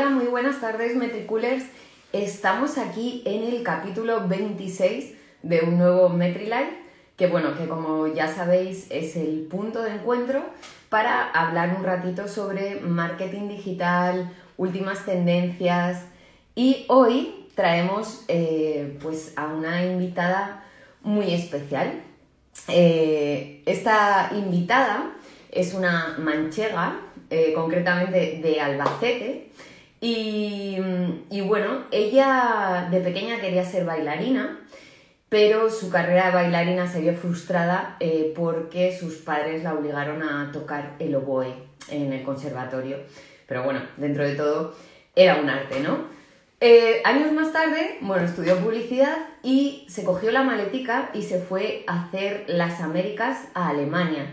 Hola, 0.00 0.08
muy 0.08 0.28
buenas 0.28 0.62
tardes, 0.62 0.96
Metriculers. 0.96 1.62
Estamos 2.14 2.78
aquí 2.78 3.22
en 3.26 3.42
el 3.42 3.62
capítulo 3.62 4.26
26 4.26 5.14
de 5.42 5.60
un 5.60 5.76
nuevo 5.76 6.08
MetriLife, 6.08 6.72
que 7.18 7.26
bueno, 7.26 7.54
que 7.54 7.68
como 7.68 8.06
ya 8.06 8.26
sabéis 8.26 8.86
es 8.88 9.14
el 9.16 9.46
punto 9.50 9.82
de 9.82 9.96
encuentro 9.96 10.42
para 10.88 11.28
hablar 11.28 11.76
un 11.76 11.84
ratito 11.84 12.28
sobre 12.28 12.80
marketing 12.80 13.48
digital, 13.48 14.32
últimas 14.56 15.04
tendencias 15.04 16.06
y 16.54 16.86
hoy 16.88 17.48
traemos 17.54 18.24
eh, 18.28 18.96
pues 19.02 19.34
a 19.36 19.48
una 19.48 19.84
invitada 19.84 20.64
muy 21.02 21.34
especial. 21.34 22.00
Eh, 22.68 23.62
esta 23.66 24.30
invitada 24.32 25.10
es 25.50 25.74
una 25.74 26.16
manchega, 26.18 26.98
eh, 27.28 27.52
concretamente 27.54 28.40
de 28.42 28.60
Albacete, 28.62 29.50
y, 30.00 31.40
bueno, 31.42 31.84
ella 31.90 32.88
de 32.90 33.00
pequeña 33.00 33.40
quería 33.40 33.64
ser 33.64 33.84
bailarina, 33.84 34.60
pero 35.28 35.70
su 35.70 35.90
carrera 35.90 36.26
de 36.26 36.32
bailarina 36.32 36.86
se 36.86 37.00
vio 37.00 37.14
frustrada 37.14 37.96
eh, 38.00 38.32
porque 38.34 38.96
sus 38.98 39.16
padres 39.16 39.62
la 39.62 39.74
obligaron 39.74 40.22
a 40.22 40.50
tocar 40.52 40.96
el 40.98 41.14
oboe 41.14 41.54
en 41.90 42.12
el 42.12 42.22
conservatorio. 42.22 42.96
Pero 43.46 43.62
bueno, 43.62 43.82
dentro 43.96 44.24
de 44.24 44.34
todo 44.34 44.74
era 45.14 45.40
un 45.40 45.50
arte, 45.50 45.80
¿no? 45.80 46.08
Eh, 46.62 47.00
años 47.04 47.32
más 47.32 47.52
tarde, 47.52 47.98
bueno, 48.00 48.24
estudió 48.24 48.56
publicidad 48.58 49.16
y 49.42 49.86
se 49.88 50.04
cogió 50.04 50.30
la 50.30 50.42
maletica 50.42 51.10
y 51.14 51.22
se 51.22 51.40
fue 51.40 51.84
a 51.86 52.04
hacer 52.04 52.44
las 52.48 52.80
Américas 52.80 53.48
a 53.54 53.68
Alemania 53.68 54.26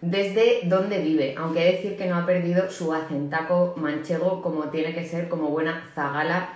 desde 0.00 0.60
donde 0.64 0.98
vive, 0.98 1.34
aunque 1.36 1.64
decir 1.64 1.96
que 1.96 2.06
no 2.06 2.16
ha 2.16 2.26
perdido 2.26 2.70
su 2.70 2.92
acentaco 2.92 3.74
manchego 3.76 4.40
como 4.40 4.64
tiene 4.64 4.94
que 4.94 5.04
ser 5.04 5.28
como 5.28 5.48
buena 5.48 5.90
zagala 5.94 6.54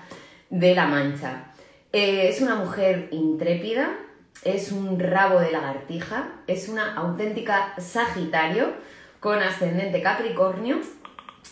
de 0.50 0.74
la 0.74 0.86
mancha. 0.86 1.52
Eh, 1.92 2.28
es 2.28 2.40
una 2.40 2.54
mujer 2.54 3.08
intrépida, 3.10 3.96
es 4.44 4.72
un 4.72 4.98
rabo 4.98 5.40
de 5.40 5.52
lagartija, 5.52 6.32
es 6.46 6.68
una 6.68 6.94
auténtica 6.94 7.74
Sagitario 7.78 8.72
con 9.20 9.38
ascendente 9.38 10.02
Capricornio 10.02 10.78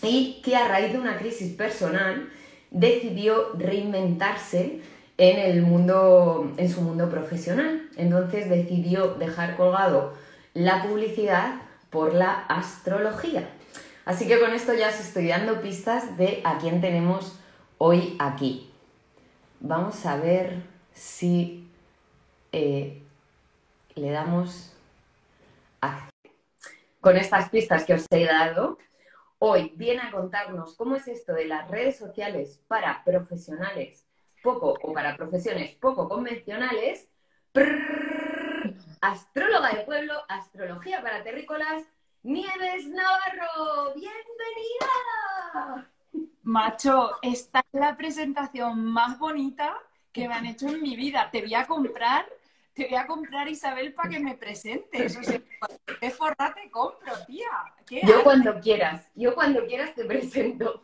y 0.03 0.41
que 0.45 0.57
a 0.57 0.69
raíz 0.69 0.93
de 0.93 0.99
una 0.99 1.19
crisis 1.19 1.55
personal 1.55 2.29
decidió 2.71 3.53
reinventarse 3.55 4.81
en 5.19 5.39
el 5.39 5.63
mundo 5.63 6.53
en 6.57 6.69
su 6.69 6.81
mundo 6.81 7.09
profesional. 7.11 7.89
Entonces 7.97 8.49
decidió 8.49 9.15
dejar 9.15 9.57
colgado 9.57 10.15
la 10.55 10.83
publicidad 10.83 11.55
por 11.93 12.15
la 12.15 12.33
astrología. 12.47 13.49
Así 14.05 14.27
que 14.27 14.41
con 14.41 14.53
esto 14.53 14.75
ya 14.75 14.89
os 14.89 14.99
estoy 14.99 15.29
dando 15.29 15.61
pistas 15.61 16.17
de 16.17 16.41
a 16.45 16.59
quién 16.59 16.81
tenemos 16.81 17.39
hoy 17.79 18.17
aquí. 18.19 18.73
Vamos 19.61 20.05
a 20.07 20.17
ver 20.17 20.63
si 20.93 21.71
eh, 22.51 23.01
le 23.95 24.11
damos 24.11 24.75
acción. 25.81 26.11
Con 27.01 27.17
estas 27.17 27.51
pistas 27.51 27.85
que 27.85 27.95
os 27.95 28.07
he 28.11 28.25
dado, 28.25 28.79
hoy 29.39 29.73
viene 29.77 30.01
a 30.03 30.11
contarnos 30.11 30.75
cómo 30.77 30.97
es 30.97 31.07
esto 31.07 31.35
de 31.35 31.45
las 31.45 31.71
redes 31.71 31.99
sociales 31.99 32.61
para 32.69 33.05
profesionales 33.05 34.07
poco 34.43 34.75
o 34.83 34.93
para 34.93 35.17
profesiones 35.17 35.77
poco 35.77 36.09
convencionales 36.09 37.09
astróloga 39.03 39.71
de 39.71 39.85
pueblo, 39.85 40.15
astrología 40.29 41.03
para 41.03 41.23
terrícolas, 41.25 41.83
Nieves 42.23 42.87
Navarro, 42.87 43.95
bienvenida. 43.97 45.91
Macho, 46.45 47.19
esta 47.21 47.59
es 47.73 47.81
la 47.81 47.97
presentación 47.97 48.85
más 48.85 49.19
bonita 49.19 49.77
que 50.13 50.29
me 50.29 50.35
han 50.35 50.47
hecho 50.47 50.69
en 50.69 50.81
mi 50.81 50.95
vida. 50.95 51.29
Te 51.33 51.41
voy 51.41 51.53
a 51.55 51.67
comprar, 51.67 52.27
te 52.75 52.87
voy 52.87 52.95
a 52.95 53.09
comprar 53.09 53.49
Isabel 53.49 53.93
para 53.93 54.09
que 54.09 54.21
me 54.21 54.37
presentes. 54.37 55.17
O 55.17 55.23
sea, 55.25 55.41
te 55.99 56.11
forra 56.11 56.55
te 56.55 56.71
compro, 56.71 57.13
tía. 57.27 57.51
Yo 58.05 58.23
cuando 58.23 58.61
quieras, 58.61 59.11
yo 59.17 59.35
cuando 59.35 59.67
quieras 59.67 59.97
te 59.97 60.05
presento. 60.05 60.81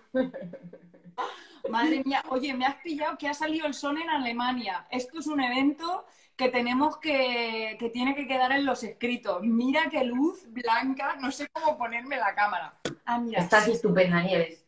Madre 1.71 2.03
mía, 2.05 2.25
oye, 2.31 2.53
me 2.53 2.67
has 2.67 2.77
pillado 2.83 3.17
que 3.17 3.29
ha 3.29 3.35
salido 3.35 3.69
el 3.69 3.75
sol 3.75 3.97
en 3.97 4.11
Alemania. 4.11 4.89
Esto 4.91 5.21
es 5.21 5.29
un 5.29 5.41
evento 5.41 6.05
que 6.39 6.49
tenemos 6.51 6.99
que, 6.99 7.77
que 7.81 7.91
tiene 7.91 8.15
que 8.15 8.29
quedar 8.29 8.53
en 8.53 8.65
los 8.65 8.85
escritos. 8.85 9.43
Mira 9.43 9.91
qué 9.91 10.05
luz 10.05 10.47
blanca, 10.51 11.17
no 11.21 11.33
sé 11.33 11.49
cómo 11.49 11.77
ponerme 11.77 12.17
la 12.17 12.33
cámara. 12.35 12.79
Ah, 13.05 13.19
mira. 13.19 13.41
Estás 13.41 13.67
estupenda, 13.67 14.23
Nieves. 14.23 14.65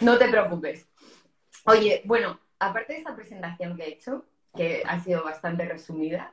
No 0.00 0.16
te 0.16 0.28
preocupes. 0.28 0.88
Oye, 1.64 2.02
bueno, 2.04 2.38
aparte 2.60 2.92
de 2.92 3.00
esta 3.00 3.16
presentación 3.16 3.76
que 3.76 3.82
he 3.82 3.88
hecho, 3.88 4.24
que 4.56 4.84
ha 4.86 5.00
sido 5.00 5.24
bastante 5.24 5.64
resumida, 5.64 6.32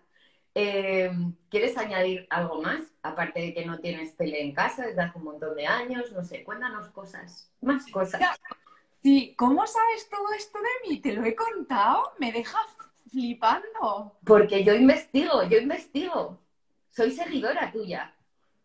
eh, 0.54 1.12
¿quieres 1.50 1.76
añadir 1.78 2.28
algo 2.30 2.62
más? 2.62 2.84
Aparte 3.02 3.40
de 3.40 3.54
que 3.56 3.66
no 3.66 3.80
tienes 3.80 4.16
tele 4.16 4.42
en 4.42 4.54
casa 4.54 4.86
desde 4.86 5.02
hace 5.02 5.18
un 5.18 5.24
montón 5.24 5.56
de 5.56 5.66
años, 5.66 6.12
no 6.12 6.24
sé, 6.24 6.44
cuéntanos 6.44 6.90
cosas, 6.90 7.52
más 7.62 7.88
cosas. 7.88 8.22
Sí, 9.02 9.34
¿cómo 9.36 9.66
sabes 9.66 10.08
todo 10.08 10.32
esto 10.34 10.60
de 10.60 10.90
mí? 10.90 11.00
¿Te 11.00 11.14
lo 11.14 11.24
he 11.24 11.34
contado? 11.36 12.14
Me 12.20 12.32
dejas 12.32 12.68
flipando. 13.12 14.18
Porque 14.26 14.64
yo 14.64 14.74
investigo, 14.74 15.44
yo 15.44 15.58
investigo. 15.58 16.40
Soy 16.90 17.12
seguidora 17.12 17.72
tuya. 17.72 18.14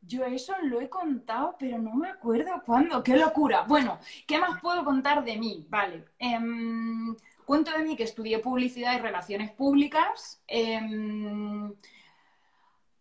Yo 0.01 0.25
eso 0.25 0.55
lo 0.63 0.81
he 0.81 0.89
contado, 0.89 1.57
pero 1.59 1.79
no 1.79 1.95
me 1.95 2.09
acuerdo 2.09 2.63
cuándo. 2.65 3.03
¡Qué 3.03 3.17
locura! 3.17 3.63
Bueno, 3.63 3.99
¿qué 4.27 4.39
más 4.39 4.61
puedo 4.61 4.85
contar 4.85 5.25
de 5.25 5.37
mí? 5.37 5.67
Vale. 5.69 6.05
Em, 6.19 7.17
cuento 7.45 7.73
de 7.73 7.83
mí 7.83 7.97
que 7.97 8.05
estudié 8.05 8.39
publicidad 8.39 8.95
y 8.95 9.01
relaciones 9.01 9.51
públicas. 9.51 10.41
Em, 10.47 11.75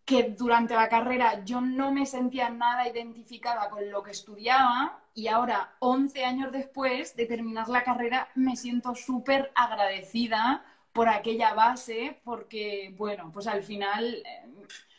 que 0.04 0.22
durante 0.38 0.74
la 0.74 0.88
carrera 0.88 1.44
yo 1.44 1.60
no 1.60 1.90
me 1.90 2.06
sentía 2.06 2.48
nada 2.48 2.88
identificada 2.88 3.68
con 3.68 3.90
lo 3.90 4.02
que 4.04 4.12
estudiaba 4.12 5.00
y 5.14 5.28
ahora, 5.28 5.72
11 5.80 6.24
años 6.24 6.52
después 6.52 7.16
de 7.16 7.26
terminar 7.26 7.68
la 7.68 7.82
carrera, 7.82 8.28
me 8.34 8.54
siento 8.54 8.94
súper 8.94 9.50
agradecida 9.54 10.64
por 10.96 11.08
aquella 11.10 11.52
base, 11.52 12.18
porque, 12.24 12.94
bueno, 12.96 13.30
pues 13.32 13.46
al 13.46 13.62
final, 13.62 14.14
eh, 14.14 14.48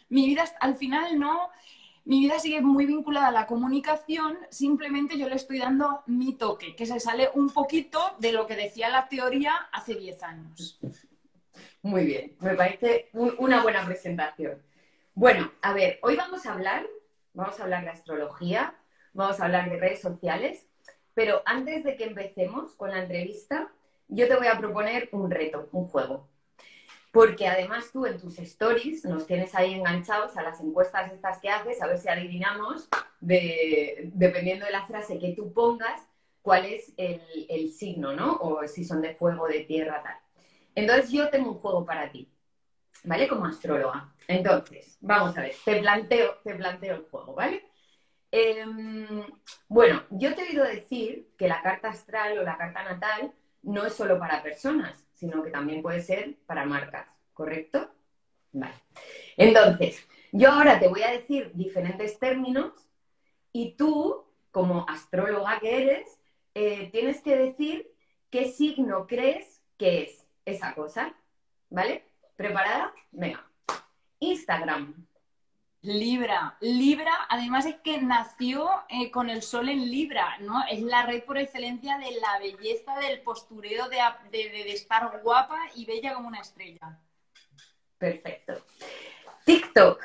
mi 0.09 0.27
vida, 0.27 0.45
al 0.59 0.75
final 0.75 1.19
no, 1.19 1.49
mi 2.05 2.19
vida 2.19 2.39
sigue 2.39 2.61
muy 2.61 2.85
vinculada 2.85 3.29
a 3.29 3.31
la 3.31 3.47
comunicación, 3.47 4.37
simplemente 4.51 5.17
yo 5.17 5.27
le 5.27 5.35
estoy 5.35 5.57
dando 5.57 6.03
mi 6.05 6.33
toque, 6.33 6.75
que 6.75 6.85
se 6.85 6.99
sale 6.99 7.31
un 7.33 7.49
poquito 7.49 7.99
de 8.19 8.31
lo 8.31 8.45
que 8.45 8.55
decía 8.55 8.89
la 8.89 9.09
teoría 9.09 9.53
hace 9.73 9.95
10 9.95 10.23
años. 10.23 10.79
Muy 11.81 12.05
bien, 12.05 12.35
me 12.41 12.53
parece 12.53 13.09
una 13.13 13.63
buena 13.63 13.83
presentación. 13.83 14.61
Bueno, 15.15 15.51
a 15.63 15.73
ver, 15.73 15.97
hoy 16.03 16.15
vamos 16.15 16.45
a 16.45 16.53
hablar, 16.53 16.85
vamos 17.33 17.59
a 17.59 17.63
hablar 17.63 17.83
de 17.85 17.89
astrología, 17.89 18.75
vamos 19.13 19.39
a 19.39 19.45
hablar 19.45 19.67
de 19.67 19.79
redes 19.79 20.01
sociales, 20.01 20.67
pero 21.15 21.41
antes 21.45 21.83
de 21.83 21.97
que 21.97 22.03
empecemos 22.03 22.75
con 22.75 22.91
la 22.91 22.99
entrevista, 22.99 23.71
yo 24.07 24.27
te 24.27 24.35
voy 24.35 24.47
a 24.47 24.57
proponer 24.57 25.09
un 25.11 25.29
reto, 25.29 25.69
un 25.71 25.87
juego. 25.87 26.27
Porque 27.11 27.47
además 27.47 27.89
tú 27.91 28.05
en 28.05 28.19
tus 28.19 28.37
stories 28.39 29.05
nos 29.05 29.25
tienes 29.25 29.55
ahí 29.55 29.73
enganchados 29.73 30.37
a 30.37 30.43
las 30.43 30.59
encuestas 30.61 31.11
estas 31.11 31.39
que 31.39 31.49
haces, 31.49 31.81
a 31.81 31.87
ver 31.87 31.97
si 31.97 32.09
adivinamos, 32.09 32.89
dependiendo 33.19 34.65
de 34.65 34.71
la 34.71 34.85
frase 34.85 35.17
que 35.17 35.33
tú 35.33 35.51
pongas, 35.51 36.01
cuál 36.41 36.65
es 36.65 36.93
el, 36.97 37.69
signo, 37.71 38.13
¿no? 38.13 38.37
O 38.37 38.67
si 38.67 38.85
son 38.85 39.01
de 39.01 39.15
fuego, 39.15 39.47
de 39.47 39.61
tierra, 39.61 40.01
tal. 40.03 40.15
Entonces 40.75 41.11
yo 41.11 41.29
tengo 41.29 41.51
un 41.51 41.57
juego 41.57 41.85
para 41.85 42.11
ti, 42.11 42.31
¿vale? 43.03 43.27
Como 43.27 43.45
astróloga. 43.45 44.13
Entonces, 44.27 44.97
vamos 45.01 45.37
a 45.37 45.41
ver, 45.41 45.55
te 45.65 45.79
planteo, 45.79 46.35
te 46.43 46.55
planteo 46.55 46.95
el 46.95 47.01
juego, 47.03 47.33
¿vale? 47.33 47.65
Em, 48.31 49.25
bueno, 49.67 50.03
yo 50.09 50.35
te 50.35 50.43
he 50.43 50.49
oído 50.49 50.63
decir 50.63 51.29
que 51.37 51.47
la 51.47 51.61
carta 51.61 51.89
astral 51.89 52.37
o 52.37 52.43
la 52.43 52.57
carta 52.57 52.83
natal 52.83 53.33
no 53.67 53.85
es 53.85 53.93
solo 53.93 54.17
para 54.17 54.41
personas, 54.41 55.05
sino 55.13 55.43
que 55.43 55.51
también 55.51 55.81
puede 55.81 56.01
ser 56.01 56.37
para 56.45 56.65
marcas, 56.65 57.07
¿correcto? 57.33 57.91
Vale. 58.53 58.75
Entonces, 59.35 60.07
yo 60.31 60.51
ahora 60.51 60.79
te 60.79 60.87
voy 60.87 61.03
a 61.03 61.11
decir 61.11 61.51
diferentes 61.53 62.17
términos 62.17 62.73
y 63.51 63.75
tú, 63.75 64.25
como 64.51 64.85
astróloga 64.87 65.59
que 65.59 65.83
eres, 65.83 66.19
eh, 66.53 66.89
tienes 66.91 67.21
que 67.21 67.35
decir 67.35 67.91
qué 68.29 68.51
signo 68.51 69.05
crees 69.05 69.61
que 69.77 70.03
es 70.03 70.25
esa 70.45 70.73
cosa, 70.73 71.13
¿vale? 71.69 72.05
¿Preparada? 72.37 72.93
Venga. 73.11 73.45
Instagram. 74.19 75.06
Libra, 75.81 76.57
Libra, 76.59 77.27
además 77.29 77.65
es 77.65 77.75
que 77.75 78.01
nació 78.01 78.67
eh, 78.89 79.11
con 79.11 79.29
el 79.29 79.43
sol 79.43 79.69
en 79.69 79.89
Libra, 79.89 80.37
¿no? 80.39 80.63
Es 80.69 80.81
la 80.81 81.05
red 81.05 81.23
por 81.23 81.37
excelencia 81.37 81.97
de 81.99 82.19
la 82.19 82.39
belleza, 82.39 82.97
del 82.97 83.21
postureo, 83.21 83.87
de, 83.87 83.97
de, 84.31 84.71
estar 84.71 85.21
guapa 85.21 85.59
y 85.75 85.85
bella 85.85 86.15
como 86.15 86.27
una 86.27 86.41
estrella. 86.41 86.99
Perfecto. 87.97 88.65
TikTok. 89.45 90.03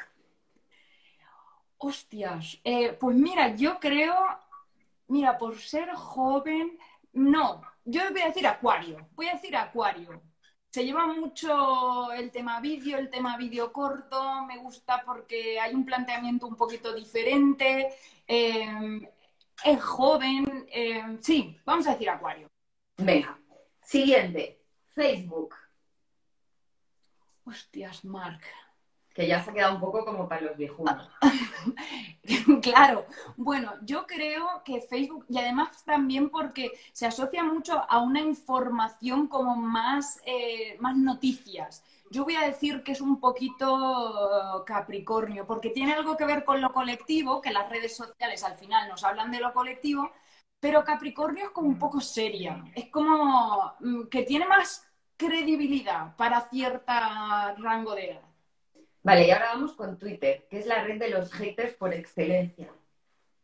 Hostias, 1.78 2.60
eh, 2.62 2.92
pues 2.92 3.16
mira, 3.16 3.56
yo 3.56 3.80
creo, 3.80 4.14
mira, 5.08 5.36
por 5.36 5.58
ser 5.58 5.92
joven, 5.94 6.78
no, 7.12 7.60
yo 7.84 8.02
voy 8.12 8.20
a 8.20 8.26
decir 8.26 8.46
Acuario, 8.46 9.08
voy 9.14 9.26
a 9.26 9.32
decir 9.32 9.56
Acuario. 9.56 10.22
Se 10.72 10.86
lleva 10.86 11.06
mucho 11.06 12.10
el 12.12 12.30
tema 12.30 12.58
vídeo, 12.58 12.96
el 12.96 13.10
tema 13.10 13.36
vídeo 13.36 13.70
corto, 13.74 14.46
me 14.46 14.56
gusta 14.56 15.02
porque 15.04 15.60
hay 15.60 15.74
un 15.74 15.84
planteamiento 15.84 16.46
un 16.46 16.56
poquito 16.56 16.94
diferente, 16.94 17.90
eh, 18.26 19.06
es 19.64 19.82
joven, 19.82 20.66
eh, 20.72 21.18
sí, 21.20 21.60
vamos 21.66 21.86
a 21.86 21.92
decir 21.92 22.08
Acuario. 22.08 22.50
Venga, 22.96 23.38
siguiente, 23.82 24.62
Facebook. 24.94 25.54
Hostias, 27.44 28.02
Marc. 28.06 28.42
Que 29.14 29.26
ya 29.26 29.42
se 29.42 29.50
ha 29.50 29.54
quedado 29.54 29.74
un 29.74 29.80
poco 29.80 30.04
como 30.04 30.28
para 30.28 30.42
los 30.42 30.56
viejunos. 30.56 31.08
claro. 32.62 33.06
Bueno, 33.36 33.72
yo 33.82 34.06
creo 34.06 34.62
que 34.64 34.80
Facebook, 34.80 35.26
y 35.28 35.38
además 35.38 35.84
también 35.84 36.30
porque 36.30 36.72
se 36.92 37.06
asocia 37.06 37.44
mucho 37.44 37.82
a 37.88 37.98
una 37.98 38.20
información 38.20 39.26
como 39.26 39.56
más, 39.56 40.20
eh, 40.24 40.76
más 40.80 40.96
noticias. 40.96 41.84
Yo 42.10 42.24
voy 42.24 42.36
a 42.36 42.46
decir 42.46 42.82
que 42.82 42.92
es 42.92 43.00
un 43.00 43.20
poquito 43.20 44.62
Capricornio, 44.66 45.46
porque 45.46 45.70
tiene 45.70 45.94
algo 45.94 46.16
que 46.16 46.26
ver 46.26 46.44
con 46.44 46.60
lo 46.60 46.72
colectivo, 46.72 47.40
que 47.40 47.50
las 47.52 47.70
redes 47.70 47.96
sociales 47.96 48.44
al 48.44 48.54
final 48.56 48.88
nos 48.88 49.02
hablan 49.02 49.30
de 49.30 49.40
lo 49.40 49.52
colectivo, 49.54 50.10
pero 50.60 50.84
Capricornio 50.84 51.46
es 51.46 51.50
como 51.50 51.68
un 51.68 51.78
poco 51.78 52.00
seria. 52.00 52.64
Es 52.74 52.90
como 52.90 53.74
mm, 53.80 54.04
que 54.08 54.22
tiene 54.24 54.46
más 54.46 54.86
credibilidad 55.16 56.14
para 56.16 56.42
cierto 56.50 56.92
rango 57.58 57.94
de 57.94 58.10
edad. 58.10 58.31
Vale, 59.02 59.26
y 59.26 59.30
ahora 59.32 59.54
vamos 59.54 59.72
con 59.72 59.98
Twitter, 59.98 60.46
que 60.48 60.58
es 60.58 60.66
la 60.66 60.84
red 60.84 60.98
de 60.98 61.10
los 61.10 61.32
haters 61.32 61.74
por 61.74 61.92
excelencia. 61.92 62.68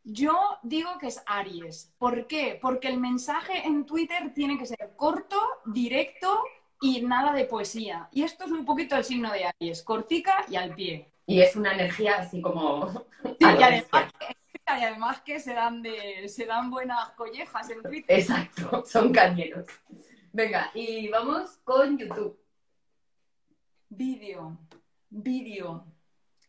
Yo 0.04 0.58
digo 0.62 0.98
que 0.98 1.08
es 1.08 1.22
Aries. 1.26 1.92
¿Por 1.98 2.26
qué? 2.26 2.58
Porque 2.62 2.88
el 2.88 2.98
mensaje 2.98 3.66
en 3.66 3.84
Twitter 3.84 4.32
tiene 4.32 4.56
que 4.56 4.66
ser 4.66 4.92
corto, 4.96 5.36
directo 5.66 6.44
y 6.80 7.02
nada 7.02 7.32
de 7.32 7.44
poesía. 7.44 8.08
Y 8.12 8.22
esto 8.22 8.44
es 8.44 8.52
un 8.52 8.64
poquito 8.64 8.96
el 8.96 9.04
signo 9.04 9.32
de 9.32 9.46
Aries, 9.46 9.82
cortica 9.82 10.44
y 10.48 10.56
al 10.56 10.74
pie. 10.74 11.10
Y 11.26 11.42
es 11.42 11.56
una 11.56 11.74
energía 11.74 12.18
así 12.18 12.40
como... 12.40 13.04
y, 13.38 13.44
además, 13.44 14.12
y 14.30 14.84
además 14.84 15.20
que 15.22 15.40
se 15.40 15.52
dan, 15.52 15.82
de, 15.82 16.28
se 16.28 16.46
dan 16.46 16.70
buenas 16.70 17.10
collejas 17.10 17.68
en 17.68 17.82
Twitter. 17.82 18.18
Exacto, 18.18 18.84
son 18.86 19.12
cañeros. 19.12 19.66
Venga, 20.32 20.70
y 20.72 21.08
vamos 21.08 21.58
con 21.64 21.98
YouTube. 21.98 22.38
Vídeo 23.90 24.56
vídeo, 25.10 25.84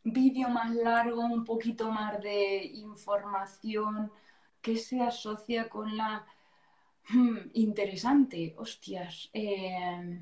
vídeo 0.03 0.50
más 0.50 0.73
largo, 0.75 1.21
un 1.21 1.44
poquito 1.45 1.91
más 1.91 2.21
de 2.21 2.63
información 2.65 4.11
que 4.61 4.77
se 4.77 5.01
asocia 5.01 5.69
con 5.69 5.95
la... 5.95 6.25
Hmm, 7.09 7.50
interesante, 7.53 8.53
hostias. 8.57 9.29
Eh, 9.33 10.21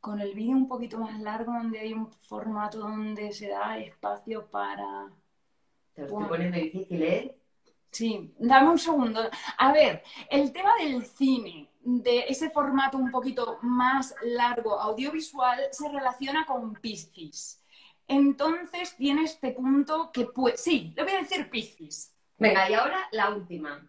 con 0.00 0.20
el 0.20 0.34
vídeo 0.34 0.56
un 0.56 0.68
poquito 0.68 0.98
más 0.98 1.18
largo, 1.20 1.52
donde 1.52 1.80
hay 1.80 1.92
un 1.92 2.10
formato 2.12 2.78
donde 2.78 3.32
se 3.32 3.48
da 3.48 3.78
espacio 3.78 4.46
para... 4.46 5.10
Te 5.94 6.02
lo 6.02 6.06
estoy 6.06 6.24
poniendo 6.26 6.58
difícil, 6.58 7.02
¿eh? 7.02 7.38
Sí, 7.90 8.34
dame 8.38 8.70
un 8.70 8.78
segundo. 8.78 9.30
A 9.56 9.72
ver, 9.72 10.02
el 10.30 10.52
tema 10.52 10.70
del 10.78 11.04
cine, 11.04 11.70
de 11.80 12.26
ese 12.28 12.50
formato 12.50 12.98
un 12.98 13.10
poquito 13.10 13.58
más 13.62 14.14
largo 14.22 14.78
audiovisual, 14.78 15.60
se 15.72 15.88
relaciona 15.88 16.44
con 16.44 16.74
Piscis. 16.74 17.62
Entonces 18.06 18.96
tiene 18.96 19.24
este 19.24 19.52
punto 19.52 20.10
que 20.12 20.26
puede... 20.26 20.56
Sí, 20.56 20.92
le 20.96 21.02
voy 21.02 21.12
a 21.12 21.20
decir 21.20 21.50
Piscis. 21.50 22.14
Venga, 22.38 22.70
y 22.70 22.74
ahora 22.74 23.08
la 23.12 23.30
última. 23.30 23.86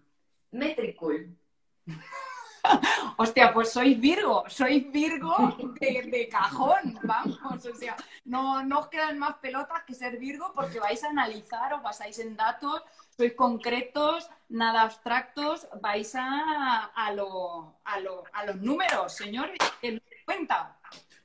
Metricool. 0.51 1.37
Hostia, 3.17 3.53
pues 3.53 3.71
soy 3.71 3.95
Virgo, 3.95 4.43
soy 4.47 4.81
Virgo 4.81 5.55
de, 5.79 6.29
cajón, 6.29 6.99
vamos. 7.03 7.65
O 7.65 7.75
sea, 7.75 7.95
no, 8.25 8.63
no 8.63 8.79
os 8.79 8.87
quedan 8.87 9.19
más 9.19 9.35
pelotas 9.35 9.83
que 9.83 9.93
ser 9.93 10.17
Virgo 10.17 10.51
porque 10.53 10.79
vais 10.79 11.03
a 11.03 11.09
analizar, 11.09 11.73
os 11.73 11.81
basáis 11.81 12.19
en 12.19 12.35
datos, 12.35 12.81
sois 13.15 13.33
concretos, 13.33 14.29
nada 14.49 14.81
abstractos, 14.81 15.67
vais 15.81 16.13
a, 16.15 16.91
a, 16.95 17.11
lo, 17.13 17.75
a, 17.83 17.99
lo, 17.99 18.23
a 18.33 18.45
los 18.45 18.55
números, 18.57 19.13
señor, 19.13 19.51
que 19.81 20.01
cuenta. 20.25 20.78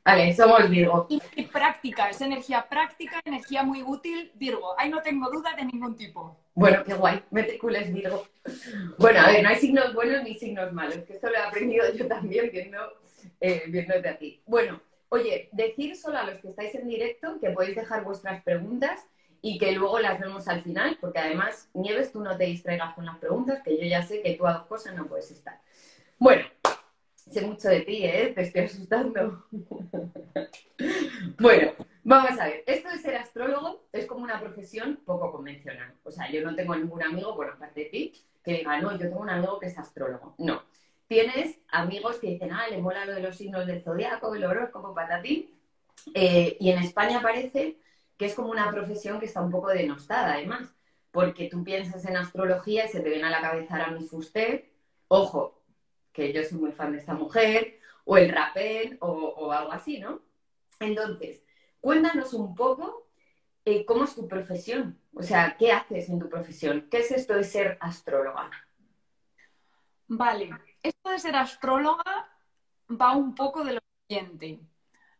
Vale, 0.04 0.34
somos 0.34 0.68
Virgo. 0.68 1.06
Y, 1.08 1.44
práctica, 1.44 2.10
es 2.10 2.20
energía 2.20 2.66
práctica, 2.68 3.22
energía 3.24 3.62
muy 3.62 3.82
útil, 3.82 4.30
Virgo. 4.34 4.78
Ahí 4.78 4.90
no 4.90 5.00
tengo 5.00 5.30
duda 5.30 5.54
de 5.56 5.64
ningún 5.64 5.96
tipo. 5.96 6.36
Bueno, 6.54 6.84
qué 6.84 6.92
guay, 6.92 7.22
metricules 7.30 7.92
Virgo. 7.92 8.26
Bueno, 8.98 9.20
a 9.20 9.28
ver, 9.28 9.42
no 9.42 9.48
hay 9.48 9.56
signos 9.56 9.94
buenos 9.94 10.22
ni 10.22 10.34
signos 10.34 10.72
malos, 10.72 10.98
que 11.06 11.14
esto 11.14 11.30
lo 11.30 11.36
he 11.36 11.38
aprendido 11.38 11.90
yo 11.94 12.06
también 12.06 12.50
viendo, 12.52 12.78
eh, 13.40 13.64
viéndote 13.68 14.08
a 14.08 14.18
ti. 14.18 14.42
Bueno, 14.46 14.80
oye, 15.08 15.48
decir 15.52 15.96
solo 15.96 16.18
a 16.18 16.24
los 16.24 16.38
que 16.40 16.48
estáis 16.48 16.74
en 16.74 16.86
directo 16.86 17.38
que 17.40 17.50
podéis 17.50 17.76
dejar 17.76 18.04
vuestras 18.04 18.42
preguntas 18.42 19.06
y 19.40 19.58
que 19.58 19.72
luego 19.72 19.98
las 20.00 20.20
vemos 20.20 20.48
al 20.48 20.62
final, 20.62 20.98
porque 21.00 21.18
además, 21.18 21.70
Nieves, 21.72 22.12
tú 22.12 22.20
no 22.20 22.36
te 22.36 22.44
distraigas 22.44 22.94
con 22.94 23.06
las 23.06 23.16
preguntas, 23.16 23.62
que 23.64 23.78
yo 23.78 23.84
ya 23.84 24.02
sé 24.02 24.20
que 24.20 24.34
tú 24.34 24.46
a 24.46 24.52
dos 24.52 24.66
cosas 24.66 24.94
no 24.94 25.06
puedes 25.06 25.30
estar. 25.30 25.60
Bueno, 26.18 26.46
Sé 27.30 27.40
mucho 27.42 27.68
de 27.68 27.80
ti, 27.80 28.04
¿eh? 28.04 28.32
Te 28.34 28.42
estoy 28.42 28.62
asustando. 28.62 29.46
bueno, 31.40 31.72
vamos 32.02 32.38
a 32.38 32.46
ver. 32.46 32.64
Esto 32.66 32.90
de 32.90 32.98
ser 32.98 33.16
astrólogo 33.16 33.86
es 33.92 34.06
como 34.06 34.22
una 34.22 34.38
profesión 34.40 35.00
poco 35.04 35.32
convencional. 35.32 35.94
O 36.04 36.10
sea, 36.10 36.30
yo 36.30 36.42
no 36.42 36.54
tengo 36.54 36.76
ningún 36.76 37.02
amigo, 37.02 37.34
por 37.34 37.48
aparte 37.48 37.80
de 37.80 37.86
ti, 37.86 38.12
que 38.44 38.58
diga, 38.58 38.80
no, 38.80 38.92
yo 38.92 38.98
tengo 38.98 39.20
un 39.20 39.30
amigo 39.30 39.58
que 39.58 39.66
es 39.66 39.78
astrólogo. 39.78 40.34
No. 40.38 40.62
Tienes 41.08 41.58
amigos 41.68 42.18
que 42.18 42.28
dicen, 42.28 42.52
ah, 42.52 42.68
le 42.68 42.78
mola 42.78 43.06
lo 43.06 43.14
de 43.14 43.20
los 43.20 43.36
signos 43.36 43.66
del 43.66 43.82
zodiaco, 43.82 44.34
el 44.34 44.44
horóscopo, 44.44 44.94
patatín. 44.94 45.50
Eh, 46.14 46.56
y 46.60 46.70
en 46.70 46.78
España 46.78 47.20
parece 47.22 47.78
que 48.18 48.26
es 48.26 48.34
como 48.34 48.50
una 48.50 48.70
profesión 48.70 49.18
que 49.18 49.26
está 49.26 49.40
un 49.40 49.50
poco 49.50 49.68
denostada, 49.68 50.34
además. 50.34 50.74
Porque 51.10 51.48
tú 51.48 51.64
piensas 51.64 52.04
en 52.04 52.16
astrología 52.16 52.84
y 52.84 52.88
se 52.88 53.00
te 53.00 53.08
viene 53.08 53.24
a 53.26 53.30
la 53.30 53.40
cabeza 53.40 53.76
Aramis 53.76 54.10
Fuster. 54.10 54.70
Ojo, 55.08 55.63
que 56.14 56.32
yo 56.32 56.42
soy 56.44 56.58
muy 56.58 56.72
fan 56.72 56.92
de 56.92 56.98
esta 56.98 57.12
mujer, 57.12 57.80
o 58.04 58.16
el 58.16 58.30
rapel, 58.30 58.96
o, 59.00 59.50
algo 59.50 59.72
así, 59.72 59.98
¿no? 59.98 60.22
Entonces, 60.78 61.42
cuéntanos 61.80 62.32
un 62.32 62.54
poco 62.54 63.08
eh, 63.64 63.84
cómo 63.84 64.04
es 64.04 64.14
tu 64.14 64.28
profesión, 64.28 64.98
o 65.12 65.22
sea, 65.22 65.56
¿qué 65.58 65.72
haces 65.72 66.08
en 66.08 66.18
tu 66.18 66.28
profesión? 66.28 66.86
¿Qué 66.90 66.98
es 66.98 67.10
esto 67.10 67.34
de 67.34 67.44
ser 67.44 67.76
astróloga? 67.80 68.50
Vale, 70.06 70.50
esto 70.82 71.10
de 71.10 71.18
ser 71.18 71.34
astróloga 71.34 72.30
va 72.90 73.16
un 73.16 73.34
poco 73.34 73.64
de 73.64 73.74
lo 73.74 73.80
siguiente. 74.06 74.60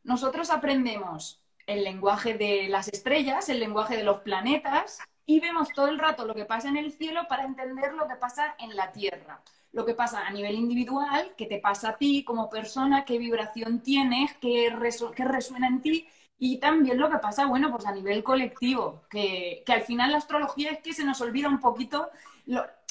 Nosotros 0.05 0.51
aprendemos 0.51 1.43
el 1.67 1.83
lenguaje 1.83 2.35
de 2.35 2.69
las 2.69 2.89
estrellas, 2.89 3.49
el 3.49 3.59
lenguaje 3.59 3.97
de 3.97 4.05
los 4.05 4.21
planetas, 4.21 5.01
y 5.27 5.41
vemos 5.41 5.71
todo 5.71 5.89
el 5.89 5.99
rato 5.99 6.27
lo 6.27 6.35
que 6.35 6.45
pasa 6.45 6.69
en 6.69 6.77
el 6.77 6.93
cielo 6.93 7.23
para 7.29 7.45
entender 7.45 7.95
lo 7.95 8.07
que 8.07 8.17
pasa 8.17 8.55
en 8.59 8.77
la 8.77 8.93
Tierra 8.93 9.43
lo 9.75 9.85
que 9.85 9.95
pasa 9.95 10.25
a 10.25 10.31
nivel 10.31 10.55
individual, 10.55 11.35
qué 11.37 11.47
te 11.47 11.59
pasa 11.59 11.91
a 11.91 11.97
ti 11.97 12.23
como 12.23 12.49
persona, 12.49 13.05
qué 13.05 13.19
vibración 13.19 13.81
tienes, 13.81 14.33
qué, 14.35 14.71
resuena 14.71 15.67
en 15.67 15.83
ti 15.83 16.09
y 16.39 16.59
también 16.59 16.99
lo 16.99 17.11
que 17.11 17.19
pasa, 17.19 17.47
bueno, 17.47 17.73
pues 17.73 17.85
a 17.85 17.93
nivel 17.93 18.23
colectivo, 18.23 19.03
que, 19.11 19.65
al 19.67 19.83
final 19.83 20.13
la 20.13 20.19
astrología 20.19 20.71
es 20.71 20.79
que 20.79 20.93
se 20.93 21.05
nos 21.05 21.21
olvida 21.21 21.49
un 21.49 21.59
poquito, 21.59 22.09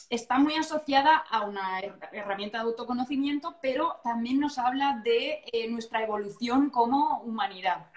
está 0.10 0.38
muy 0.40 0.56
asociada 0.56 1.16
a 1.16 1.46
una 1.46 1.80
herramienta 2.12 2.58
de 2.58 2.66
autoconocimiento, 2.66 3.56
pero 3.62 4.02
también 4.04 4.42
nos 4.42 4.58
habla 4.58 5.00
de 5.06 5.42
eh, 5.54 5.70
nuestra 5.70 6.04
evolución 6.04 6.70
como 6.70 7.22
humanidad. 7.22 7.88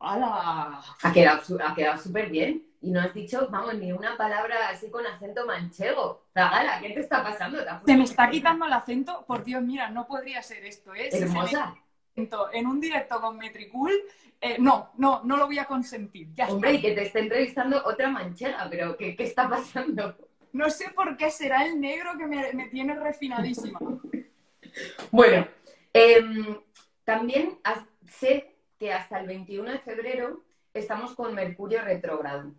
¡Hala! 0.00 0.82
Ha 1.02 1.74
quedado 1.74 1.98
súper 1.98 2.30
bien 2.30 2.71
y 2.82 2.90
no 2.90 3.00
has 3.00 3.14
dicho, 3.14 3.48
vamos, 3.48 3.74
ni 3.74 3.92
una 3.92 4.16
palabra 4.16 4.68
así 4.68 4.90
con 4.90 5.06
acento 5.06 5.46
manchego. 5.46 6.24
Zagala, 6.34 6.80
¿qué 6.80 6.90
te 6.90 7.00
está 7.00 7.22
pasando? 7.22 7.58
Se 7.86 7.96
me 7.96 8.04
está 8.04 8.28
quitando 8.28 8.66
el 8.66 8.72
acento. 8.72 9.24
Por 9.24 9.44
Dios, 9.44 9.62
mira, 9.62 9.88
no 9.88 10.06
podría 10.06 10.42
ser 10.42 10.64
esto, 10.64 10.92
¿eh? 10.92 11.08
Hermosa. 11.12 11.76
en 12.16 12.66
un 12.66 12.80
directo 12.80 13.20
con 13.20 13.38
Metricool, 13.38 13.92
eh, 14.40 14.56
no, 14.58 14.90
no, 14.98 15.22
no 15.22 15.36
lo 15.36 15.46
voy 15.46 15.60
a 15.60 15.66
consentir. 15.66 16.30
Hombre, 16.48 16.74
y 16.74 16.82
que 16.82 16.92
te 16.92 17.02
esté 17.02 17.20
entrevistando 17.20 17.80
otra 17.84 18.10
manchega, 18.10 18.66
pero 18.68 18.96
¿qué, 18.96 19.14
está 19.16 19.48
pasando? 19.48 20.16
No 20.52 20.68
sé 20.68 20.90
por 20.90 21.16
qué 21.16 21.30
será 21.30 21.64
el 21.64 21.80
negro 21.80 22.18
que 22.18 22.26
me, 22.26 22.68
tiene 22.68 22.96
refinadísima. 22.96 23.78
bueno, 25.12 25.46
em, 25.92 26.58
también 27.04 27.60
sé 28.08 28.56
que 28.76 28.92
hasta 28.92 29.20
el 29.20 29.28
21 29.28 29.70
de 29.70 29.78
febrero 29.78 30.42
estamos 30.74 31.14
con 31.14 31.32
Mercurio 31.32 31.80
retrógrado. 31.82 32.52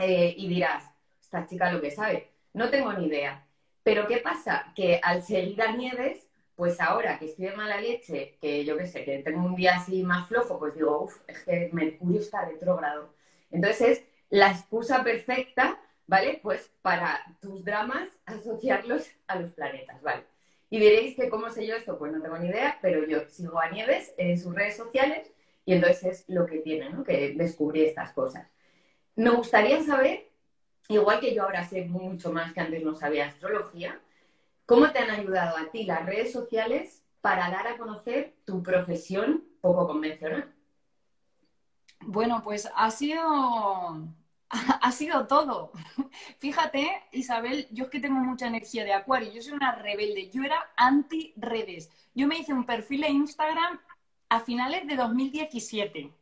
Eh, 0.00 0.34
y 0.36 0.48
dirás, 0.48 0.90
esta 1.20 1.46
chica 1.46 1.70
lo 1.70 1.80
que 1.80 1.90
sabe. 1.90 2.30
No 2.54 2.70
tengo 2.70 2.92
ni 2.94 3.06
idea. 3.06 3.46
Pero 3.82 4.06
¿qué 4.06 4.18
pasa? 4.18 4.72
Que 4.74 4.98
al 5.02 5.22
seguir 5.22 5.60
a 5.62 5.72
Nieves, 5.72 6.26
pues 6.56 6.80
ahora 6.80 7.18
que 7.18 7.26
estoy 7.26 7.46
de 7.46 7.56
mala 7.56 7.80
leche, 7.80 8.38
que 8.40 8.64
yo 8.64 8.76
qué 8.78 8.86
sé, 8.86 9.04
que 9.04 9.18
tengo 9.18 9.44
un 9.44 9.56
día 9.56 9.76
así 9.76 10.02
más 10.02 10.28
flojo, 10.28 10.58
pues 10.58 10.74
digo, 10.74 11.02
uff, 11.02 11.18
es 11.26 11.44
que 11.44 11.70
Mercurio 11.72 12.20
está 12.20 12.44
retrógrado. 12.46 13.14
Entonces 13.50 13.98
es 13.98 14.04
la 14.30 14.50
excusa 14.50 15.04
perfecta, 15.04 15.78
¿vale? 16.06 16.40
Pues 16.42 16.70
para 16.82 17.20
tus 17.40 17.64
dramas 17.64 18.08
asociarlos 18.26 19.06
a 19.26 19.36
los 19.36 19.52
planetas, 19.52 20.00
¿vale? 20.02 20.24
Y 20.70 20.78
diréis 20.80 21.16
que 21.16 21.28
cómo 21.28 21.50
sé 21.50 21.66
yo 21.66 21.74
esto, 21.76 21.98
pues 21.98 22.12
no 22.12 22.22
tengo 22.22 22.38
ni 22.38 22.48
idea, 22.48 22.78
pero 22.80 23.06
yo 23.06 23.28
sigo 23.28 23.60
a 23.60 23.70
Nieves 23.70 24.14
en 24.16 24.38
sus 24.38 24.54
redes 24.54 24.76
sociales 24.76 25.30
y 25.66 25.74
entonces 25.74 26.04
es 26.04 26.24
lo 26.28 26.46
que 26.46 26.58
tiene, 26.58 26.90
¿no? 26.90 27.04
Que 27.04 27.34
descubrí 27.36 27.84
estas 27.84 28.12
cosas. 28.12 28.48
Me 29.16 29.30
gustaría 29.30 29.82
saber, 29.82 30.30
igual 30.88 31.20
que 31.20 31.34
yo 31.34 31.44
ahora 31.44 31.64
sé 31.64 31.84
mucho 31.84 32.32
más 32.32 32.52
que 32.52 32.60
antes 32.60 32.82
no 32.82 32.94
sabía 32.94 33.26
astrología, 33.26 34.00
¿cómo 34.66 34.90
te 34.90 34.98
han 34.98 35.10
ayudado 35.10 35.56
a 35.56 35.70
ti 35.70 35.84
las 35.84 36.06
redes 36.06 36.32
sociales 36.32 37.02
para 37.20 37.50
dar 37.50 37.66
a 37.66 37.76
conocer 37.76 38.36
tu 38.44 38.62
profesión 38.62 39.44
poco 39.60 39.86
convencional? 39.86 40.52
Bueno, 42.00 42.42
pues 42.42 42.70
ha 42.74 42.90
sido 42.90 44.08
ha 44.80 44.92
sido 44.92 45.26
todo. 45.26 45.72
Fíjate, 46.38 47.02
Isabel, 47.12 47.68
yo 47.70 47.84
es 47.84 47.90
que 47.90 48.00
tengo 48.00 48.20
mucha 48.20 48.48
energía 48.48 48.84
de 48.84 48.92
acuario, 48.92 49.32
yo 49.32 49.42
soy 49.42 49.52
una 49.52 49.76
rebelde, 49.76 50.30
yo 50.30 50.42
era 50.42 50.72
anti-redes. 50.76 51.90
Yo 52.14 52.26
me 52.26 52.38
hice 52.38 52.52
un 52.52 52.66
perfil 52.66 53.02
de 53.02 53.10
Instagram 53.10 53.80
a 54.28 54.40
finales 54.40 54.86
de 54.86 54.96
2017. 54.96 56.06
O 56.06 56.12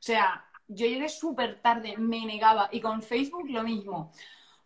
sea, 0.00 0.47
yo 0.68 0.86
llegué 0.86 1.08
súper 1.08 1.60
tarde, 1.60 1.96
me 1.96 2.24
negaba. 2.24 2.68
Y 2.70 2.80
con 2.80 3.02
Facebook 3.02 3.48
lo 3.48 3.62
mismo. 3.62 4.12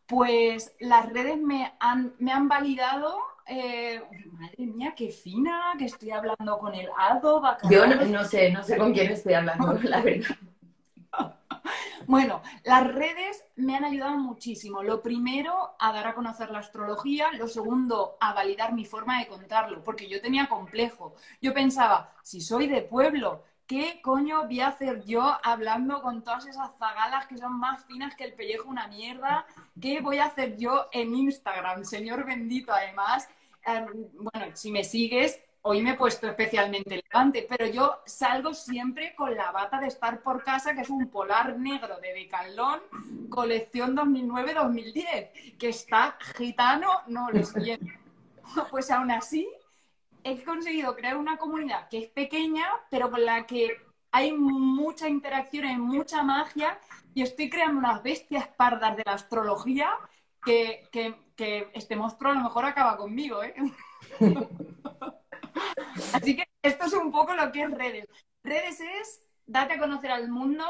Pues 0.06 0.74
las 0.80 1.08
redes 1.10 1.38
me 1.38 1.72
han, 1.78 2.14
me 2.18 2.32
han 2.32 2.48
validado. 2.48 3.16
Eh, 3.46 4.02
madre 4.32 4.66
mía, 4.66 4.94
qué 4.96 5.10
fina, 5.10 5.74
que 5.78 5.86
estoy 5.86 6.10
hablando 6.10 6.58
con 6.58 6.74
el 6.74 6.88
Ado. 6.96 7.42
Yo 7.70 7.86
no, 7.86 8.04
no, 8.04 8.24
sé, 8.24 8.50
no 8.50 8.62
sé 8.62 8.76
con 8.76 8.92
quién 8.92 9.12
estoy 9.12 9.34
hablando, 9.34 9.72
la 9.82 10.00
verdad. 10.00 10.36
Bueno, 12.06 12.42
las 12.64 12.92
redes 12.92 13.44
me 13.56 13.76
han 13.76 13.84
ayudado 13.84 14.18
muchísimo. 14.18 14.82
Lo 14.82 15.02
primero, 15.02 15.74
a 15.78 15.92
dar 15.92 16.08
a 16.08 16.14
conocer 16.14 16.50
la 16.50 16.58
astrología. 16.58 17.32
Lo 17.32 17.46
segundo, 17.46 18.16
a 18.20 18.32
validar 18.34 18.72
mi 18.72 18.84
forma 18.84 19.20
de 19.20 19.28
contarlo, 19.28 19.82
porque 19.82 20.08
yo 20.08 20.20
tenía 20.20 20.48
complejo. 20.48 21.14
Yo 21.40 21.54
pensaba, 21.54 22.12
si 22.22 22.40
soy 22.40 22.66
de 22.66 22.82
pueblo, 22.82 23.44
¿qué 23.72 24.02
coño 24.02 24.44
voy 24.44 24.60
a 24.60 24.68
hacer 24.68 25.02
yo 25.06 25.38
hablando 25.42 26.02
con 26.02 26.22
todas 26.22 26.44
esas 26.44 26.76
zagalas 26.78 27.26
que 27.26 27.38
son 27.38 27.58
más 27.58 27.82
finas 27.86 28.14
que 28.14 28.24
el 28.24 28.34
pellejo 28.34 28.68
una 28.68 28.86
mierda? 28.86 29.46
¿Qué 29.80 30.02
voy 30.02 30.18
a 30.18 30.26
hacer 30.26 30.58
yo 30.58 30.88
en 30.92 31.14
Instagram? 31.14 31.82
Señor 31.82 32.26
bendito, 32.26 32.70
además. 32.70 33.26
Em, 33.64 33.86
bueno, 34.12 34.54
si 34.54 34.70
me 34.70 34.84
sigues, 34.84 35.40
hoy 35.62 35.80
me 35.80 35.92
he 35.92 35.94
puesto 35.94 36.28
especialmente 36.28 36.92
elegante, 36.92 37.46
pero 37.48 37.64
yo 37.64 38.02
salgo 38.04 38.52
siempre 38.52 39.14
con 39.14 39.34
la 39.34 39.50
bata 39.52 39.80
de 39.80 39.86
estar 39.86 40.20
por 40.20 40.44
casa, 40.44 40.74
que 40.74 40.82
es 40.82 40.90
un 40.90 41.08
polar 41.08 41.58
negro 41.58 41.98
de 41.98 42.12
Decathlon, 42.12 42.78
colección 43.30 43.96
2009-2010, 43.96 45.56
que 45.56 45.70
está 45.70 46.18
gitano, 46.36 46.90
no 47.06 47.30
lo 47.30 47.42
siento. 47.42 47.86
Pues 48.70 48.90
aún 48.90 49.10
así, 49.10 49.48
he 50.24 50.42
conseguido 50.44 50.94
crear 50.94 51.16
una 51.16 51.36
comunidad 51.36 51.88
que 51.88 51.98
es 51.98 52.08
pequeña, 52.08 52.66
pero 52.90 53.10
con 53.10 53.24
la 53.24 53.46
que 53.46 53.76
hay 54.10 54.32
mucha 54.32 55.08
interacción, 55.08 55.64
hay 55.64 55.76
mucha 55.76 56.22
magia, 56.22 56.78
y 57.14 57.22
estoy 57.22 57.48
creando 57.50 57.78
unas 57.78 58.02
bestias 58.02 58.46
pardas 58.48 58.96
de 58.96 59.02
la 59.04 59.14
astrología 59.14 59.90
que, 60.44 60.88
este 61.74 61.96
monstruo 61.96 62.30
a 62.30 62.34
lo 62.34 62.42
mejor 62.42 62.64
acaba 62.64 62.96
conmigo, 62.96 63.42
¿eh? 63.42 63.54
Así 66.12 66.36
que 66.36 66.44
esto 66.62 66.86
es 66.86 66.92
un 66.92 67.10
poco 67.10 67.34
lo 67.34 67.50
que 67.50 67.62
es 67.62 67.70
redes. 67.70 68.06
Redes 68.44 68.80
es 68.80 69.22
date 69.46 69.74
a 69.74 69.78
conocer 69.78 70.10
al 70.10 70.28
mundo 70.28 70.64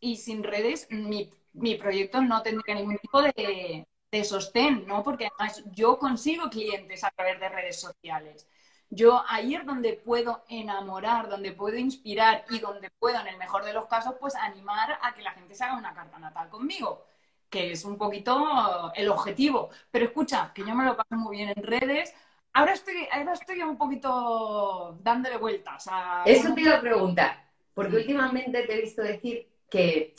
y 0.00 0.16
sin 0.16 0.42
redes 0.42 0.88
mi, 0.90 1.30
proyecto 1.76 2.20
no 2.22 2.42
tendría 2.42 2.74
ningún 2.74 2.98
tipo 2.98 3.22
de, 3.22 3.86
de 4.12 4.24
sostén, 4.24 4.86
¿no? 4.86 5.02
Porque 5.02 5.26
además 5.26 5.64
yo 5.72 5.98
consigo 5.98 6.50
clientes 6.50 7.02
a 7.02 7.10
través 7.10 7.40
de 7.40 7.48
redes 7.48 7.80
sociales. 7.80 8.46
Yo 8.90 9.24
ahí 9.26 9.54
es 9.54 9.64
donde 9.64 9.94
puedo 9.94 10.44
enamorar, 10.48 11.30
donde 11.30 11.52
puedo 11.52 11.78
inspirar 11.78 12.44
y 12.50 12.58
donde 12.58 12.90
puedo, 12.90 13.18
en 13.18 13.28
el 13.28 13.38
mejor 13.38 13.64
de 13.64 13.72
los 13.72 13.86
casos, 13.86 14.16
pues 14.20 14.34
animar 14.34 14.98
a 15.00 15.14
que 15.14 15.22
la 15.22 15.30
gente 15.32 15.54
se 15.54 15.64
haga 15.64 15.78
una 15.78 15.94
carta 15.94 16.18
natal 16.18 16.50
conmigo, 16.50 17.06
que 17.48 17.72
es 17.72 17.86
un 17.86 17.96
poquito 17.96 18.92
el 18.94 19.08
objetivo. 19.08 19.70
Pero 19.90 20.04
escucha, 20.04 20.52
que 20.54 20.62
yo 20.62 20.74
me 20.74 20.84
lo 20.84 20.94
paso 20.94 21.14
muy 21.14 21.38
bien 21.38 21.54
en 21.56 21.62
redes, 21.62 22.14
ahora 22.52 22.74
estoy, 22.74 23.08
ahora 23.10 23.32
estoy 23.32 23.62
un 23.62 23.78
poquito 23.78 24.98
dándole 25.00 25.38
vueltas 25.38 25.88
a... 25.90 26.22
Eso 26.26 26.52
te 26.52 26.60
iba 26.60 26.76
a 26.76 26.80
preguntar, 26.82 27.48
porque 27.72 27.96
últimamente 27.96 28.62
te 28.64 28.74
he 28.74 28.82
visto 28.82 29.00
decir 29.00 29.48
que 29.70 30.14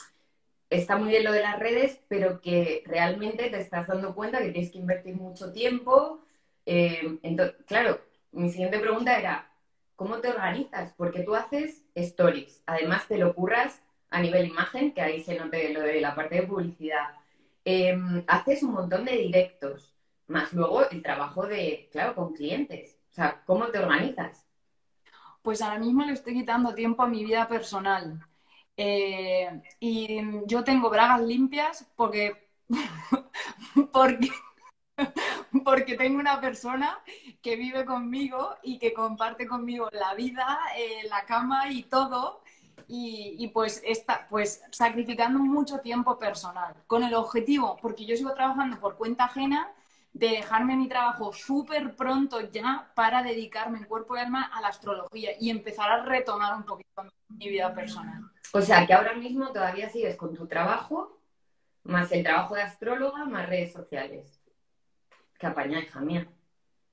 está 0.76 0.96
muy 0.96 1.08
bien 1.08 1.24
lo 1.24 1.32
de 1.32 1.42
las 1.42 1.58
redes, 1.58 2.00
pero 2.08 2.40
que 2.40 2.82
realmente 2.86 3.50
te 3.50 3.58
estás 3.58 3.86
dando 3.86 4.14
cuenta 4.14 4.38
que 4.40 4.50
tienes 4.50 4.70
que 4.70 4.78
invertir 4.78 5.14
mucho 5.14 5.52
tiempo. 5.52 6.20
Eh, 6.66 7.18
entonces, 7.22 7.56
claro, 7.66 8.00
mi 8.32 8.50
siguiente 8.50 8.78
pregunta 8.78 9.18
era, 9.18 9.50
¿cómo 9.96 10.18
te 10.18 10.28
organizas? 10.28 10.92
Porque 10.96 11.22
tú 11.22 11.34
haces 11.34 11.82
stories, 11.94 12.62
además 12.66 13.06
te 13.08 13.18
lo 13.18 13.34
curras 13.34 13.82
a 14.10 14.20
nivel 14.20 14.46
imagen, 14.46 14.92
que 14.92 15.00
ahí 15.00 15.22
se 15.22 15.38
note 15.38 15.72
lo 15.72 15.80
de 15.80 16.00
la 16.00 16.14
parte 16.14 16.36
de 16.36 16.46
publicidad. 16.46 17.10
Em, 17.64 18.24
haces 18.26 18.62
un 18.62 18.72
montón 18.72 19.04
de 19.04 19.16
directos 19.16 19.94
más 20.26 20.52
luego 20.52 20.88
el 20.88 21.02
trabajo 21.02 21.46
de, 21.46 21.88
claro, 21.92 22.14
con 22.14 22.34
clientes. 22.34 22.98
O 23.10 23.14
sea, 23.14 23.42
¿cómo 23.46 23.66
te 23.68 23.78
organizas? 23.78 24.46
Pues 25.42 25.60
ahora 25.62 25.78
mismo 25.78 26.04
le 26.04 26.12
estoy 26.12 26.34
quitando 26.34 26.74
tiempo 26.74 27.02
a 27.02 27.08
mi 27.08 27.24
vida 27.24 27.46
personal. 27.48 28.20
Eh, 28.76 29.62
y 29.80 30.20
yo 30.46 30.64
tengo 30.64 30.90
bragas 30.90 31.20
limpias 31.22 31.86
porque, 31.96 32.48
porque, 33.92 34.30
porque 35.64 35.96
tengo 35.96 36.18
una 36.18 36.40
persona 36.40 36.98
que 37.42 37.56
vive 37.56 37.84
conmigo 37.84 38.56
y 38.62 38.78
que 38.78 38.92
comparte 38.92 39.46
conmigo 39.46 39.88
la 39.92 40.14
vida, 40.14 40.58
eh, 40.76 41.06
la 41.08 41.24
cama 41.24 41.70
y 41.70 41.84
todo. 41.84 42.42
Y, 42.86 43.36
y, 43.38 43.48
pues 43.48 43.82
está 43.86 44.26
pues 44.28 44.62
sacrificando 44.70 45.38
mucho 45.38 45.78
tiempo 45.78 46.18
personal 46.18 46.74
con 46.86 47.02
el 47.02 47.14
objetivo 47.14 47.78
porque 47.80 48.04
yo 48.04 48.14
sigo 48.14 48.34
trabajando 48.34 48.78
por 48.78 48.96
cuenta 48.98 49.24
ajena 49.24 49.72
de 50.14 50.28
dejarme 50.28 50.76
mi 50.76 50.88
trabajo 50.88 51.32
súper 51.32 51.94
pronto 51.96 52.40
ya 52.40 52.90
para 52.94 53.22
dedicarme 53.22 53.78
en 53.78 53.84
cuerpo 53.84 54.16
y 54.16 54.20
alma 54.20 54.44
a 54.44 54.60
la 54.60 54.68
astrología 54.68 55.32
y 55.40 55.50
empezar 55.50 55.90
a 55.90 56.04
retomar 56.04 56.54
un 56.54 56.62
poquito 56.62 57.02
mi 57.28 57.48
vida 57.48 57.74
personal. 57.74 58.22
O 58.52 58.62
sea, 58.62 58.86
que 58.86 58.94
ahora 58.94 59.14
mismo 59.14 59.48
todavía 59.52 59.90
sigues 59.90 60.16
con 60.16 60.32
tu 60.32 60.46
trabajo, 60.46 61.18
más 61.82 62.12
el 62.12 62.22
trabajo 62.22 62.54
de 62.54 62.62
astróloga, 62.62 63.24
más 63.24 63.48
redes 63.48 63.72
sociales. 63.72 64.40
Que 65.36 65.48
apaña, 65.48 65.80
hija 65.80 66.00
mía. 66.00 66.28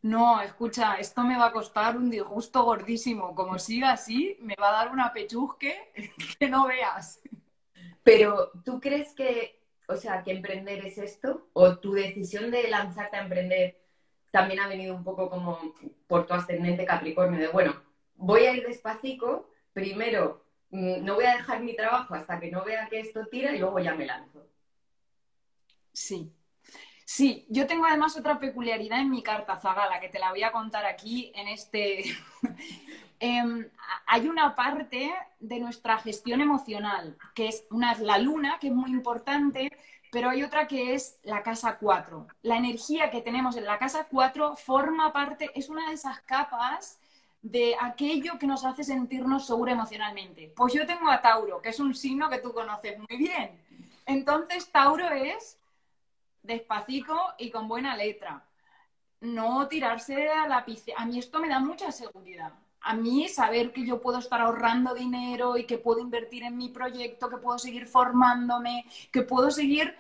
No, 0.02 0.42
escucha, 0.42 0.96
esto 0.96 1.22
me 1.22 1.38
va 1.38 1.48
a 1.48 1.52
costar 1.52 1.96
un 1.96 2.10
disgusto 2.10 2.64
gordísimo. 2.64 3.36
Como 3.36 3.60
siga 3.60 3.92
así, 3.92 4.36
me 4.42 4.56
va 4.60 4.70
a 4.70 4.84
dar 4.84 4.92
una 4.92 5.14
pechusque 5.14 5.94
que 6.40 6.50
no 6.50 6.66
veas. 6.66 7.22
Pero, 8.02 8.52
¿tú 8.66 8.80
crees 8.82 9.14
que 9.14 9.61
o 9.92 9.98
sea, 9.98 10.24
que 10.24 10.32
emprender 10.32 10.86
es 10.86 10.98
esto? 10.98 11.50
¿O 11.54 11.78
tu 11.78 11.94
decisión 11.94 12.52
de 12.52 12.68
lanzarte 12.70 13.18
a 13.18 13.24
emprender 13.24 13.78
también 14.32 14.62
ha 14.62 14.68
venido 14.68 14.96
un 14.96 15.04
poco 15.04 15.30
como 15.30 15.60
por 16.08 16.26
tu 16.26 16.34
ascendente 16.34 16.86
Capricornio? 16.86 17.40
De, 17.40 17.48
bueno, 17.50 17.76
voy 18.16 18.46
a 18.46 18.54
ir 18.54 18.66
despacito, 18.66 19.50
primero 19.74 20.46
mm, 20.70 21.04
no 21.04 21.16
voy 21.16 21.26
a 21.26 21.36
dejar 21.36 21.62
mi 21.62 21.76
trabajo 21.76 22.16
hasta 22.16 22.40
que 22.40 22.52
no 22.52 22.64
vea 22.64 22.88
que 22.90 23.00
esto 23.00 23.26
tira 23.28 23.54
y 23.54 23.60
luego 23.60 23.80
ya 23.80 23.96
me 23.96 24.06
lanzo. 24.06 24.48
Sí. 25.94 26.34
Sí, 27.06 27.46
yo 27.50 27.68
tengo 27.68 27.86
además 27.86 28.18
otra 28.18 28.40
peculiaridad 28.40 29.00
en 29.02 29.10
mi 29.10 29.22
carta 29.22 29.60
Zagala 29.60 30.00
que 30.00 30.08
te 30.08 30.18
la 30.18 30.30
voy 30.30 30.44
a 30.44 30.52
contar 30.54 30.86
aquí 30.86 31.32
en 31.36 31.48
este. 31.50 32.04
Em, 33.24 33.70
hay 34.12 34.28
una 34.28 34.58
parte 34.58 35.10
de 35.40 35.60
nuestra 35.62 35.98
gestión 35.98 36.42
emocional, 36.42 37.18
que 37.34 37.48
es 37.48 37.64
una 37.70 37.94
es 37.94 38.02
la 38.02 38.18
luna, 38.18 38.58
que 38.60 38.68
es 38.68 38.74
muy 38.74 38.92
importante, 38.92 39.72
pero 40.12 40.30
hay 40.30 40.44
otra 40.44 40.68
que 40.68 40.94
es 40.94 41.18
la 41.24 41.42
casa 41.42 41.78
4. 41.78 42.28
La 42.42 42.58
energía 42.58 43.10
que 43.10 43.22
tenemos 43.22 43.56
en 43.56 43.64
la 43.64 43.80
casa 43.80 44.08
4 44.12 44.58
forma 44.58 45.14
parte, 45.14 45.50
es 45.56 45.70
una 45.70 45.88
de 45.88 45.94
esas 45.94 46.20
capas 46.24 47.00
de 47.42 47.74
aquello 47.80 48.38
que 48.38 48.48
nos 48.48 48.66
hace 48.66 48.84
sentirnos 48.84 49.48
seguros 49.48 49.76
emocionalmente. 49.76 50.52
Pues 50.58 50.74
yo 50.74 50.86
tengo 50.86 51.10
a 51.10 51.22
Tauro, 51.22 51.62
que 51.62 51.70
es 51.70 51.80
un 51.80 51.96
signo 51.96 52.30
que 52.30 52.40
tú 52.40 52.52
conoces 52.52 53.00
muy 53.00 53.18
bien. 53.18 53.62
Entonces, 54.06 54.70
Tauro 54.74 55.08
es 55.10 55.58
despacito 56.44 57.18
y 57.38 57.50
con 57.50 57.70
buena 57.70 57.96
letra. 57.96 58.44
No 59.22 59.70
tirarse 59.70 60.28
a 60.28 60.50
la 60.50 60.66
piscina. 60.66 60.98
A 61.00 61.06
mí 61.06 61.18
esto 61.18 61.40
me 61.40 61.48
da 61.48 61.60
mucha 61.60 61.94
seguridad 61.94 62.52
a 62.82 62.96
mí 62.96 63.28
saber 63.28 63.72
que 63.72 63.86
yo 63.86 64.02
puedo 64.02 64.20
estar 64.20 64.42
ahorrando 64.42 64.94
dinero 64.94 65.58
y 65.58 65.66
que 65.66 65.78
puedo 65.78 66.00
invertir 66.00 66.44
en 66.44 66.58
mi 66.58 66.70
proyecto, 66.70 67.30
que 67.30 67.38
puedo 67.38 67.60
seguir 67.60 67.86
formándome, 67.86 68.86
que 69.12 69.22
puedo 69.22 69.52
seguir 69.52 69.96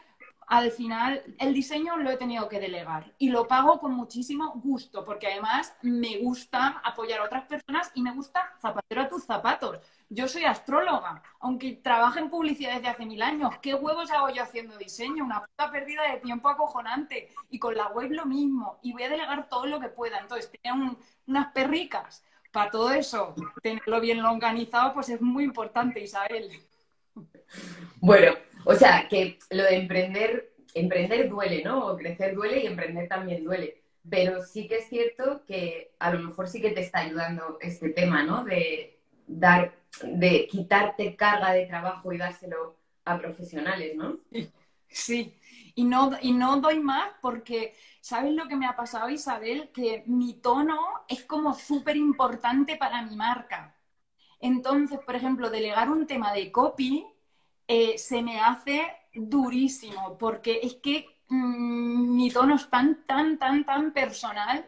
al 0.51 0.69
final 0.69 1.23
el 1.39 1.53
diseño 1.53 1.95
lo 1.95 2.09
he 2.09 2.17
tenido 2.17 2.49
que 2.49 2.59
delegar 2.59 3.13
y 3.17 3.29
lo 3.29 3.47
pago 3.47 3.79
con 3.79 3.93
muchísimo 3.93 4.51
gusto, 4.55 5.05
porque 5.05 5.27
además 5.27 5.73
me 5.81 6.17
gusta 6.17 6.81
apoyar 6.83 7.21
a 7.21 7.23
otras 7.23 7.45
personas 7.45 7.89
y 7.95 8.01
me 8.01 8.13
gusta 8.13 8.53
zapatero 8.61 9.03
a 9.03 9.07
tus 9.07 9.23
zapatos. 9.23 9.79
Yo 10.09 10.27
soy 10.27 10.43
astróloga, 10.43 11.23
aunque 11.39 11.79
trabaje 11.81 12.19
en 12.19 12.29
publicidad 12.29 12.73
desde 12.73 12.89
hace 12.89 13.05
mil 13.05 13.21
años. 13.21 13.59
¿Qué 13.61 13.75
huevos 13.75 14.11
hago 14.11 14.29
yo 14.29 14.43
haciendo 14.43 14.77
diseño? 14.77 15.23
Una 15.23 15.39
puta 15.39 15.71
pérdida 15.71 16.01
de 16.11 16.19
tiempo 16.19 16.49
acojonante. 16.49 17.29
Y 17.49 17.57
con 17.57 17.73
la 17.77 17.87
web 17.87 18.11
lo 18.11 18.25
mismo. 18.25 18.77
Y 18.81 18.91
voy 18.91 19.03
a 19.03 19.09
delegar 19.09 19.47
todo 19.47 19.67
lo 19.67 19.79
que 19.79 19.87
pueda. 19.87 20.19
Entonces, 20.19 20.51
tener 20.51 20.97
unas 21.27 21.53
perricas 21.53 22.25
para 22.51 22.71
todo 22.71 22.91
eso, 22.91 23.33
tenerlo 23.61 24.01
bien 24.01 24.19
organizado, 24.23 24.93
pues 24.93 25.09
es 25.09 25.21
muy 25.21 25.43
importante, 25.43 26.01
Isabel. 26.01 26.49
Bueno, 27.99 28.33
o 28.65 28.75
sea, 28.75 29.07
que 29.09 29.39
lo 29.49 29.63
de 29.63 29.75
emprender, 29.75 30.53
emprender 30.73 31.29
duele, 31.29 31.63
¿no? 31.63 31.87
O 31.87 31.97
crecer 31.97 32.35
duele 32.35 32.63
y 32.63 32.67
emprender 32.67 33.07
también 33.07 33.43
duele. 33.43 33.81
Pero 34.09 34.43
sí 34.43 34.67
que 34.67 34.77
es 34.77 34.89
cierto 34.89 35.43
que 35.45 35.91
a 35.99 36.11
lo 36.11 36.19
mejor 36.19 36.47
sí 36.47 36.61
que 36.61 36.71
te 36.71 36.81
está 36.81 36.99
ayudando 36.99 37.57
este 37.61 37.89
tema, 37.89 38.23
¿no? 38.23 38.43
De 38.43 38.99
dar, 39.27 39.73
de 40.03 40.47
quitarte 40.47 41.15
carga 41.15 41.53
de 41.53 41.67
trabajo 41.67 42.11
y 42.11 42.17
dárselo 42.17 42.75
a 43.05 43.17
profesionales, 43.17 43.95
¿no? 43.95 44.19
Sí, 44.87 45.33
y 45.81 45.83
no, 45.83 46.11
y 46.21 46.31
no 46.33 46.57
doy 46.61 46.79
más 46.79 47.09
porque, 47.21 47.73
¿sabes 48.01 48.33
lo 48.33 48.47
que 48.47 48.55
me 48.55 48.67
ha 48.67 48.75
pasado, 48.75 49.09
Isabel? 49.09 49.71
Que 49.73 50.03
mi 50.05 50.35
tono 50.35 50.77
es 51.07 51.23
como 51.25 51.55
súper 51.55 51.97
importante 51.97 52.75
para 52.77 53.01
mi 53.01 53.15
marca. 53.15 53.75
Entonces, 54.39 54.99
por 55.05 55.15
ejemplo, 55.15 55.49
delegar 55.49 55.89
un 55.89 56.05
tema 56.05 56.33
de 56.33 56.51
copy 56.51 57.07
eh, 57.67 57.97
se 57.97 58.21
me 58.21 58.39
hace 58.39 58.85
durísimo, 59.13 60.17
porque 60.19 60.59
es 60.61 60.75
que 60.75 61.07
mm, 61.29 62.15
mi 62.15 62.29
tono 62.29 62.55
es 62.55 62.69
tan, 62.69 63.03
tan, 63.07 63.39
tan, 63.39 63.65
tan 63.65 63.91
personal 63.91 64.67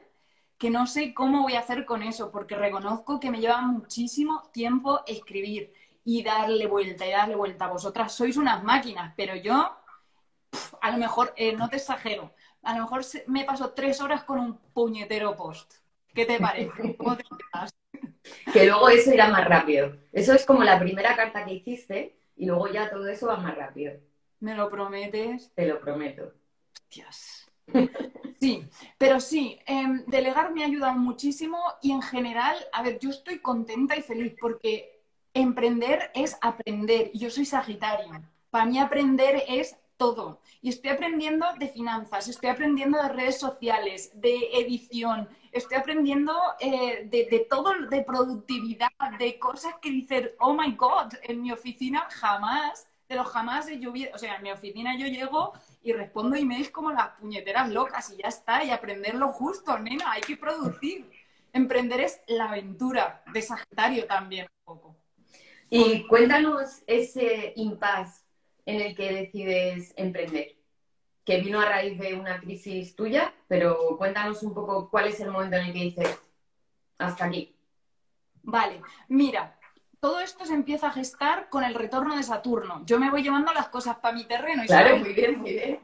que 0.57 0.71
no 0.71 0.87
sé 0.87 1.13
cómo 1.13 1.43
voy 1.43 1.53
a 1.55 1.59
hacer 1.59 1.85
con 1.85 2.01
eso, 2.01 2.31
porque 2.31 2.55
reconozco 2.55 3.19
que 3.19 3.29
me 3.29 3.39
lleva 3.39 3.61
muchísimo 3.61 4.49
tiempo 4.51 5.01
escribir 5.05 5.73
y 6.05 6.23
darle 6.23 6.65
vuelta 6.67 7.05
y 7.05 7.11
darle 7.11 7.35
vuelta. 7.35 7.67
Vosotras 7.67 8.13
sois 8.13 8.37
unas 8.37 8.63
máquinas, 8.63 9.13
pero 9.15 9.35
yo, 9.35 9.77
a 10.81 10.91
lo 10.91 10.97
mejor, 10.97 11.33
eh, 11.35 11.55
no 11.55 11.69
te 11.69 11.77
exagero, 11.77 12.33
a 12.63 12.75
lo 12.75 12.83
mejor 12.83 13.01
me 13.27 13.43
paso 13.43 13.71
tres 13.71 14.01
horas 14.01 14.23
con 14.23 14.39
un 14.39 14.57
puñetero 14.73 15.35
post. 15.35 15.73
¿Qué 16.13 16.25
te 16.25 16.39
parece? 16.39 16.95
que 18.53 18.65
luego 18.65 18.89
eso 18.89 19.13
irá 19.13 19.29
más 19.29 19.45
rápido. 19.45 19.95
Eso 20.11 20.33
es 20.33 20.45
como 20.45 20.63
la 20.63 20.79
primera 20.79 21.15
carta 21.15 21.43
que 21.43 21.55
hiciste, 21.55 22.15
y 22.35 22.45
luego 22.45 22.67
ya 22.67 22.89
todo 22.89 23.07
eso 23.07 23.27
va 23.27 23.37
más 23.37 23.55
rápido. 23.55 23.93
¿Me 24.39 24.55
lo 24.55 24.69
prometes? 24.69 25.51
Te 25.55 25.65
lo 25.65 25.79
prometo. 25.79 26.33
Hostias. 26.73 27.49
Sí, 28.39 28.67
pero 28.97 29.21
sí, 29.21 29.57
em, 29.65 30.03
delegar 30.07 30.51
me 30.51 30.63
ha 30.63 30.67
ayudado 30.67 30.95
muchísimo 30.95 31.57
y 31.81 31.91
en 31.93 32.01
general, 32.01 32.57
a 32.73 32.83
ver, 32.83 32.99
yo 32.99 33.09
estoy 33.09 33.39
contenta 33.39 33.95
y 33.95 34.01
feliz 34.01 34.35
porque 34.37 35.01
emprender 35.33 36.11
es 36.13 36.37
aprender. 36.41 37.09
Yo 37.13 37.29
soy 37.29 37.45
Sagitario. 37.45 38.21
Para 38.49 38.65
mí 38.65 38.79
aprender 38.79 39.43
es 39.47 39.77
todo. 40.03 40.41
Y 40.61 40.67
estoy 40.67 40.89
aprendiendo 40.91 41.45
de 41.57 41.69
finanzas, 41.69 42.27
estoy 42.27 42.49
aprendiendo 42.49 43.01
de 43.01 43.07
redes 43.07 43.39
sociales, 43.39 44.11
de 44.15 44.35
edición, 44.53 45.29
estoy 45.53 45.77
aprendiendo 45.77 46.33
eh, 46.59 47.07
de, 47.09 47.47
todo, 47.49 47.71
de 47.89 48.01
productividad, 48.01 48.89
de 49.17 49.39
cosas 49.39 49.75
que 49.81 49.89
dicen, 49.89 50.31
oh 50.39 50.53
my 50.53 50.73
god, 50.73 51.13
en 51.23 51.41
mi 51.41 51.53
oficina 51.53 52.05
jamás, 52.09 52.85
de 53.07 53.15
los 53.15 53.27
jamás 53.27 53.69
he 53.69 53.79
llovido. 53.79 54.11
O 54.13 54.17
sea, 54.17 54.35
en 54.35 54.43
mi 54.43 54.51
oficina 54.51 54.97
yo 54.97 55.07
llego 55.07 55.53
y 55.81 55.93
respondo 55.93 56.35
emails 56.35 56.69
como 56.69 56.91
las 56.91 57.11
puñeteras 57.19 57.69
locas 57.69 58.11
y 58.11 58.21
ya 58.21 58.27
está, 58.27 58.61
y 58.65 58.71
aprender 58.71 59.15
lo 59.15 59.31
justo, 59.31 59.79
nena, 59.79 60.11
hay 60.11 60.21
que 60.21 60.35
producir. 60.35 61.09
Emprender 61.53 62.01
es 62.01 62.19
la 62.27 62.49
aventura 62.49 63.23
de 63.31 63.41
Sagitario 63.41 64.05
también 64.05 64.47
un 64.65 64.75
poco. 64.75 64.97
Y 65.69 66.05
cuéntanos 66.07 66.83
ese 66.87 67.53
impasse 67.55 68.22
en 68.65 68.81
el 68.81 68.95
que 68.95 69.11
decides 69.11 69.93
emprender 69.97 70.55
que 71.25 71.39
vino 71.39 71.59
a 71.59 71.65
raíz 71.65 71.97
de 71.99 72.15
una 72.15 72.39
crisis 72.39 72.95
tuya, 72.95 73.33
pero 73.47 73.95
cuéntanos 73.97 74.43
un 74.43 74.53
poco 74.53 74.89
cuál 74.89 75.07
es 75.07 75.19
el 75.21 75.31
momento 75.31 75.55
en 75.55 75.65
el 75.67 75.73
que 75.73 75.79
dices, 75.79 76.19
hasta 76.97 77.25
aquí. 77.25 77.55
Vale, 78.41 78.81
mira, 79.07 79.57
todo 79.99 80.19
esto 80.19 80.45
se 80.45 80.53
empieza 80.53 80.87
a 80.87 80.91
gestar 80.91 81.49
con 81.49 81.63
el 81.63 81.75
retorno 81.75 82.17
de 82.17 82.23
Saturno. 82.23 82.83
Yo 82.85 82.99
me 82.99 83.09
voy 83.09 83.23
llevando 83.23 83.53
las 83.53 83.69
cosas 83.69 83.97
para 83.97 84.13
mi 84.13 84.25
terreno. 84.25 84.63
Y 84.63 84.67
claro, 84.67 84.97
muy 84.97 85.13
bien, 85.13 85.39
muy 85.39 85.51
bien. 85.51 85.79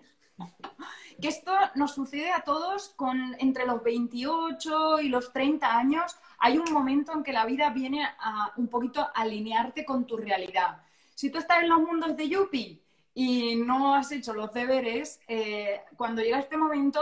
Que 1.22 1.28
esto 1.30 1.54
nos 1.76 1.94
sucede 1.96 2.32
a 2.32 2.42
todos 2.42 2.89
con 2.89 3.36
entre 3.39 3.65
los 3.65 3.82
28 3.82 5.02
y 5.02 5.10
los 5.10 5.32
30 5.32 5.78
años. 5.78 6.18
Hay 6.38 6.58
un 6.58 6.72
momento 6.72 7.13
en 7.13 7.24
que 7.24 7.34
la 7.34 7.46
vida 7.46 7.70
viene 7.70 8.04
a 8.20 8.52
un 8.58 8.68
poquito 8.68 9.08
alinearte 9.15 9.86
con 9.86 10.06
tu 10.06 10.18
realidad. 10.18 10.82
Si 11.20 11.30
tú 11.30 11.38
estás 11.38 11.64
en 11.64 11.68
los 11.68 11.82
mundos 11.82 12.16
de 12.16 12.30
Yuppie, 12.30 12.82
y 13.14 13.58
no 13.58 13.94
has 13.94 14.10
hecho 14.14 14.34
los 14.34 14.54
deberes, 14.54 15.20
eh, 15.28 15.82
cuando 15.98 16.22
llega 16.22 16.40
este 16.40 16.56
momento 16.56 17.02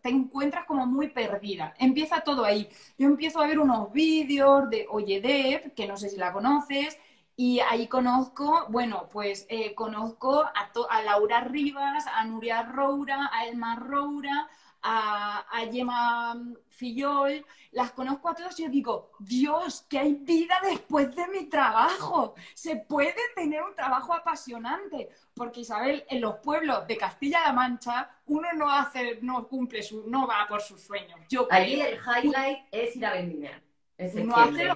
te 0.00 0.10
encuentras 0.10 0.64
como 0.64 0.86
muy 0.86 1.08
perdida. 1.08 1.74
Empieza 1.76 2.20
todo 2.20 2.44
ahí. 2.44 2.68
Yo 2.96 3.08
empiezo 3.08 3.40
a 3.40 3.48
ver 3.48 3.58
unos 3.58 3.92
vídeos 3.92 4.70
de 4.70 4.86
Oyedep, 4.88 5.74
que 5.74 5.88
no 5.88 5.96
sé 5.96 6.08
si 6.08 6.16
la 6.16 6.32
conoces, 6.32 6.96
y 7.34 7.58
ahí 7.58 7.88
conozco, 7.88 8.66
bueno, 8.68 9.08
pues 9.10 9.44
eh, 9.48 9.74
conozco 9.74 10.42
a, 10.42 10.70
a, 10.90 11.02
Laura 11.02 11.40
Rivas, 11.40 12.06
a 12.06 12.24
Nuria 12.26 12.62
Roura, 12.62 13.28
a 13.32 13.46
Elma 13.46 13.74
Roura, 13.74 14.48
a, 14.82 15.40
a 15.50 15.60
Gemma 15.70 16.36
Fillol, 16.68 17.44
las 17.72 17.92
conozco 17.92 18.28
a 18.28 18.34
todos 18.34 18.58
y 18.58 18.62
yo 18.64 18.70
digo, 18.70 19.10
Dios, 19.18 19.84
que 19.88 19.98
hay 19.98 20.14
vida 20.14 20.60
después 20.62 21.14
de 21.14 21.26
mi 21.28 21.46
trabajo. 21.46 22.34
Se 22.54 22.76
puede 22.76 23.14
tener 23.34 23.62
un 23.62 23.74
trabajo 23.74 24.14
apasionante. 24.14 25.10
Porque 25.34 25.60
Isabel, 25.60 26.04
en 26.08 26.20
los 26.20 26.36
pueblos 26.36 26.86
de 26.86 26.96
Castilla-La 26.96 27.52
Mancha, 27.52 28.10
uno 28.26 28.52
no 28.54 28.70
hace, 28.70 29.18
no 29.22 29.46
cumple 29.48 29.82
su, 29.82 30.08
no 30.08 30.26
va 30.26 30.46
por 30.48 30.60
sus 30.60 30.80
sueños. 30.82 31.20
Yo 31.28 31.46
Allí 31.50 31.80
el 31.80 31.98
highlight 31.98 32.58
es 32.70 32.96
ir 32.96 33.06
a 33.06 33.12
vendimiar. 33.12 33.62
Uno 33.98 34.36
hace 34.36 34.68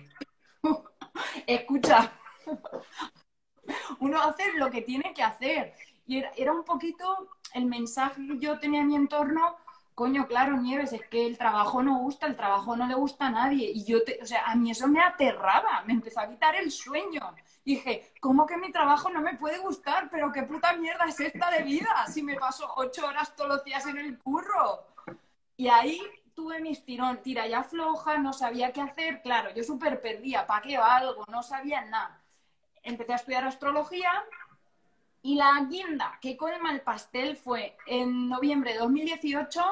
Escucha, 1.47 2.13
uno 4.01 4.21
hace 4.21 4.53
lo 4.55 4.71
que 4.71 4.83
tiene 4.83 5.13
que 5.15 5.23
hacer. 5.23 5.75
Y 6.07 6.19
era, 6.19 6.33
era 6.37 6.53
un 6.53 6.65
poquito 6.65 7.29
el 7.55 7.67
mensaje 7.67 8.27
que 8.27 8.39
yo 8.39 8.59
tenía 8.59 8.81
en 8.81 8.89
mi 8.89 8.97
entorno 8.97 9.57
coño, 10.03 10.27
claro, 10.27 10.57
Nieves, 10.57 10.93
es 10.93 11.07
que 11.07 11.25
el 11.29 11.39
trabajo 11.39 11.81
no 11.81 11.99
gusta, 11.99 12.27
el 12.27 12.35
trabajo 12.35 12.75
no 12.75 12.89
le 12.89 12.95
gusta 12.95 13.27
a 13.27 13.31
nadie. 13.31 13.71
Y 13.73 13.85
yo, 13.85 14.03
te, 14.03 14.19
o 14.21 14.27
sea, 14.27 14.47
a 14.47 14.57
mí 14.57 14.73
eso 14.73 14.89
me 14.89 15.01
aterraba, 15.01 15.85
me 15.87 15.93
empezó 15.93 16.19
a 16.19 16.29
quitar 16.29 16.57
el 16.57 16.73
sueño. 16.73 17.21
Dije, 17.65 18.13
¿cómo 18.21 18.45
que 18.45 18.57
mi 18.57 18.73
trabajo 18.73 19.11
no 19.11 19.21
me 19.21 19.37
puede 19.37 19.59
gustar? 19.59 20.11
Pero 20.11 20.33
qué 20.33 20.43
puta 20.43 20.73
mierda 20.73 21.05
es 21.05 21.21
esta 21.21 21.53
de 21.53 21.63
vida 21.63 22.05
si 22.13 22.25
me 22.25 22.35
paso 22.35 22.69
ocho 22.75 23.07
horas 23.07 23.37
todos 23.37 23.51
los 23.51 23.65
días 23.65 23.87
en 23.87 23.97
el 23.97 24.19
curro. 24.19 24.89
Y 25.57 25.69
ahí 25.69 26.01
tuve 26.35 26.61
mis 26.61 26.85
tirón, 26.85 27.23
tira 27.23 27.47
ya 27.47 27.63
floja, 27.63 28.19
no 28.19 28.33
sabía 28.33 28.73
qué 28.73 28.81
hacer. 28.81 29.23
Claro, 29.23 29.55
yo 29.55 29.63
súper 29.63 30.01
perdía, 30.01 30.49
¿para 30.49 30.63
qué 30.63 30.77
algo? 30.79 31.25
No 31.29 31.45
sabía 31.45 31.85
nada. 31.85 32.21
Empecé 32.83 33.13
a 33.13 33.17
estudiar 33.17 33.45
astrología 33.45 34.11
y 35.23 35.37
la 35.37 35.65
guinda 35.71 36.19
que 36.21 36.37
colma 36.37 36.73
el 36.73 36.81
pastel 36.81 37.37
fue 37.37 37.77
en 37.87 38.29
noviembre 38.29 38.73
de 38.73 38.81
2018, 38.81 39.63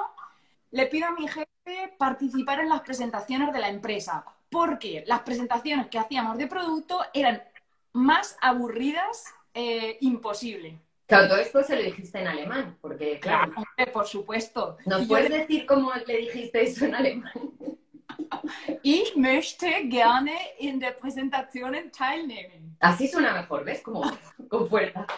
le 0.70 0.86
pido 0.86 1.08
a 1.08 1.12
mi 1.12 1.26
jefe 1.28 1.94
participar 1.98 2.60
en 2.60 2.68
las 2.68 2.80
presentaciones 2.82 3.52
de 3.52 3.58
la 3.58 3.68
empresa, 3.68 4.24
porque 4.48 5.04
las 5.06 5.20
presentaciones 5.20 5.88
que 5.88 5.98
hacíamos 5.98 6.38
de 6.38 6.46
producto 6.46 7.00
eran 7.12 7.42
más 7.92 8.36
aburridas 8.40 9.24
eh, 9.54 9.98
imposible. 10.00 10.78
Claro, 11.06 11.28
todo 11.28 11.38
esto 11.38 11.62
se 11.64 11.74
lo 11.74 11.82
dijiste 11.82 12.20
en 12.20 12.28
alemán, 12.28 12.78
porque 12.80 13.18
claro. 13.18 13.52
por 13.92 14.06
supuesto. 14.06 14.76
¿Nos 14.86 15.06
puedes 15.08 15.30
decir 15.30 15.66
cómo 15.66 15.92
le 16.06 16.16
dijiste 16.18 16.62
eso 16.62 16.84
en 16.84 16.94
alemán? 16.94 17.32
Ich 18.82 19.16
möchte 19.16 19.88
gerne 19.88 20.36
in 20.58 20.78
der 20.78 20.96
Präsentation 20.96 21.90
teilnehmen. 21.90 22.76
Así 22.80 23.08
suena 23.08 23.32
mejor, 23.34 23.64
¿ves? 23.64 23.82
Como 23.82 24.02
con 24.48 24.68
fuerza. 24.68 25.06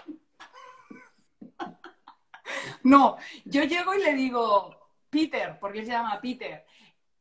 No, 2.82 3.16
yo 3.44 3.62
llego 3.62 3.94
y 3.94 4.02
le 4.02 4.14
digo, 4.14 4.81
Peter, 5.12 5.58
porque 5.60 5.84
se 5.84 5.92
llama 5.92 6.18
Peter, 6.22 6.64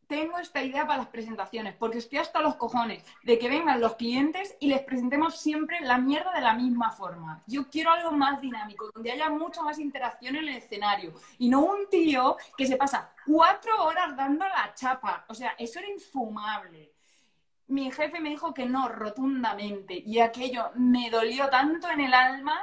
tengo 0.08 0.38
esta 0.38 0.64
idea 0.64 0.88
para 0.88 1.00
las 1.00 1.08
presentaciones, 1.08 1.76
porque 1.76 1.98
estoy 1.98 2.20
hasta 2.20 2.42
los 2.42 2.56
cojones 2.56 3.04
de 3.24 3.38
que 3.38 3.50
vengan 3.50 3.82
los 3.82 3.96
clientes 3.96 4.56
y 4.62 4.68
les 4.68 4.82
presentemos 4.82 5.38
siempre 5.38 5.82
la 5.82 5.98
mierda 5.98 6.32
de 6.34 6.42
la 6.42 6.54
misma 6.54 6.92
forma. 6.92 7.44
Yo 7.48 7.70
quiero 7.70 7.92
algo 7.92 8.12
más 8.12 8.40
dinámico, 8.40 8.90
donde 8.94 9.12
haya 9.12 9.30
mucha 9.30 9.62
más 9.62 9.78
interacción 9.78 10.38
en 10.38 10.48
el 10.48 10.56
escenario 10.56 11.14
y 11.38 11.50
no 11.50 11.62
un 11.62 11.90
tío 11.90 12.38
que 12.58 12.66
se 12.66 12.78
pasa 12.78 13.14
cuatro 13.26 13.84
horas 13.84 14.16
dando 14.16 14.46
la 14.48 14.74
chapa. 14.74 15.26
O 15.28 15.34
sea, 15.34 15.56
eso 15.58 15.80
era 15.80 15.90
infumable. 15.90 16.94
Mi 17.68 17.92
jefe 17.92 18.20
me 18.22 18.30
dijo 18.30 18.54
que 18.54 18.66
no, 18.66 18.88
rotundamente, 18.88 19.94
y 19.94 20.20
aquello 20.20 20.72
me 20.76 21.10
dolió 21.10 21.50
tanto 21.50 21.90
en 21.90 22.02
el 22.02 22.14
alma 22.14 22.58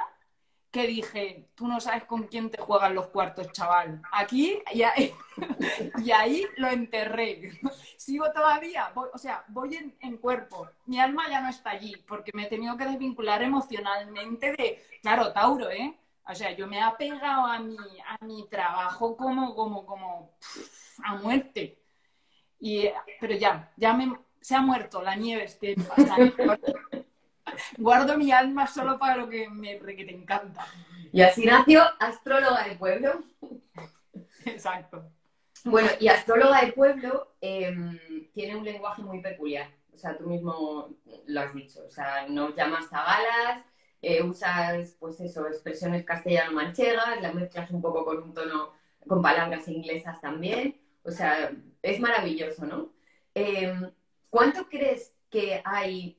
que 0.71 0.85
dije, 0.85 1.49
tú 1.55 1.67
no 1.67 1.79
sabes 1.79 2.03
con 2.03 2.27
quién 2.27 2.51
te 2.51 2.61
juegan 2.61 2.93
los 2.93 3.07
cuartos, 3.07 3.51
chaval. 3.51 4.01
Aquí 4.11 4.61
y 4.71 4.83
ahí, 4.83 5.13
y 6.03 6.11
ahí 6.11 6.45
lo 6.57 6.67
enterré. 6.67 7.59
Sigo 7.97 8.31
todavía, 8.31 8.91
o 8.95 9.17
sea, 9.17 9.43
voy 9.47 9.75
en, 9.75 9.95
en, 9.99 10.17
cuerpo. 10.17 10.69
Mi 10.85 10.99
alma 10.99 11.27
ya 11.29 11.41
no 11.41 11.49
está 11.49 11.71
allí 11.71 11.95
porque 12.07 12.31
me 12.33 12.43
he 12.43 12.49
tenido 12.49 12.77
que 12.77 12.85
desvincular 12.85 13.41
emocionalmente 13.41 14.51
de, 14.51 14.83
claro, 15.01 15.33
Tauro, 15.33 15.69
¿eh? 15.71 15.97
O 16.27 16.35
sea, 16.35 16.51
yo 16.51 16.67
me 16.67 16.77
he 16.77 16.81
apegado 16.81 17.47
a 17.47 17.57
mi, 17.57 17.75
a 17.75 18.23
mi 18.23 18.47
trabajo 18.47 19.17
como, 19.17 19.55
como, 19.55 19.85
como 19.85 20.37
a 21.03 21.15
muerte. 21.15 21.79
Y, 22.59 22.87
pero 23.19 23.35
ya, 23.35 23.71
ya 23.77 23.93
me, 23.93 24.15
se 24.39 24.55
ha 24.55 24.61
muerto 24.61 25.01
la 25.01 25.15
nieve 25.15 25.45
este 25.45 25.75
Guardo 27.77 28.17
mi 28.17 28.31
alma 28.31 28.67
solo 28.67 28.97
para 28.97 29.17
lo 29.17 29.29
que 29.29 29.49
me 29.49 29.77
que 29.79 30.05
te 30.05 30.13
encanta. 30.13 30.65
Y 31.11 31.21
así 31.21 31.45
nació 31.45 31.83
astróloga 31.99 32.67
de 32.67 32.75
pueblo. 32.75 33.23
Exacto. 34.45 35.11
Bueno, 35.65 35.89
y 35.99 36.07
astróloga 36.07 36.61
de 36.61 36.71
pueblo 36.71 37.35
em, 37.41 37.99
tiene 38.33 38.55
un 38.55 38.63
lenguaje 38.63 39.01
muy 39.01 39.21
peculiar. 39.21 39.69
O 39.93 39.97
sea, 39.97 40.17
tú 40.17 40.27
mismo 40.27 40.95
lo 41.27 41.41
has 41.41 41.53
dicho. 41.53 41.81
O 41.85 41.89
sea, 41.89 42.27
nos 42.27 42.55
llamas 42.55 42.87
zagalas, 42.89 43.65
eh, 44.01 44.23
usas, 44.23 44.95
pues 44.99 45.19
eso, 45.19 45.45
expresiones 45.47 46.05
castellano-manchegas, 46.05 47.21
las 47.21 47.33
mezclas 47.33 47.69
un 47.71 47.81
poco 47.81 48.05
con 48.05 48.23
un 48.23 48.33
tono, 48.33 48.73
con 49.07 49.21
palabras 49.21 49.67
inglesas 49.67 50.21
también. 50.21 50.79
O 51.03 51.11
sea, 51.11 51.51
es 51.81 51.99
maravilloso, 51.99 52.65
¿no? 52.65 52.93
Em, 53.33 53.91
¿Cuánto 54.29 54.67
crees 54.67 55.15
que 55.29 55.61
hay, 55.65 56.18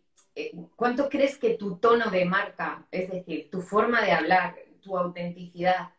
cuánto 0.77 1.09
crees 1.09 1.39
que 1.39 1.57
tu 1.57 1.77
tono 1.77 2.11
de 2.11 2.25
marca, 2.25 2.87
es 2.91 3.11
decir, 3.11 3.51
tu 3.51 3.61
forma 3.63 4.03
de 4.03 4.13
hablar, 4.13 4.57
tu 4.81 4.97
autenticidad, 4.97 5.91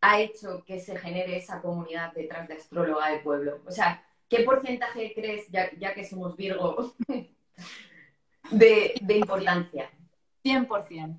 ha 0.00 0.20
hecho 0.20 0.64
que 0.64 0.80
se 0.80 0.98
genere 0.98 1.36
esa 1.36 1.60
comunidad 1.60 2.12
detrás 2.12 2.48
de 2.48 2.54
Astróloga 2.54 3.10
de 3.10 3.20
Pueblo? 3.20 3.62
O 3.66 3.70
sea, 3.70 4.04
¿qué 4.28 4.42
porcentaje 4.42 5.12
crees, 5.14 5.48
ya, 5.48 5.94
que 5.94 6.04
somos 6.04 6.36
Virgo, 6.36 6.94
de, 8.50 8.94
de 9.00 9.16
importancia? 9.16 9.90
100%. 10.44 11.18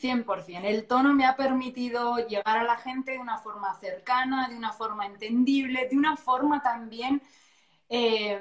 100%. 0.00 0.64
El 0.64 0.86
tono 0.86 1.14
me 1.14 1.24
ha 1.24 1.36
permitido 1.36 2.16
llegar 2.26 2.58
a 2.58 2.64
la 2.64 2.76
gente 2.76 3.12
de 3.12 3.18
una 3.18 3.38
forma 3.38 3.72
cercana, 3.74 4.48
de 4.48 4.56
una 4.56 4.72
forma 4.72 5.06
entendible, 5.06 5.88
de 5.88 5.96
una 5.96 6.16
forma 6.16 6.60
también 6.60 7.22
eh, 7.88 8.40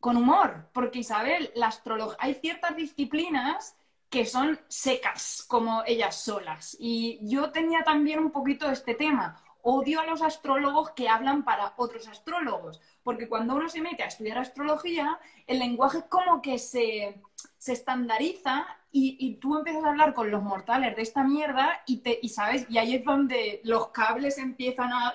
con 0.00 0.16
humor. 0.16 0.68
Porque 0.72 1.00
Isabel, 1.00 1.50
la 1.54 1.68
astrología, 1.68 2.16
hay 2.20 2.34
ciertas 2.34 2.76
disciplinas 2.76 3.76
que 4.10 4.24
son 4.24 4.58
secas, 4.68 5.44
como 5.48 5.82
ellas 5.86 6.16
solas. 6.16 6.76
Y 6.78 7.18
yo 7.22 7.50
tenía 7.50 7.84
también 7.84 8.18
un 8.20 8.30
poquito 8.30 8.70
este 8.70 8.94
tema. 8.94 9.42
Odio 9.62 10.00
a 10.00 10.06
los 10.06 10.22
astrólogos 10.22 10.90
que 10.92 11.08
hablan 11.08 11.44
para 11.44 11.74
otros 11.76 12.08
astrólogos, 12.08 12.80
porque 13.02 13.28
cuando 13.28 13.54
uno 13.54 13.68
se 13.68 13.82
mete 13.82 14.02
a 14.02 14.06
estudiar 14.06 14.38
astrología, 14.38 15.18
el 15.46 15.58
lenguaje 15.58 16.04
como 16.08 16.40
que 16.40 16.58
se, 16.58 17.20
se 17.58 17.72
estandariza 17.72 18.66
y, 18.90 19.34
tú 19.36 19.58
empiezas 19.58 19.84
a 19.84 19.90
hablar 19.90 20.14
con 20.14 20.30
los 20.30 20.42
mortales 20.42 20.96
de 20.96 21.02
esta 21.02 21.22
mierda 21.22 21.82
y, 21.86 21.98
te, 21.98 22.18
y 22.22 22.30
sabes, 22.30 22.66
y 22.70 22.78
ahí 22.78 22.94
es 22.94 23.04
donde 23.04 23.60
los 23.64 23.88
cables 23.88 24.38
empiezan 24.38 24.92
a... 24.92 25.12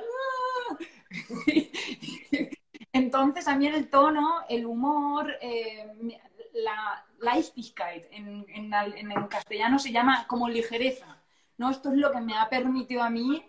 Entonces 2.93 3.47
a 3.47 3.55
mí 3.55 3.67
el 3.67 3.89
tono, 3.89 4.43
el 4.47 4.65
humor, 4.65 5.33
eh, 5.41 6.19
la 6.53 7.05
Leichtigkeit 7.19 8.05
en, 8.11 8.45
en, 8.47 9.27
castellano 9.27 9.79
se 9.79 9.91
llama 9.91 10.27
como 10.27 10.47
ligereza, 10.47 11.21
¿no? 11.57 11.71
Esto 11.71 11.91
es 11.91 11.97
lo 11.97 12.11
que 12.11 12.21
me 12.21 12.37
ha 12.37 12.47
permitido 12.49 13.01
a 13.01 13.09
mí, 13.09 13.43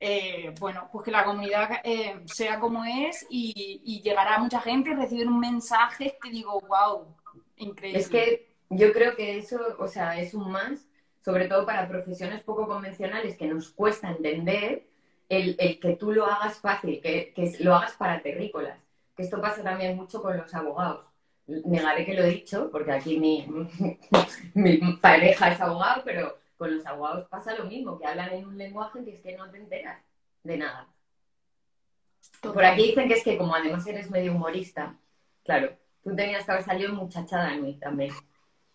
eh, 0.00 0.52
bueno, 0.58 0.88
pues 0.92 1.04
que 1.04 1.10
la 1.10 1.24
comunidad 1.24 1.80
eh, 1.84 2.20
sea 2.26 2.58
como 2.58 2.84
es 2.84 3.26
y, 3.30 3.80
y 3.84 4.02
llegará 4.02 4.36
a 4.36 4.40
mucha 4.40 4.60
gente 4.60 4.90
y 4.90 4.94
recibir 4.94 5.28
un 5.28 5.40
mensaje 5.40 6.18
que 6.20 6.30
digo, 6.30 6.60
wow, 6.60 7.14
increíble. 7.56 8.00
Es 8.00 8.08
que 8.08 8.48
yo 8.70 8.92
creo 8.92 9.16
que 9.16 9.38
eso, 9.38 9.60
o 9.78 9.88
sea, 9.88 10.20
es 10.20 10.34
un 10.34 10.50
más, 10.50 10.88
sobre 11.24 11.46
todo 11.46 11.64
para 11.64 11.88
profesiones 11.88 12.42
poco 12.42 12.66
convencionales 12.66 13.36
que 13.36 13.46
nos 13.46 13.70
cuesta 13.70 14.10
entender 14.10 14.88
el, 15.28 15.56
que 15.80 15.96
tú 15.96 16.12
lo 16.12 16.26
hagas 16.26 16.58
fácil, 16.60 17.00
que, 17.00 17.32
lo 17.60 17.74
hagas 17.74 17.92
para 17.96 18.22
terrícolas. 18.22 18.78
Que 19.18 19.24
esto 19.24 19.40
pasa 19.40 19.64
también 19.64 19.96
mucho 19.96 20.22
con 20.22 20.36
los 20.36 20.54
abogados. 20.54 21.04
Negaré 21.48 22.06
que 22.06 22.14
lo 22.14 22.22
he 22.22 22.30
dicho, 22.30 22.70
porque 22.70 22.92
aquí 22.92 23.18
mi, 23.18 23.44
mi 24.54 24.92
pareja 24.98 25.50
es 25.50 25.60
abogado, 25.60 26.02
pero 26.04 26.38
con 26.56 26.76
los 26.76 26.86
abogados 26.86 27.26
pasa 27.28 27.56
lo 27.56 27.64
mismo, 27.64 27.98
que 27.98 28.06
hablan 28.06 28.32
en 28.32 28.46
un 28.46 28.56
lenguaje 28.56 29.04
que 29.04 29.14
es 29.14 29.20
que 29.20 29.36
no 29.36 29.50
te 29.50 29.58
enteras 29.58 30.00
de 30.44 30.58
nada. 30.58 30.86
Por 32.40 32.64
aquí 32.64 32.90
dicen 32.90 33.08
que 33.08 33.14
es 33.14 33.24
que 33.24 33.36
como 33.36 33.56
además 33.56 33.84
eres 33.88 34.08
medio 34.08 34.30
humorista, 34.30 34.94
claro, 35.44 35.72
tú 36.04 36.14
tenías 36.14 36.44
que 36.44 36.52
haber 36.52 36.64
salido 36.64 36.94
muchachada 36.94 37.52
en 37.54 37.64
mí 37.64 37.74
también. 37.74 38.14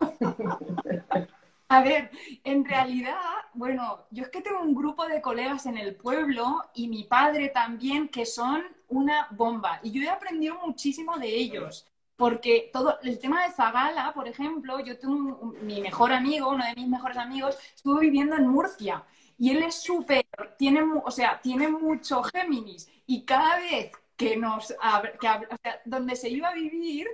A 1.69 1.82
ver, 1.82 2.12
en 2.43 2.65
realidad, 2.65 3.15
bueno, 3.53 4.06
yo 4.12 4.23
es 4.23 4.29
que 4.29 4.41
tengo 4.41 4.60
un 4.60 4.75
grupo 4.75 5.08
de 5.08 5.21
colegas 5.21 5.65
en 5.67 5.77
el 5.77 5.95
pueblo 5.95 6.65
y 6.75 6.89
mi 6.89 7.06
padre 7.06 7.47
también 7.47 8.10
que 8.10 8.25
son 8.25 8.62
una 8.97 9.27
bomba. 9.32 9.79
Y 9.84 9.91
yo 9.91 10.01
he 10.01 10.10
aprendido 10.10 10.56
muchísimo 10.65 11.17
de 11.17 11.27
ellos. 11.27 11.88
Porque 12.15 12.69
todo 12.71 12.99
el 13.01 13.17
tema 13.19 13.43
de 13.43 13.51
Zagala, 13.51 14.13
por 14.13 14.27
ejemplo, 14.27 14.79
yo 14.79 14.97
tengo 14.99 15.53
mi 15.62 15.82
mejor 15.82 16.13
amigo, 16.13 16.49
uno 16.49 16.63
de 16.63 16.75
mis 16.75 16.88
mejores 16.88 17.17
amigos, 17.17 17.58
estuvo 17.75 17.97
viviendo 17.97 18.36
en 18.36 18.47
Murcia 18.47 19.03
y 19.38 19.49
él 19.49 19.63
es 19.63 19.82
súper, 19.82 20.23
tiene, 20.58 20.84
o 21.03 21.10
sea, 21.10 21.41
tiene 21.41 21.67
mucho 21.67 22.21
Géminis 22.23 22.88
y 23.08 23.25
cada 23.25 23.58
vez 23.58 23.91
que 24.15 24.38
nos, 24.38 24.67
que, 25.19 25.27
o 25.27 25.58
sea, 25.63 25.82
donde 25.86 26.15
se 26.15 26.29
iba 26.29 26.49
a 26.49 26.53
vivir, 26.53 27.08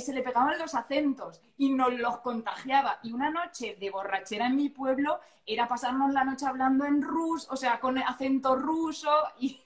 se 0.00 0.12
le 0.12 0.22
pegaban 0.22 0.58
los 0.58 0.74
acentos 0.74 1.40
y 1.56 1.70
nos 1.70 1.92
los 1.94 2.18
contagiaba. 2.18 2.98
Y 3.02 3.12
una 3.12 3.30
noche 3.30 3.76
de 3.78 3.90
borrachera 3.90 4.46
en 4.46 4.56
mi 4.56 4.68
pueblo 4.68 5.20
era 5.44 5.68
pasarnos 5.68 6.12
la 6.12 6.24
noche 6.24 6.46
hablando 6.46 6.84
en 6.84 7.02
ruso, 7.02 7.48
o 7.50 7.56
sea, 7.56 7.80
con 7.80 7.98
acento 7.98 8.56
ruso. 8.56 9.10
Y 9.38 9.60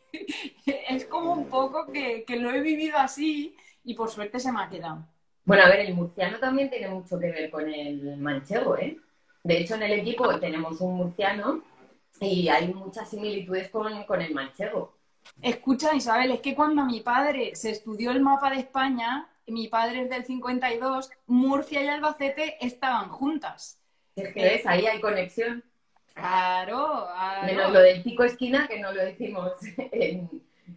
es 0.64 1.04
como 1.06 1.32
un 1.32 1.46
poco 1.48 1.86
que, 1.92 2.24
lo 2.36 2.50
he 2.50 2.60
vivido 2.60 2.98
así 2.98 3.56
y 3.84 3.94
por 3.94 4.10
suerte 4.10 4.38
se 4.40 4.52
me 4.52 4.62
ha 4.62 4.68
quedado. 4.68 5.06
Bueno, 5.44 5.64
a 5.64 5.68
ver, 5.68 5.80
el 5.80 5.94
murciano 5.94 6.38
también 6.38 6.70
tiene 6.70 6.88
mucho 6.88 7.18
que 7.18 7.30
ver 7.30 7.50
con 7.50 7.68
el 7.68 8.16
manchego, 8.18 8.76
¿eh? 8.76 8.98
De 9.42 9.58
hecho, 9.58 9.74
en 9.74 9.84
el 9.84 9.92
equipo 10.00 10.38
tenemos 10.38 10.80
un 10.80 10.96
murciano 10.96 11.62
y 12.20 12.48
hay 12.48 12.72
muchas 12.72 13.08
similitudes 13.08 13.70
con, 13.70 14.04
con 14.04 14.20
el 14.20 14.34
manchego. 14.34 14.96
Escucha, 15.42 15.94
Isabel, 15.94 16.32
es 16.32 16.40
que 16.40 16.54
cuando 16.54 16.84
mi 16.84 17.00
padre 17.00 17.54
se 17.54 17.70
estudió 17.70 18.10
el 18.10 18.20
mapa 18.20 18.50
de 18.50 18.60
España, 18.60 19.28
mi 19.46 19.68
padre 19.68 20.02
es 20.02 20.10
del 20.10 20.24
52, 20.24 21.10
Murcia 21.26 21.82
y 21.82 21.88
Albacete 21.88 22.64
estaban 22.64 23.08
juntas. 23.08 23.80
Es 24.16 24.32
que 24.32 24.54
es, 24.54 24.66
ahí 24.66 24.86
hay 24.86 25.00
conexión. 25.00 25.64
Claro, 26.20 27.08
Menos 27.46 27.72
lo 27.72 27.80
del 27.80 28.02
pico 28.02 28.24
esquina, 28.24 28.68
que 28.68 28.78
no 28.78 28.92
lo 28.92 29.02
decimos 29.02 29.52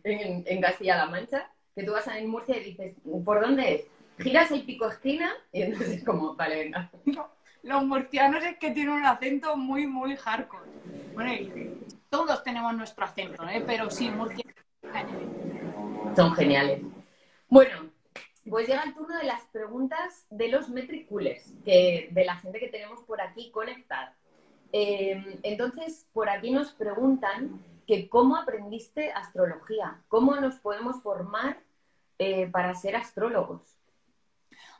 en, 0.03 0.61
Castilla-La 0.61 1.07
Mancha, 1.07 1.49
que 1.75 1.83
tú 1.83 1.91
vas 1.91 2.07
a 2.07 2.17
en 2.17 2.29
Murcia 2.29 2.57
y 2.57 2.63
dices, 2.63 2.95
¿por 3.25 3.41
dónde 3.41 3.75
es? 3.75 3.85
Giras 4.19 4.51
el 4.51 4.63
pico 4.63 4.87
esquina 4.87 5.33
y 5.51 5.63
entonces 5.63 6.03
como, 6.03 6.35
vale, 6.35 6.63
venga. 6.63 6.89
los 7.63 7.83
murcianos 7.83 8.43
es 8.43 8.57
que 8.57 8.71
tienen 8.71 8.93
un 8.93 9.05
acento 9.05 9.57
muy, 9.57 9.87
muy 9.87 10.15
hardcore. 10.15 10.69
Bueno, 11.13 11.53
todos 12.09 12.43
tenemos 12.43 12.73
nuestro 12.75 13.05
acento, 13.05 13.47
¿eh? 13.47 13.63
pero 13.65 13.89
sí, 13.89 14.09
Murcia. 14.09 14.45
Son 16.15 16.33
geniales. 16.35 16.81
Bueno, 17.49 17.89
pues 18.49 18.67
llega 18.67 18.83
el 18.83 18.93
turno 18.93 19.17
de 19.17 19.25
las 19.25 19.43
preguntas 19.47 20.25
de 20.29 20.49
los 20.49 20.69
metriculers, 20.69 21.53
que, 21.65 22.09
de 22.11 22.25
la 22.25 22.35
gente 22.37 22.59
que 22.59 22.67
tenemos 22.67 23.01
por 23.03 23.19
aquí 23.21 23.51
conectada. 23.51 24.15
Eh, 24.73 25.39
entonces, 25.43 26.07
por 26.11 26.29
aquí 26.29 26.51
nos 26.51 26.71
preguntan 26.71 27.61
que 27.85 28.09
cómo 28.09 28.35
aprendiste 28.35 29.11
astrología, 29.11 30.01
cómo 30.07 30.35
nos 30.35 30.55
podemos 30.55 31.01
formar 31.01 31.59
eh, 32.17 32.47
para 32.47 32.73
ser 32.73 32.95
astrólogos. 32.95 33.77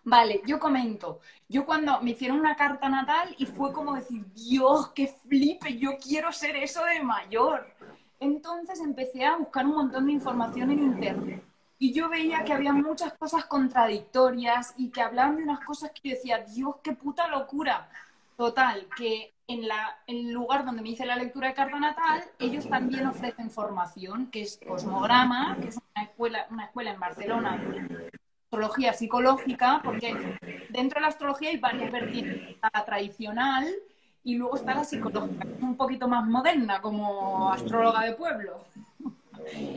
Vale, 0.04 0.42
yo 0.46 0.60
comento. 0.60 1.20
Yo 1.48 1.66
cuando 1.66 2.02
me 2.02 2.12
hicieron 2.12 2.40
una 2.40 2.56
carta 2.56 2.90
natal 2.90 3.36
y 3.38 3.46
fue 3.46 3.72
como 3.72 3.94
decir, 3.96 4.26
Dios, 4.34 4.90
qué 4.90 5.08
flipe, 5.08 5.78
yo 5.78 5.92
quiero 5.98 6.32
ser 6.32 6.56
eso 6.58 6.84
de 6.86 7.02
mayor. 7.04 7.74
Entonces 8.20 8.80
empecé 8.80 9.26
a 9.26 9.38
buscar 9.38 9.66
un 9.66 9.76
montón 9.76 10.08
de 10.08 10.14
información 10.14 10.72
en 10.72 10.80
internet 10.80 11.44
y 11.78 11.92
yo 11.92 12.10
veía 12.10 12.44
que 12.44 12.54
había 12.54 12.72
muchas 12.72 13.14
cosas 13.14 13.46
contradictorias 13.46 14.74
y 14.78 14.90
que 14.90 15.02
hablaban 15.02 15.36
de 15.38 15.44
unas 15.44 15.60
cosas 15.66 15.92
que 15.92 16.10
yo 16.10 16.16
decía, 16.16 16.40
Dios, 16.40 16.78
qué 16.82 16.94
puta 16.94 17.28
locura. 17.28 17.90
Total, 18.38 18.88
que 18.96 19.33
en, 19.48 19.68
la, 19.68 19.98
el 20.08 20.32
lugar 20.32 20.66
donde 20.66 20.82
me 20.82 20.90
hice 20.90 21.06
la 21.06 21.16
lectura 21.16 21.50
de 21.50 21.54
carta 21.54 21.80
natal, 21.80 22.24
ellos 22.40 22.68
también 22.70 23.06
ofrecen 23.08 23.52
formación, 23.52 24.28
que 24.32 24.42
es 24.42 24.60
Cosmograma, 24.66 25.58
que 25.62 25.70
es 25.70 25.78
una 25.96 26.04
escuela, 26.04 26.48
una 26.50 26.66
escuela 26.66 26.92
en 26.92 27.00
Barcelona 27.00 27.62
astrología 28.54 28.94
psicológica, 28.94 29.82
porque 29.84 30.16
dentro 30.70 31.00
de 31.00 31.02
la 31.02 31.08
astrología 31.08 31.50
hay 31.50 31.58
varias 31.58 31.92
vertientes, 31.92 32.56
la 32.62 32.86
tradicional, 32.86 33.68
Y 34.26 34.36
luego 34.38 34.56
está 34.56 34.74
la 34.74 34.86
psicológica, 34.86 35.46
un 35.60 35.76
poquito 35.76 36.08
más 36.08 36.26
moderna, 36.26 36.80
como 36.80 37.52
astróloga 37.52 38.06
de 38.06 38.14
pueblo. 38.14 38.64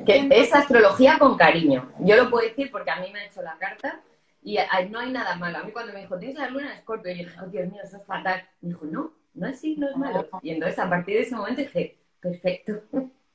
Que 0.04 0.28
es 0.30 0.54
astrología 0.54 1.18
con 1.18 1.36
cariño. 1.36 1.90
Yo 1.98 2.14
lo 2.16 2.30
puedo 2.30 2.46
decir 2.46 2.70
porque 2.70 2.90
a 2.90 3.00
mí 3.00 3.10
me 3.12 3.20
ha 3.20 3.26
hecho 3.26 3.42
la 3.42 3.56
carta 3.58 4.00
y 4.44 4.58
no 4.90 5.00
hay 5.00 5.10
nada 5.10 5.34
malo. 5.34 5.58
A 5.58 5.62
mí 5.64 5.72
cuando 5.72 5.92
me 5.92 6.02
dijo, 6.02 6.16
tienes 6.18 6.38
la 6.38 6.48
luna 6.48 6.70
en 6.70 6.78
escorpio, 6.78 7.10
y 7.10 7.24
dije, 7.24 7.36
oh 7.42 7.46
Dios 7.46 7.72
mío, 7.72 7.80
eso 7.82 7.96
es 7.96 8.04
fatal. 8.04 8.46
Me 8.60 8.68
dijo, 8.68 8.84
no, 8.84 9.10
no 9.36 9.46
es 9.46 9.56
así, 9.56 9.76
no 9.76 9.88
es 9.88 9.96
malo. 9.96 10.28
Y 10.42 10.50
entonces 10.50 10.78
a 10.78 10.88
partir 10.88 11.16
de 11.16 11.22
ese 11.22 11.36
momento 11.36 11.62
dije, 11.62 11.98
perfecto. 12.20 12.82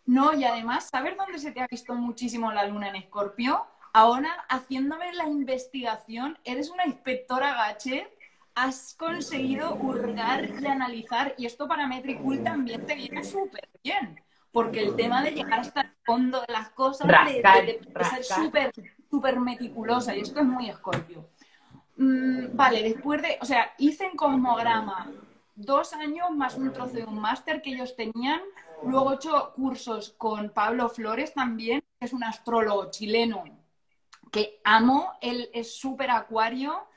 No, 0.05 0.33
y 0.33 0.43
además, 0.43 0.89
¿sabes 0.91 1.15
dónde 1.15 1.39
se 1.39 1.51
te 1.51 1.61
ha 1.61 1.67
visto 1.67 1.93
muchísimo 1.93 2.51
la 2.51 2.65
luna 2.65 2.89
en 2.89 2.97
escorpio? 2.97 3.65
Ahora, 3.93 4.29
haciéndome 4.49 5.13
la 5.13 5.27
investigación, 5.27 6.37
eres 6.43 6.69
una 6.69 6.85
inspectora 6.85 7.53
gache, 7.53 8.07
has 8.55 8.95
conseguido 8.97 9.75
hurgar 9.75 10.49
y 10.61 10.65
analizar, 10.65 11.35
y 11.37 11.45
esto 11.45 11.67
para 11.67 11.87
Metricool 11.87 12.43
también 12.43 12.85
te 12.85 12.95
viene 12.95 13.23
súper 13.23 13.69
bien 13.83 14.21
porque 14.51 14.81
el 14.81 14.95
tema 14.95 15.23
de 15.23 15.31
llegar 15.31 15.59
hasta 15.59 15.81
el 15.81 15.91
fondo 16.05 16.41
de 16.41 16.51
las 16.53 16.69
cosas, 16.71 17.07
de, 17.07 17.79
ser 18.03 18.23
súper 18.23 18.71
súper 19.09 19.39
meticulosa, 19.39 20.15
y 20.15 20.21
esto 20.21 20.39
es 20.39 20.45
muy 20.45 20.69
escorpio. 20.69 21.29
Mm, 21.97 22.55
vale, 22.55 22.81
después 22.83 23.21
de, 23.21 23.37
o 23.41 23.45
sea, 23.45 23.73
hice 23.77 24.05
en 24.05 24.15
Cosmograma 24.15 25.11
dos 25.55 25.93
años 25.93 26.31
más 26.31 26.55
un 26.55 26.71
trozo 26.73 26.93
de 26.93 27.03
un 27.03 27.19
máster 27.19 27.61
que 27.61 27.71
ellos 27.71 27.95
tenían, 27.95 28.41
luego 28.83 29.11
he 29.11 29.15
hecho 29.15 29.53
cursos 29.55 30.15
con 30.17 30.49
Pablo 30.49 30.89
Flores 30.89 31.33
también, 31.33 31.81
que 31.99 32.05
es 32.05 32.13
un 32.13 32.23
astrólogo 32.23 32.89
chileno 32.89 33.43
que 34.31 34.61
amo, 34.63 35.11
él 35.21 35.49
es 35.53 35.77
súper 35.77 36.09
acuario, 36.09 36.87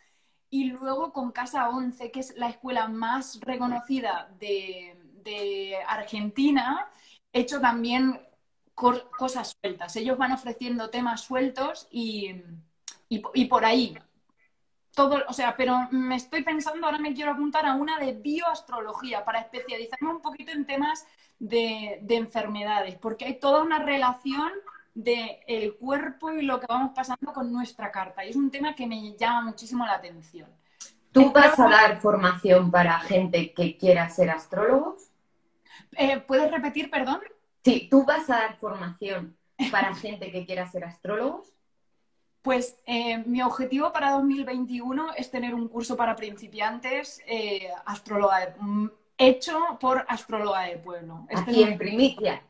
y 0.51 0.71
luego 0.71 1.13
con 1.13 1.33
Casa 1.33 1.69
11, 1.69 2.13
que 2.13 2.21
es 2.21 2.37
la 2.37 2.49
escuela 2.49 2.87
más 2.87 3.41
reconocida 3.41 4.31
de, 4.39 4.97
de 5.25 5.77
Argentina, 5.89 6.89
he 7.33 7.41
hecho 7.41 7.61
también 7.61 8.21
cosas 8.75 9.57
sueltas. 9.61 9.97
Ellos 9.97 10.17
van 10.17 10.33
ofreciendo 10.33 10.91
temas 10.91 11.23
sueltos 11.23 11.89
y, 11.91 12.37
y, 13.09 13.45
por 13.47 13.65
ahí. 13.65 13.97
Todo, 14.95 15.23
o 15.29 15.33
sea, 15.33 15.57
pero 15.57 15.89
me 15.91 16.17
estoy 16.17 16.43
pensando, 16.43 16.87
ahora 16.87 16.99
me 16.99 17.15
quiero 17.15 17.33
apuntar 17.33 17.67
a 17.67 17.75
una 17.75 17.99
de 17.99 18.13
bioastrología 18.13 19.25
para 19.25 19.41
especializarme 19.41 20.11
un 20.11 20.21
poquito 20.21 20.53
en 20.53 20.65
temas 20.67 21.05
de, 21.39 21.99
de 22.03 22.17
enfermedades, 22.17 22.97
porque 22.97 23.25
hay 23.25 23.41
toda 23.41 23.63
una 23.63 23.81
relación 23.81 24.53
del 24.95 25.39
el 25.49 25.75
cuerpo 25.75 26.31
y 26.31 26.43
lo 26.43 26.61
que 26.61 26.67
vamos 26.69 26.93
pasando 26.95 27.33
con 27.33 27.53
nuestra 27.53 27.91
carta. 27.91 28.25
Y 28.25 28.31
es 28.31 28.37
un 28.37 28.51
tema 28.51 28.75
que 28.75 28.87
me 28.87 29.17
llama 29.17 29.43
muchísimo 29.43 29.85
la 29.85 29.95
atención. 29.95 30.49
¿Tú 31.13 31.31
vas 31.33 31.59
a 31.61 31.69
dar 31.69 32.01
formación 32.01 32.71
para 32.71 32.99
gente 33.01 33.53
que 33.53 33.77
quiera 33.77 34.09
ser 34.09 34.31
astrólogos? 34.31 35.11
Eh, 35.97 36.19
¿Puedes 36.19 36.51
repetir, 36.51 36.91
perdón? 36.91 37.21
Sí, 37.65 37.89
¿tú 37.89 38.05
vas 38.05 38.29
a 38.31 38.37
dar 38.37 38.57
formación 38.57 39.37
para 39.71 39.95
gente 39.95 40.33
que 40.33 40.45
quiera 40.45 40.67
ser 40.67 40.85
astrólogos? 40.85 41.53
Pues 42.45 42.79
eh, 42.85 43.25
mi 43.25 43.41
objetivo 43.41 43.91
para 43.91 44.11
2021 44.11 45.15
es 45.17 45.31
tener 45.31 45.55
un 45.55 45.67
curso 45.67 45.97
para 45.97 46.15
principiantes 46.15 47.23
eh, 47.27 47.71
astróloga 47.87 48.55
mm, 48.61 48.89
hecho 49.17 49.79
por 49.81 50.05
astróloga 50.07 50.65
de 50.65 50.77
pueblo. 50.77 51.27
Este 51.31 51.51
Aquí 51.51 51.63
en 51.63 51.79
primicia. 51.79 52.43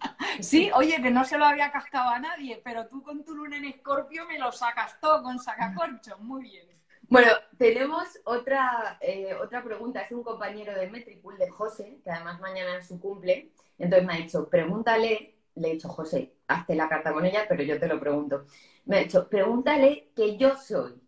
Sí, 0.40 0.70
oye, 0.74 1.00
que 1.02 1.10
no 1.10 1.24
se 1.24 1.36
lo 1.36 1.44
había 1.44 1.70
cascado 1.70 2.08
a 2.08 2.18
nadie, 2.18 2.60
pero 2.64 2.88
tú 2.88 3.02
con 3.02 3.22
tu 3.22 3.34
luna 3.34 3.58
en 3.58 3.66
escorpio 3.66 4.24
me 4.26 4.38
lo 4.38 4.50
sacas 4.50 4.98
todo 4.98 5.22
con 5.22 5.38
sacacorcho. 5.38 6.16
Muy 6.18 6.44
bien. 6.44 6.66
Bueno, 7.02 7.32
tenemos 7.58 8.08
otra, 8.24 8.96
eh, 9.02 9.34
otra 9.34 9.62
pregunta. 9.62 10.00
Es 10.00 10.10
un 10.12 10.24
compañero 10.24 10.74
de 10.74 10.88
Metripool, 10.88 11.36
de 11.36 11.50
José, 11.50 12.00
que 12.02 12.10
además 12.10 12.40
mañana 12.40 12.78
es 12.78 12.88
su 12.88 12.98
cumple. 12.98 13.52
Entonces 13.78 14.06
me 14.06 14.14
ha 14.14 14.16
dicho, 14.16 14.48
pregúntale, 14.48 15.34
le 15.54 15.68
he 15.68 15.72
dicho, 15.74 15.90
José, 15.90 16.32
hazte 16.50 16.74
la 16.74 16.88
carta 16.88 17.12
con 17.12 17.24
ella, 17.24 17.46
pero 17.48 17.62
yo 17.62 17.78
te 17.78 17.86
lo 17.86 17.98
pregunto. 17.98 18.46
Me 18.84 18.96
ha 18.96 19.00
dicho, 19.00 19.28
pregúntale 19.28 20.10
que 20.14 20.36
yo 20.36 20.56
soy. 20.56 21.00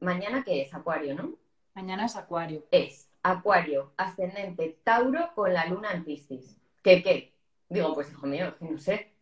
Mañana 0.00 0.42
qué 0.44 0.62
es, 0.62 0.74
Acuario, 0.74 1.14
¿no? 1.14 1.34
Mañana 1.74 2.06
es 2.06 2.16
Acuario. 2.16 2.66
Es 2.70 3.08
Acuario, 3.22 3.92
ascendente 3.96 4.78
Tauro 4.84 5.30
con 5.34 5.52
la 5.52 5.66
luna 5.66 5.92
en 5.92 6.04
Piscis. 6.04 6.56
¿Qué 6.82 7.02
qué? 7.02 7.34
Digo, 7.68 7.94
pues 7.94 8.10
hijo 8.10 8.26
mío, 8.26 8.54
no 8.60 8.78
sé. 8.78 9.12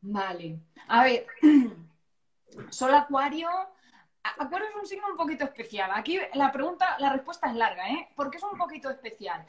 Vale. 0.00 0.60
A 0.88 1.04
ver, 1.04 1.26
solo 2.70 2.96
Acuario 2.96 3.48
Acuario 4.38 4.68
es 4.68 4.74
un 4.76 4.86
signo 4.86 5.06
un 5.10 5.16
poquito 5.16 5.44
especial. 5.44 5.90
Aquí 5.94 6.18
la 6.32 6.50
pregunta, 6.50 6.96
la 6.98 7.12
respuesta 7.12 7.48
es 7.48 7.54
larga, 7.54 7.88
¿eh? 7.90 8.08
¿Por 8.16 8.30
qué 8.30 8.38
es 8.38 8.42
un 8.42 8.56
poquito 8.56 8.88
especial? 8.88 9.44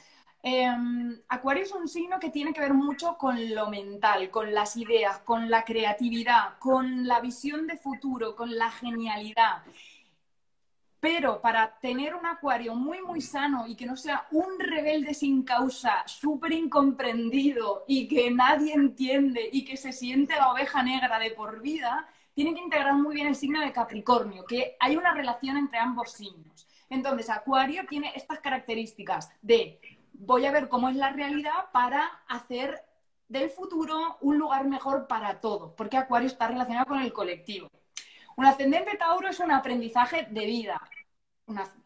Em, 0.47 1.19
Acuario 1.29 1.63
es 1.63 1.71
un 1.71 1.87
signo 1.87 2.19
que 2.19 2.29
tiene 2.29 2.53
que 2.53 2.61
ver 2.61 2.75
mucho 2.75 3.17
con 3.17 3.55
lo 3.55 3.67
mental, 3.67 4.29
con 4.29 4.53
las 4.53 4.77
ideas, 4.77 5.17
con 5.21 5.49
la 5.49 5.63
creatividad, 5.65 6.59
con 6.59 7.07
la 7.07 7.19
visión 7.19 7.65
de 7.65 7.77
futuro, 7.77 8.35
con 8.35 8.55
la 8.55 8.69
genialidad. 8.69 9.63
Pero 10.99 11.41
para 11.41 11.79
tener 11.79 12.13
un 12.13 12.27
acuario 12.27 12.75
muy, 12.75 13.01
muy 13.01 13.21
sano 13.21 13.65
y 13.65 13.75
que 13.75 13.87
no 13.87 13.97
sea 13.97 14.27
un 14.29 14.59
rebelde 14.59 15.15
sin 15.15 15.41
causa, 15.41 16.03
súper 16.05 16.51
incomprendido 16.51 17.83
y 17.87 18.07
que 18.07 18.29
nadie 18.29 18.73
entiende 18.73 19.49
y 19.51 19.65
que 19.65 19.77
se 19.77 19.91
siente 19.91 20.35
la 20.35 20.51
oveja 20.51 20.83
negra 20.83 21.17
de 21.17 21.31
por 21.31 21.59
vida, 21.59 22.07
tiene 22.35 22.53
que 22.53 22.61
integrar 22.61 22.93
muy 22.93 23.15
bien 23.15 23.25
el 23.27 23.35
signo 23.35 23.61
de 23.61 23.73
Capricornio, 23.73 24.45
que 24.45 24.77
hay 24.79 24.95
una 24.95 25.11
relación 25.11 25.57
entre 25.57 25.79
ambos 25.79 26.11
signos. 26.11 26.67
Entonces, 26.87 27.31
Acuario 27.31 27.83
tiene 27.89 28.11
estas 28.15 28.39
características 28.41 29.31
de 29.41 29.79
voy 30.19 30.45
a 30.45 30.51
ver 30.51 30.69
cómo 30.69 30.89
es 30.89 30.95
la 30.95 31.11
realidad 31.11 31.71
para 31.71 32.05
hacer 32.27 32.83
del 33.27 33.49
futuro 33.49 34.17
un 34.21 34.37
lugar 34.37 34.65
mejor 34.65 35.07
para 35.07 35.39
todos, 35.39 35.73
porque 35.73 35.97
Acuario 35.97 36.27
está 36.27 36.47
relacionado 36.47 36.85
con 36.85 36.99
el 36.99 37.11
colectivo. 37.13 37.69
Un 38.35 38.45
ascendente 38.45 38.97
Tauro 38.97 39.29
es 39.29 39.39
un 39.39 39.51
aprendizaje 39.51 40.27
de 40.29 40.45
vida. 40.45 40.81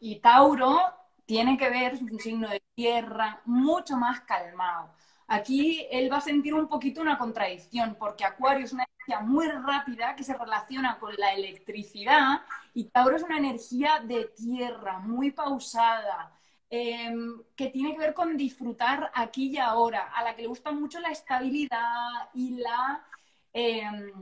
y 0.00 0.20
Tauro 0.20 0.80
tiene 1.26 1.56
que 1.56 1.70
ver, 1.70 1.94
es 1.94 2.02
un 2.02 2.18
signo 2.18 2.48
de 2.48 2.62
tierra, 2.74 3.40
mucho 3.44 3.96
más 3.96 4.20
calmado. 4.22 4.92
Aquí 5.28 5.86
él 5.92 6.12
va 6.12 6.16
a 6.16 6.20
sentir 6.20 6.54
un 6.54 6.66
poquito 6.66 7.00
una 7.00 7.16
contradicción, 7.16 7.94
porque 7.96 8.24
Acuario 8.24 8.64
es 8.64 8.72
una 8.72 8.84
energía 8.84 9.20
muy 9.20 9.46
rápida 9.46 10.16
que 10.16 10.24
se 10.24 10.36
relaciona 10.36 10.98
con 10.98 11.14
la 11.16 11.32
electricidad 11.34 12.42
y 12.74 12.84
Tauro 12.86 13.16
es 13.16 13.22
una 13.22 13.38
energía 13.38 14.00
de 14.04 14.24
tierra, 14.36 14.98
muy 14.98 15.30
pausada, 15.30 16.32
em, 16.70 17.42
que 17.56 17.66
tiene 17.66 17.92
que 17.92 17.98
ver 17.98 18.14
con 18.14 18.36
disfrutar 18.36 19.10
aquí 19.14 19.50
y 19.50 19.58
ahora, 19.58 20.12
a 20.14 20.22
la 20.22 20.34
que 20.34 20.42
le 20.42 20.48
gusta 20.48 20.70
mucho 20.70 21.00
la 21.00 21.10
estabilidad 21.10 22.30
y 22.32 22.50
la, 22.58 23.04
em, 23.52 24.12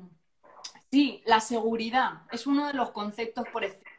sí, 0.91 1.23
la 1.27 1.41
seguridad. 1.41 2.23
Es 2.33 2.47
uno 2.47 2.67
de 2.67 2.73
los 2.73 2.91
conceptos 2.91 3.47
por 3.53 3.65
excelencia. 3.65 3.99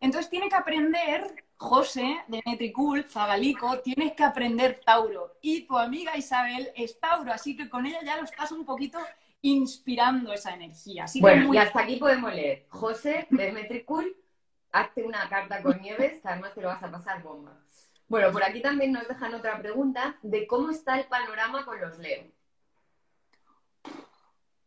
Entonces 0.00 0.30
tiene 0.30 0.48
que 0.48 0.56
aprender 0.56 1.44
José 1.56 2.24
de 2.26 2.42
Metricool, 2.44 3.04
Zagalico, 3.04 3.78
tienes 3.80 4.14
que 4.14 4.24
aprender 4.24 4.80
Tauro. 4.84 5.36
Y 5.40 5.62
tu 5.62 5.78
amiga 5.78 6.16
Isabel 6.16 6.70
es 6.74 6.98
Tauro, 6.98 7.32
así 7.32 7.56
que 7.56 7.68
con 7.68 7.86
ella 7.86 8.00
ya 8.04 8.16
lo 8.16 8.24
estás 8.24 8.50
un 8.50 8.64
poquito 8.64 8.98
inspirando 9.42 10.32
esa 10.32 10.54
energía. 10.54 11.06
bueno, 11.20 11.54
y 11.54 11.58
hasta 11.58 11.80
aquí 11.80 11.96
podemos 11.96 12.34
leer. 12.34 12.66
José 12.68 13.28
de 13.30 13.52
Metricool, 13.52 14.16
hazte 14.72 15.04
una 15.04 15.28
carta 15.28 15.62
con 15.62 15.80
Nieves, 15.80 16.20
que 16.20 16.28
además 16.28 16.52
te 16.54 16.62
lo 16.62 16.68
vas 16.68 16.82
a 16.82 16.90
pasar 16.90 17.22
bomba. 17.22 17.56
Bueno, 18.12 18.30
por 18.30 18.44
aquí 18.44 18.60
también 18.60 18.92
nos 18.92 19.08
dejan 19.08 19.32
otra 19.32 19.58
pregunta 19.58 20.18
de 20.20 20.46
cómo 20.46 20.68
está 20.68 21.00
el 21.00 21.06
panorama 21.06 21.64
con 21.64 21.80
los 21.80 21.98
Leo. 21.98 22.24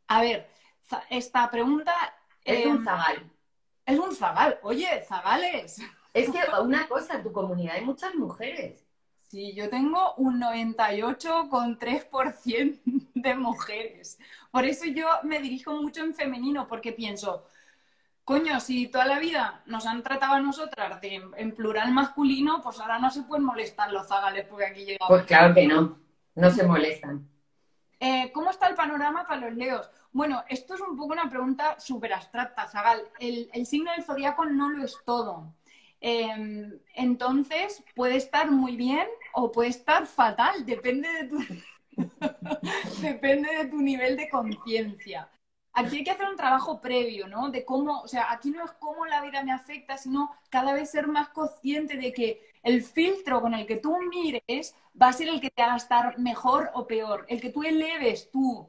A 0.07 0.21
ver, 0.21 0.49
esta 1.11 1.51
pregunta... 1.51 1.93
Es 2.43 2.65
un 2.65 2.77
em, 2.77 2.83
zagal. 2.83 3.31
Es 3.85 3.99
un 3.99 4.15
zagal. 4.15 4.57
Oye, 4.63 4.99
zagales. 5.07 5.79
Es 6.11 6.31
que 6.31 6.39
una 6.59 6.87
cosa, 6.87 7.17
en 7.17 7.21
tu 7.21 7.31
comunidad 7.31 7.75
hay 7.75 7.85
muchas 7.85 8.15
mujeres. 8.15 8.83
Sí, 9.29 9.53
yo 9.53 9.69
tengo 9.69 10.15
un 10.15 10.41
98,3% 10.41 12.79
de 13.13 13.35
mujeres. 13.35 14.17
Por 14.49 14.65
eso 14.65 14.85
yo 14.85 15.07
me 15.21 15.39
dirijo 15.39 15.75
mucho 15.75 16.01
en 16.01 16.15
femenino, 16.15 16.67
porque 16.67 16.93
pienso, 16.93 17.45
coño, 18.25 18.59
si 18.59 18.87
toda 18.87 19.05
la 19.05 19.19
vida 19.19 19.61
nos 19.67 19.85
han 19.85 20.03
tratado 20.03 20.33
a 20.33 20.39
nosotras 20.39 20.99
en 21.01 21.55
plural 21.55 21.91
masculino, 21.93 22.61
pues 22.61 22.79
ahora 22.79 22.99
no 22.99 23.09
se 23.09 23.21
pueden 23.21 23.45
molestar 23.45 23.91
los 23.93 24.07
zagales 24.07 24.45
porque 24.49 24.65
aquí 24.65 24.79
llegamos. 24.81 25.07
Pues 25.07 25.23
claro 25.23 25.53
que 25.53 25.67
no, 25.67 25.99
no 26.33 26.51
se 26.51 26.63
molestan. 26.63 27.29
Eh, 27.99 28.31
¿Cómo 28.33 28.49
está 28.49 28.67
el 28.67 28.75
panorama 28.75 29.25
para 29.25 29.47
los 29.47 29.55
leos? 29.55 29.89
Bueno, 30.11 30.43
esto 30.49 30.75
es 30.75 30.81
un 30.81 30.97
poco 30.97 31.13
una 31.13 31.29
pregunta 31.29 31.79
súper 31.79 32.13
abstracta, 32.13 32.67
Zagal. 32.67 33.01
El, 33.19 33.49
el 33.53 33.65
signo 33.65 33.91
del 33.91 34.03
zodiaco 34.03 34.45
no 34.45 34.69
lo 34.69 34.83
es 34.83 34.97
todo. 35.05 35.53
Em, 36.01 36.79
entonces, 36.93 37.83
puede 37.95 38.17
estar 38.17 38.51
muy 38.51 38.75
bien 38.75 39.07
o 39.33 39.51
puede 39.51 39.69
estar 39.69 40.05
fatal, 40.05 40.65
depende 40.65 41.09
de 41.09 41.23
tu, 41.27 41.37
depende 43.01 43.49
de 43.57 43.65
tu 43.65 43.81
nivel 43.81 44.17
de 44.17 44.29
conciencia. 44.29 45.29
Aquí 45.75 45.97
hay 45.97 46.03
que 46.03 46.11
hacer 46.11 46.27
un 46.27 46.37
trabajo 46.37 46.81
previo, 46.81 47.27
¿no? 47.27 47.49
De 47.49 47.65
cómo, 47.65 48.01
o 48.01 48.07
sea, 48.07 48.31
aquí 48.31 48.49
no 48.49 48.63
es 48.63 48.71
cómo 48.79 49.05
la 49.05 49.21
vida 49.21 49.43
me 49.43 49.51
afecta, 49.51 49.97
sino 49.97 50.33
cada 50.49 50.73
vez 50.73 50.89
ser 50.89 51.07
más 51.07 51.29
consciente 51.29 51.97
de 51.97 52.13
que 52.13 52.41
el 52.63 52.81
filtro 52.81 53.41
con 53.41 53.53
el 53.53 53.67
que 53.67 53.75
tú 53.75 53.95
mires 54.09 54.75
va 54.99 55.09
a 55.09 55.13
ser 55.13 55.27
el 55.27 55.41
que 55.41 55.51
te 55.51 55.61
haga 55.61 55.75
estar 55.75 56.17
mejor 56.17 56.71
o 56.73 56.87
peor. 56.87 57.25
El 57.27 57.41
que 57.41 57.51
tú 57.51 57.63
eleves 57.63 58.31
tu, 58.31 58.67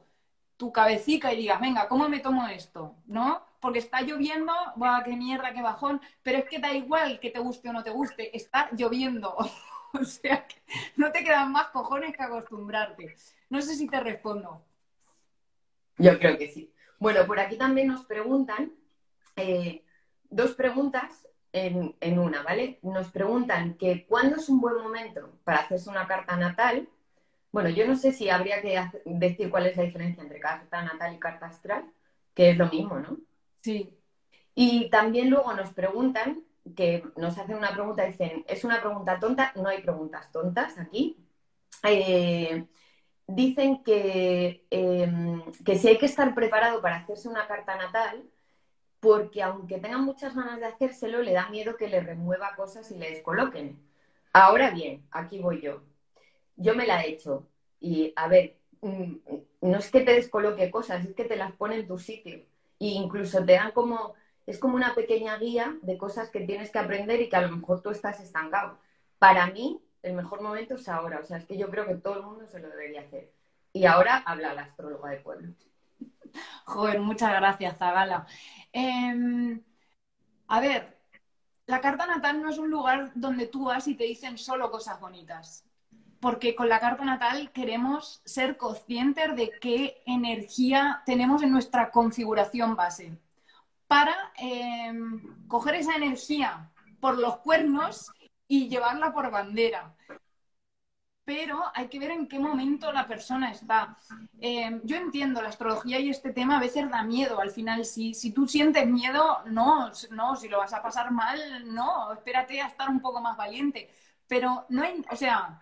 tu 0.57 0.73
cabecita 0.73 1.33
y 1.33 1.39
digas, 1.39 1.61
venga, 1.61 1.89
¿cómo 1.89 2.09
me 2.09 2.19
tomo 2.19 2.47
esto? 2.49 2.97
¿No? 3.07 3.43
Porque 3.61 3.79
está 3.79 4.03
lloviendo, 4.03 4.53
va, 4.81 5.03
qué 5.05 5.17
mierda, 5.17 5.53
qué 5.55 5.63
bajón, 5.63 6.01
pero 6.23 6.39
es 6.39 6.45
que 6.45 6.59
da 6.59 6.75
igual 6.75 7.21
que 7.21 7.31
te 7.31 7.39
guste 7.39 7.69
o 7.69 7.73
no 7.73 7.85
te 7.85 7.91
guste, 7.91 8.37
está 8.37 8.69
lloviendo. 8.73 9.37
o 9.93 10.05
sea, 10.05 10.47
que 10.47 10.57
no 10.97 11.13
te 11.13 11.23
quedan 11.23 11.53
más 11.53 11.69
cojones 11.69 12.17
que 12.17 12.23
acostumbrarte. 12.23 13.17
No 13.49 13.63
sé 13.63 13.77
si 13.77 13.87
te 13.87 14.01
respondo. 14.01 14.63
Yo 15.99 16.19
creo 16.19 16.37
que 16.37 16.49
sí. 16.49 16.73
Bueno, 16.99 17.27
por 17.27 17.39
aquí 17.39 17.57
también 17.57 17.89
nos 17.89 18.05
preguntan 18.05 18.73
eh, 19.37 19.85
dos 20.31 20.55
preguntas 20.55 21.29
en, 21.53 22.19
una, 22.19 22.43
¿vale? 22.43 22.79
Nos 22.83 23.11
preguntan 23.11 23.75
que 23.75 24.07
cuándo 24.07 24.37
es 24.37 24.49
un 24.49 24.61
buen 24.61 24.77
momento 24.77 25.39
para 25.45 25.61
hacerse 25.61 25.89
una 25.89 26.07
carta 26.07 26.37
natal. 26.37 26.89
Bueno, 27.51 27.71
yo 27.71 27.87
no 27.87 27.97
sé 27.97 28.13
si 28.13 28.29
habría 28.29 28.61
que 28.61 28.79
decir 29.07 29.51
cuál 29.51 29.67
es 29.67 29.77
la 29.77 29.85
diferencia 29.85 30.23
entre 30.23 30.41
carta 30.41 30.83
natal 30.83 31.15
y 31.15 31.19
carta 31.19 31.47
astral, 31.47 31.85
que 32.35 32.51
es 32.51 32.59
lo 32.59 32.69
mismo, 32.69 32.99
¿no? 32.99 33.17
Sí. 33.63 33.97
Y 34.55 34.91
también 34.91 35.31
luego 35.31 35.55
nos 35.55 35.73
preguntan, 35.73 36.43
que 36.75 37.05
nos 37.17 37.39
hacen 37.39 37.57
una 37.57 37.73
pregunta, 37.73 38.05
dicen, 38.05 38.45
es 38.49 38.65
una 38.65 38.81
pregunta 38.81 39.19
tonta, 39.19 39.53
no 39.55 39.69
hay 39.69 39.81
preguntas 39.81 40.31
tontas 40.33 40.79
aquí. 40.79 41.17
Eh, 41.85 42.67
dicen 43.27 43.83
que, 43.83 44.65
em, 44.71 45.43
que 45.65 45.77
si 45.79 45.89
hay 45.89 45.99
que 45.99 46.07
estar 46.07 46.35
preparado 46.35 46.81
para 46.81 46.97
hacerse 46.97 47.29
una 47.29 47.47
carta 47.47 47.77
natal, 47.77 48.25
porque 49.01 49.43
aunque 49.43 49.79
tengan 49.79 50.05
muchas 50.05 50.35
ganas 50.35 50.61
de 50.61 50.67
hacérselo, 50.67 51.23
le 51.23 51.33
da 51.33 51.49
miedo 51.51 51.77
que 51.77 51.89
le 51.89 52.01
remueva 52.01 52.57
cosas 52.57 52.91
y 52.91 52.99
le 52.99 53.11
descoloquen. 53.11 53.79
Ahora 54.33 54.71
bien, 54.71 55.07
aquí 55.11 55.39
voy 55.41 55.61
yo. 55.63 55.83
Yo 56.57 56.75
me 56.75 56.87
la 56.87 57.03
he 57.03 57.11
hecho 57.11 57.47
y, 57.81 58.13
a 58.17 58.29
ver, 58.29 58.57
mm, 58.83 59.17
no 59.63 59.79
es 59.79 59.91
que 59.91 60.01
te 60.03 60.13
descoloque 60.13 60.71
cosas, 60.71 61.05
es 61.05 61.15
que 61.15 61.25
te 61.25 61.37
las 61.37 61.53
pone 61.53 61.77
en 61.77 61.87
tu 61.89 61.99
sitio. 61.99 62.37
E 62.81 62.87
incluso 62.87 63.45
te 63.45 63.53
dan 63.55 63.73
como, 63.73 64.15
es 64.47 64.59
como 64.59 64.77
una 64.77 64.95
pequeña 64.95 65.39
guía 65.39 65.77
de 65.83 65.99
cosas 65.99 66.31
que 66.31 66.41
tienes 66.41 66.71
que 66.71 66.79
aprender 66.79 67.21
y 67.21 67.29
que 67.29 67.37
a 67.37 67.43
lo 67.43 67.57
mejor 67.57 67.83
tú 67.83 67.91
estás 67.91 68.21
estancado. 68.21 68.79
Para 69.19 69.47
mí, 69.49 69.81
el 70.07 70.15
mejor 70.15 70.41
momento 70.41 70.75
es 70.75 70.89
ahora. 70.89 71.21
O 71.21 71.25
sea, 71.25 71.39
es 71.39 71.45
que 71.45 71.59
yo 71.59 71.69
creo 71.69 71.87
que 71.87 71.97
todo 71.97 72.17
el 72.17 72.23
mundo 72.23 72.47
se 72.47 72.61
lo 72.61 72.69
debería 72.69 73.01
hacer. 73.01 73.33
Y 73.73 73.85
ahora 73.87 74.23
habla 74.25 74.55
la 74.55 74.63
astróloga 74.63 75.11
de 75.11 75.19
pueblo. 75.19 75.53
Joder, 76.65 77.01
muchas 77.01 77.33
gracias, 77.33 77.77
Zagala. 77.77 78.27
Em, 78.73 79.61
a 80.49 80.61
ver, 80.61 80.97
la 81.67 81.81
carta 81.81 82.07
natal 82.07 82.43
no 82.43 82.51
es 82.51 82.59
un 82.59 82.71
lugar 82.71 83.11
donde 83.15 83.47
tú 83.47 83.65
vas 83.65 83.89
y 83.89 83.97
te 83.97 84.05
dicen 84.05 84.39
solo 84.39 84.71
cosas 84.71 85.01
bonitas. 85.01 85.65
Porque 86.21 86.55
con 86.55 86.69
la 86.69 86.81
carta 86.81 87.05
natal 87.05 87.51
queremos 87.53 88.23
ser 88.25 88.57
conscientes 88.57 89.37
de 89.37 89.53
qué 89.61 90.03
energía 90.07 91.03
tenemos 91.05 91.43
en 91.43 91.53
nuestra 91.53 91.91
configuración 91.91 92.77
base. 92.77 93.19
Para 93.87 94.33
em, 94.37 95.47
coger 95.49 95.75
esa 95.75 95.97
energía 95.97 96.71
por 97.01 97.19
los 97.19 97.39
cuernos 97.39 98.11
y 98.49 98.69
llevarla 98.69 99.13
por 99.13 99.31
bandera 99.31 99.95
pero 101.27 101.65
hay 101.75 101.89
que 101.89 101.99
ver 101.99 102.13
en 102.13 102.29
qué 102.29 102.39
momento 102.39 102.93
la 102.93 103.09
persona 103.09 103.51
está. 103.51 103.99
Eh, 104.41 104.81
yo 104.85 104.97
entiendo, 104.97 105.43
la 105.43 105.49
astrología 105.49 105.99
y 105.99 106.09
este 106.09 106.33
tema 106.33 106.57
a 106.57 106.61
veces 106.61 106.89
da 106.89 107.03
miedo. 107.03 107.41
Al 107.41 107.51
final, 107.51 107.85
si, 107.85 108.15
si 108.15 108.31
tú 108.31 108.47
sientes 108.47 108.87
miedo, 108.87 109.43
no, 109.47 109.91
no, 110.11 110.37
si 110.37 110.49
lo 110.49 110.59
vas 110.59 110.73
a 110.73 110.83
pasar 110.83 111.11
mal, 111.11 111.37
no, 111.75 112.13
espérate 112.13 112.61
a 112.63 112.69
estar 112.69 112.89
un 112.89 113.01
poco 113.01 113.21
más 113.21 113.37
valiente. 113.37 113.91
Pero 114.29 114.67
no 114.69 114.85
hay, 114.85 115.05
o 115.11 115.17
sea, 115.17 115.61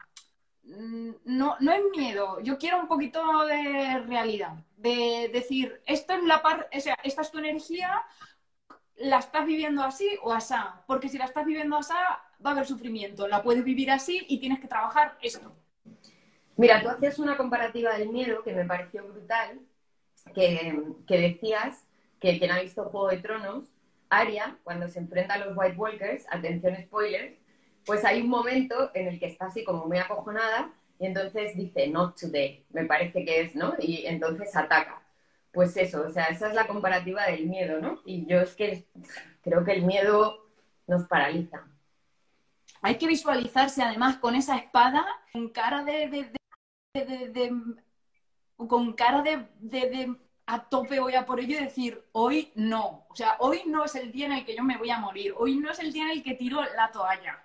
mm, 0.65 1.11
no, 1.25 1.57
no 1.61 1.73
es 1.73 1.83
miedo. 1.97 2.41
Yo 2.41 2.59
quiero 2.59 2.79
un 2.79 2.87
poquito 2.87 3.47
de 3.47 4.01
realidad, 4.07 4.57
de 4.77 5.31
decir, 5.33 5.81
esto 5.87 6.13
es 6.13 6.25
la 6.25 6.43
parte, 6.43 6.77
o 6.77 6.81
sea, 6.81 6.99
esta 7.03 7.23
es 7.23 7.31
tu 7.31 7.39
energía, 7.39 8.05
la 8.97 9.19
estás 9.19 9.47
viviendo 9.47 9.83
así 9.83 10.11
o 10.23 10.33
asá. 10.33 10.85
Porque 10.87 11.09
si 11.09 11.17
la 11.17 11.25
estás 11.25 11.47
viviendo 11.47 11.77
asá, 11.79 12.23
va 12.45 12.51
a 12.51 12.53
haber 12.55 12.67
sufrimiento. 12.67 13.27
La 13.29 13.43
puedes 13.43 13.65
vivir 13.65 13.91
así 13.91 14.25
y 14.29 14.39
tienes 14.39 14.61
que 14.61 14.69
trabajar 14.69 15.17
esto. 15.23 15.53
Mira, 16.57 16.83
tú 16.83 16.89
hacías 16.89 17.19
una 17.19 17.37
comparativa 17.37 17.97
del 17.99 18.11
miedo 18.11 18.43
que 18.43 18.53
me 18.53 18.65
pareció 18.65 19.05
brutal, 19.05 19.61
que, 20.35 20.85
decías 21.09 21.85
que 22.21 22.39
quien 22.39 22.53
ha 22.53 22.61
visto 22.61 22.85
Juego 22.85 23.09
de 23.09 23.19
Tronos, 23.19 23.65
Arya, 24.09 24.57
cuando 24.63 24.89
se 24.89 25.01
enfrenta 25.01 25.35
a 25.35 25.39
los 25.39 25.57
White 25.57 25.77
Walkers, 25.77 26.27
atención 26.31 26.77
spoilers, 26.83 27.35
pues 27.85 28.05
hay 28.05 28.23
un 28.23 28.29
momento 28.29 28.91
en 28.95 29.09
el 29.09 29.19
que 29.19 29.27
está 29.27 29.47
así 29.47 29.65
como 29.65 29.87
muy 29.87 29.99
acojonada 29.99 30.73
y 30.99 31.07
entonces 31.07 31.57
dice, 31.57 31.89
not 31.89 32.19
today, 32.19 32.65
me 32.71 32.85
parece 32.85 33.25
que 33.25 33.41
es, 33.41 33.55
¿no? 33.57 33.75
Y 33.79 34.07
entonces 34.07 34.55
ataca. 34.55 35.03
Pues 35.53 35.77
eso, 35.77 36.05
o 36.07 36.11
sea, 36.11 36.27
esa 36.27 36.49
es 36.49 36.55
la 36.55 36.67
comparativa 36.67 37.27
del 37.27 37.47
miedo, 37.47 37.81
¿no? 37.81 38.01
Y 38.05 38.27
yo 38.27 38.41
es 38.41 38.55
que 38.55 38.87
creo 39.43 39.65
que 39.65 39.73
el 39.73 39.83
miedo 39.83 40.47
nos 40.87 41.05
paraliza. 41.07 41.67
Hay 42.85 42.99
que 42.99 43.07
visualizarse 43.07 43.83
además 43.83 44.19
con 44.19 44.35
esa 44.35 44.57
espada 44.59 45.07
con 45.33 45.49
cara 45.49 45.83
de, 45.85 46.31
con 48.57 48.93
cara 48.93 49.23
de, 49.23 50.15
a 50.45 50.69
tope 50.69 51.01
voy 51.01 51.15
a 51.15 51.25
por 51.25 51.41
ello 51.41 51.57
y 51.57 51.65
decir, 51.65 52.05
hoy 52.13 52.53
no. 52.57 53.07
O 53.09 53.17
sea, 53.17 53.37
hoy 53.39 53.63
no 53.65 53.87
es 53.87 53.95
el 53.95 54.13
día 54.13 54.27
en 54.27 54.33
el 54.33 54.45
que 54.45 54.55
yo 54.55 54.63
me 54.63 54.77
voy 54.77 54.91
a 54.91 54.99
morir. 54.99 55.33
Hoy 55.39 55.57
no 55.57 55.71
es 55.71 55.79
el 55.79 55.95
día 55.95 56.05
en 56.05 56.11
el 56.11 56.23
que 56.23 56.35
tiro 56.35 56.63
la 56.77 56.93
toalla. 56.93 57.43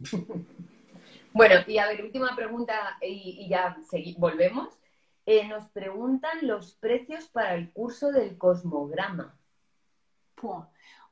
Bueno, 1.34 1.56
y 1.66 1.76
a 1.76 1.86
ver, 1.88 2.02
última 2.02 2.34
pregunta 2.34 2.96
y, 3.02 3.46
ya 3.46 3.76
volvemos. 4.16 4.70
Eh, 5.26 5.46
nos 5.46 5.68
preguntan 5.68 6.38
los 6.40 6.76
precios 6.76 7.28
para 7.28 7.56
el 7.56 7.70
curso 7.74 8.10
del 8.10 8.38
cosmograma. 8.38 9.38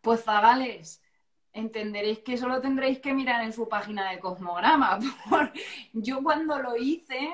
Pues, 0.01 0.25
Zagales, 0.25 1.04
entenderéis 1.55 2.19
que 2.19 2.37
solo 2.37 2.61
tendréis 2.61 2.99
que 2.99 3.15
mirar 3.15 3.43
en 3.43 3.53
su 3.53 3.69
página 3.69 4.11
de 4.11 4.19
Cosmograma. 4.19 4.99
yo 5.93 6.23
cuando 6.23 6.59
lo 6.59 6.77
hice, 6.77 7.33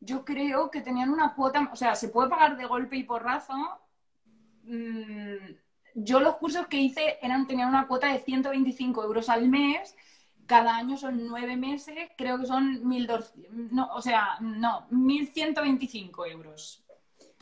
yo 0.00 0.24
creo 0.24 0.70
que 0.70 0.80
tenían 0.80 1.10
una 1.10 1.34
cuota, 1.34 1.68
o 1.72 1.76
sea, 1.76 1.94
se 1.94 2.08
puede 2.08 2.30
pagar 2.30 2.56
de 2.56 2.66
golpe 2.66 2.96
y 2.96 3.02
porrazo. 3.02 3.54
Mm, 4.62 5.54
yo 5.94 6.20
los 6.20 6.36
cursos 6.36 6.68
que 6.68 6.78
hice 6.78 7.18
eran, 7.20 7.46
tenían 7.46 7.68
una 7.68 7.88
cuota 7.88 8.12
de 8.12 8.20
125 8.20 9.02
euros 9.02 9.28
al 9.28 9.48
mes. 9.48 9.96
Cada 10.46 10.76
año 10.76 10.96
son 10.96 11.26
nueve 11.26 11.56
meses, 11.56 12.08
creo 12.16 12.38
que 12.38 12.46
son 12.46 12.82
1.200, 12.82 13.48
no, 13.70 13.90
o 13.92 14.00
sea, 14.00 14.38
no, 14.40 14.88
1.125 14.90 16.30
euros 16.30 16.87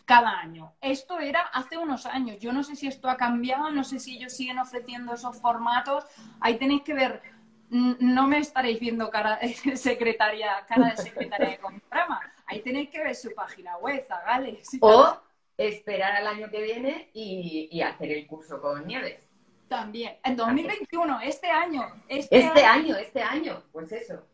cada 0.06 0.38
año. 0.38 0.72
Esto 0.80 1.18
era 1.18 1.40
hace 1.40 1.76
unos 1.76 2.06
años. 2.06 2.38
Yo 2.38 2.52
no 2.52 2.62
sé 2.62 2.76
si 2.76 2.86
esto 2.86 3.10
ha 3.10 3.16
cambiado, 3.16 3.70
no 3.70 3.84
sé 3.84 3.98
si 3.98 4.16
ellos 4.16 4.32
siguen 4.32 4.58
ofreciendo 4.58 5.12
esos 5.12 5.38
formatos. 5.38 6.04
Ahí 6.40 6.56
tenéis 6.56 6.82
que 6.82 6.94
ver. 6.94 7.20
No 7.68 8.28
me 8.28 8.38
estaréis 8.38 8.78
viendo 8.78 9.10
cara 9.10 9.38
de 9.42 9.52
secretaria, 9.76 10.64
cara 10.68 10.90
de 10.90 10.96
secretaria 10.96 11.50
de 11.50 11.58
programa. 11.58 12.20
Ahí 12.46 12.62
tenéis 12.62 12.88
que 12.90 13.02
ver 13.02 13.16
su 13.16 13.34
página 13.34 13.76
web, 13.78 14.06
Zagales. 14.06 14.68
O 14.80 15.20
esperar 15.58 16.12
al 16.16 16.28
año 16.28 16.48
que 16.50 16.62
viene 16.62 17.10
y, 17.12 17.80
hacer 17.80 18.12
el 18.12 18.26
curso 18.28 18.60
con 18.60 18.86
Nieves. 18.86 19.20
También. 19.68 20.16
En 20.22 20.36
2021, 20.36 21.20
este 21.22 21.50
año. 21.50 21.82
Este, 22.08 22.38
este 22.38 22.64
año. 22.64 22.96
este 22.96 23.20
año. 23.20 23.64
Pues 23.72 23.90
eso. 23.90 24.24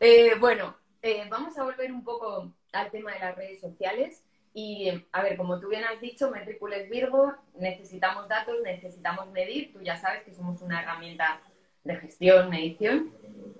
Eh, 0.00 0.34
bueno, 0.40 0.76
eh, 1.00 1.24
vamos 1.30 1.56
a 1.56 1.62
volver 1.62 1.92
un 1.92 2.02
poco 2.02 2.52
al 2.72 2.90
tema 2.90 3.12
de 3.12 3.20
las 3.20 3.36
redes 3.36 3.60
sociales. 3.60 4.24
Y, 4.54 4.90
a 5.12 5.22
ver, 5.22 5.36
como 5.36 5.60
tú 5.60 5.68
bien 5.68 5.84
has 5.84 6.00
dicho, 6.00 6.30
Metricules 6.30 6.88
Virgo, 6.90 7.34
necesitamos 7.58 8.28
datos, 8.28 8.56
necesitamos 8.62 9.30
medir. 9.30 9.72
Tú 9.72 9.80
ya 9.82 9.96
sabes 9.96 10.24
que 10.24 10.34
somos 10.34 10.62
una 10.62 10.82
herramienta 10.82 11.40
de 11.84 11.96
gestión, 11.96 12.50
medición. 12.50 13.12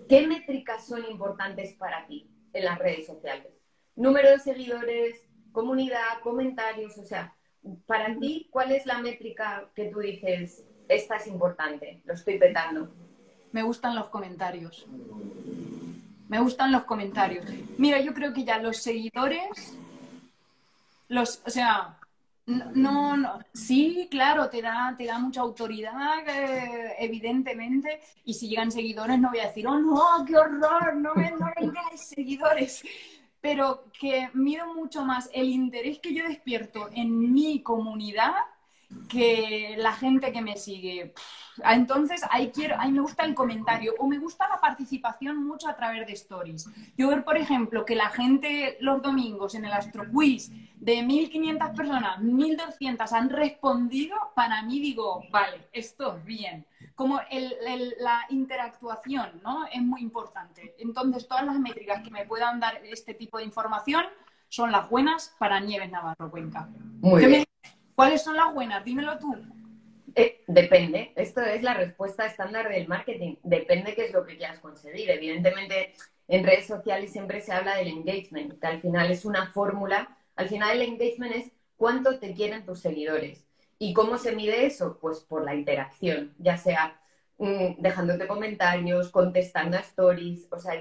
¿Qué 0.09 0.27
métricas 0.27 0.87
son 0.87 1.05
importantes 1.05 1.75
para 1.75 2.07
ti 2.07 2.29
en 2.53 2.65
las 2.65 2.79
redes 2.79 3.07
sociales? 3.07 3.53
Número 3.95 4.31
de 4.31 4.39
seguidores, 4.39 5.23
comunidad, 5.53 6.21
comentarios, 6.23 6.97
o 6.99 7.05
sea, 7.05 7.35
para 7.87 8.17
ti, 8.19 8.49
¿cuál 8.51 8.73
es 8.73 8.87
la 8.87 8.99
métrica 8.99 9.71
que 9.75 9.87
tú 9.87 10.01
dices, 10.01 10.65
esta 10.89 11.17
es 11.17 11.27
importante, 11.27 12.01
lo 12.05 12.15
estoy 12.15 12.39
petando? 12.39 12.89
Me 13.53 13.63
gustan 13.63 13.95
los 13.95 14.09
comentarios. 14.09 14.87
Me 16.29 16.41
gustan 16.41 16.73
los 16.73 16.85
comentarios. 16.85 17.47
Mira, 17.79 18.01
yo 18.01 18.13
creo 18.15 18.33
que 18.33 18.45
ya 18.45 18.59
los 18.59 18.79
seguidores 18.79 19.79
los, 21.09 21.43
o 21.47 21.51
sea, 21.51 21.99
no, 22.47 23.17
no, 23.17 23.39
sí, 23.53 24.09
claro, 24.11 24.49
te 24.49 24.63
da, 24.63 24.95
te 24.97 25.05
da 25.05 25.19
mucha 25.19 25.43
autoridad, 25.43 26.27
eh, 26.27 26.95
evidentemente, 26.99 28.01
y 28.25 28.33
si 28.33 28.49
llegan 28.49 28.73
seguidores 28.73 29.19
no 29.19 29.29
voy 29.29 29.41
a 29.41 29.49
decir, 29.49 29.67
oh 29.67 29.79
no, 29.79 30.25
qué 30.27 30.37
horror, 30.37 30.97
no, 30.97 31.15
me, 31.15 31.31
seguidores, 31.97 32.83
pero 33.41 33.85
que 33.99 34.31
mido 34.33 34.73
mucho 34.75 35.05
más 35.05 35.29
el 35.35 35.49
interés 35.49 35.99
que 35.99 36.15
yo 36.15 36.27
despierto 36.27 36.89
en 36.93 37.33
mi 37.33 37.63
comunidad 37.63 38.33
que 39.09 39.75
la 39.77 39.93
gente 39.93 40.33
que 40.33 40.41
me 40.41 40.57
sigue. 40.57 41.13
Entonces, 41.63 42.23
ahí, 42.31 42.51
quiero, 42.51 42.77
ahí 42.79 42.91
me 42.91 43.01
gusta 43.01 43.25
el 43.25 43.35
comentario 43.35 43.95
o 43.99 44.07
me 44.07 44.19
gusta 44.19 44.49
la 44.49 44.59
participación 44.59 45.45
mucho 45.45 45.69
a 45.69 45.77
través 45.77 46.07
de 46.07 46.15
stories. 46.15 46.71
Yo 46.97 47.09
ver, 47.09 47.25
por 47.25 47.37
ejemplo, 47.37 47.85
que 47.85 47.95
la 47.95 48.09
gente 48.09 48.79
los 48.81 49.03
domingos 49.03 49.55
en 49.55 49.67
el 49.67 49.73
Astro 49.73 50.05
Quiz 50.11 50.51
de 50.81 51.03
1.500 51.03 51.75
personas, 51.75 52.21
1.200 52.21 53.13
han 53.13 53.31
respondido, 53.31 54.17
para 54.35 54.63
mí 54.63 54.81
digo, 54.81 55.23
vale, 55.31 55.69
esto 55.73 56.17
es 56.17 56.25
bien. 56.25 56.67
Como 56.95 57.21
la 57.99 58.27
interactuación, 58.31 59.41
¿no? 59.43 59.67
Es 59.67 59.83
muy 59.83 60.01
importante. 60.01 60.75
Entonces, 60.79 61.27
todas 61.27 61.45
las 61.45 61.59
métricas 61.59 62.03
que 62.03 62.11
me 62.11 62.27
puedan 62.27 62.61
dar 62.61 62.81
este 62.85 63.15
tipo 63.15 63.39
de 63.39 63.45
información 63.45 64.05
son 64.49 64.73
las 64.73 64.89
buenas 64.89 65.35
para 65.39 65.61
Nieves 65.61 65.91
Navarro 65.91 66.31
Cuenca. 66.31 66.69
Muy 67.01 67.27
bien. 67.27 67.45
¿Cuáles 67.95 68.23
son 68.23 68.37
las 68.37 68.53
buenas? 68.55 68.85
Dímelo 68.85 69.19
tú. 69.19 69.37
Eh, 70.15 70.43
depende. 70.47 71.13
Esto 71.17 71.41
es 71.43 71.63
la 71.63 71.75
respuesta 71.75 72.27
estándar 72.27 72.69
del 72.69 72.89
marketing. 72.89 73.37
Depende 73.43 73.95
qué 73.95 74.07
es 74.07 74.13
lo 74.13 74.25
que 74.25 74.37
quieras 74.37 74.59
conseguir. 74.61 75.11
Evidentemente, 75.11 75.95
en 76.29 76.45
redes 76.45 76.67
sociales 76.67 77.13
siempre 77.13 77.41
se 77.41 77.53
habla 77.53 77.77
del 77.77 77.89
engagement, 77.89 78.59
que 78.59 78.67
al 78.67 78.81
final 78.81 79.11
es 79.11 79.25
una 79.25 79.47
fórmula. 79.51 80.18
Al 80.39 80.49
final 80.49 80.81
el 80.81 80.83
engagement 80.83 81.35
es 81.35 81.51
cuánto 81.77 82.21
te 82.21 82.33
quieren 82.33 82.65
tus 82.65 82.79
seguidores. 82.79 83.45
¿Y 83.77 83.93
cómo 83.93 84.19
se 84.19 84.37
mide 84.37 84.67
eso? 84.67 84.97
Pues 85.01 85.19
por 85.19 85.45
la 85.45 85.57
interacción, 85.57 86.33
ya 86.39 86.57
sea 86.57 87.01
mm, 87.39 87.81
dejándote 87.83 88.29
comentarios, 88.29 89.11
contestando 89.11 89.77
a 89.77 89.81
stories, 89.81 90.47
o 90.53 90.59
sea, 90.61 90.75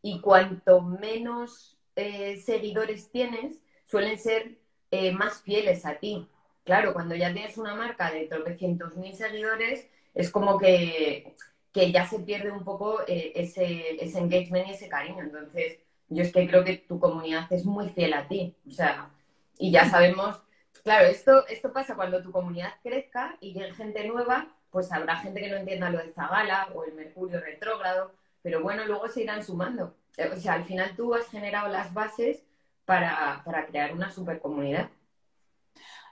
y 0.00 0.20
cuanto 0.22 0.80
menos 0.80 1.76
eh, 1.94 2.38
seguidores 2.38 3.10
tienes, 3.10 3.60
suelen 3.84 4.18
ser 4.18 4.56
eh, 4.90 5.12
más 5.12 5.42
fieles 5.42 5.84
a 5.84 5.96
ti. 5.96 6.26
Claro, 6.64 6.94
cuando 6.94 7.14
ya 7.14 7.34
tienes 7.34 7.58
una 7.58 7.74
marca 7.74 8.10
de 8.10 8.26
tropecientos 8.28 8.96
mil 8.96 9.14
seguidores, 9.14 9.88
es 10.14 10.30
como 10.30 10.58
que, 10.58 11.34
ya 11.74 12.06
se 12.06 12.20
pierde 12.20 12.50
un 12.50 12.64
poco 12.64 13.02
eh, 13.06 13.32
ese, 13.34 14.02
ese 14.02 14.18
engagement 14.18 14.68
y 14.68 14.70
ese 14.70 14.88
cariño. 14.88 15.22
Entonces, 15.22 15.80
yo 16.08 16.22
es 16.22 16.32
que 16.32 16.46
creo 16.48 16.64
que 16.64 16.76
tu 16.76 16.98
comunidad 16.98 17.50
es 17.52 17.64
muy 17.64 17.88
fiel 17.90 18.14
a 18.14 18.28
ti. 18.28 18.54
O 18.66 18.70
sea, 18.70 19.10
y 19.58 19.70
ya 19.70 19.88
sabemos, 19.88 20.40
claro, 20.82 21.06
esto, 21.06 21.46
esto 21.48 21.72
pasa 21.72 21.94
cuando 21.96 22.22
tu 22.22 22.30
comunidad 22.30 22.74
crezca 22.82 23.36
y 23.40 23.52
llegue 23.52 23.74
gente 23.74 24.06
nueva, 24.06 24.48
pues 24.70 24.92
habrá 24.92 25.16
gente 25.16 25.40
que 25.40 25.50
no 25.50 25.56
entienda 25.56 25.90
lo 25.90 25.98
de 25.98 26.12
Zagala 26.12 26.68
o 26.74 26.84
el 26.84 26.94
Mercurio 26.94 27.40
retrógrado, 27.40 28.12
pero 28.42 28.62
bueno, 28.62 28.84
luego 28.86 29.08
se 29.08 29.22
irán 29.22 29.42
sumando. 29.42 29.94
O 30.32 30.36
sea, 30.36 30.54
al 30.54 30.64
final 30.64 30.94
tú 30.96 31.14
has 31.14 31.26
generado 31.28 31.68
las 31.68 31.92
bases 31.92 32.44
para, 32.84 33.42
para 33.44 33.66
crear 33.66 33.92
una 33.92 34.10
super 34.10 34.40
comunidad. 34.40 34.88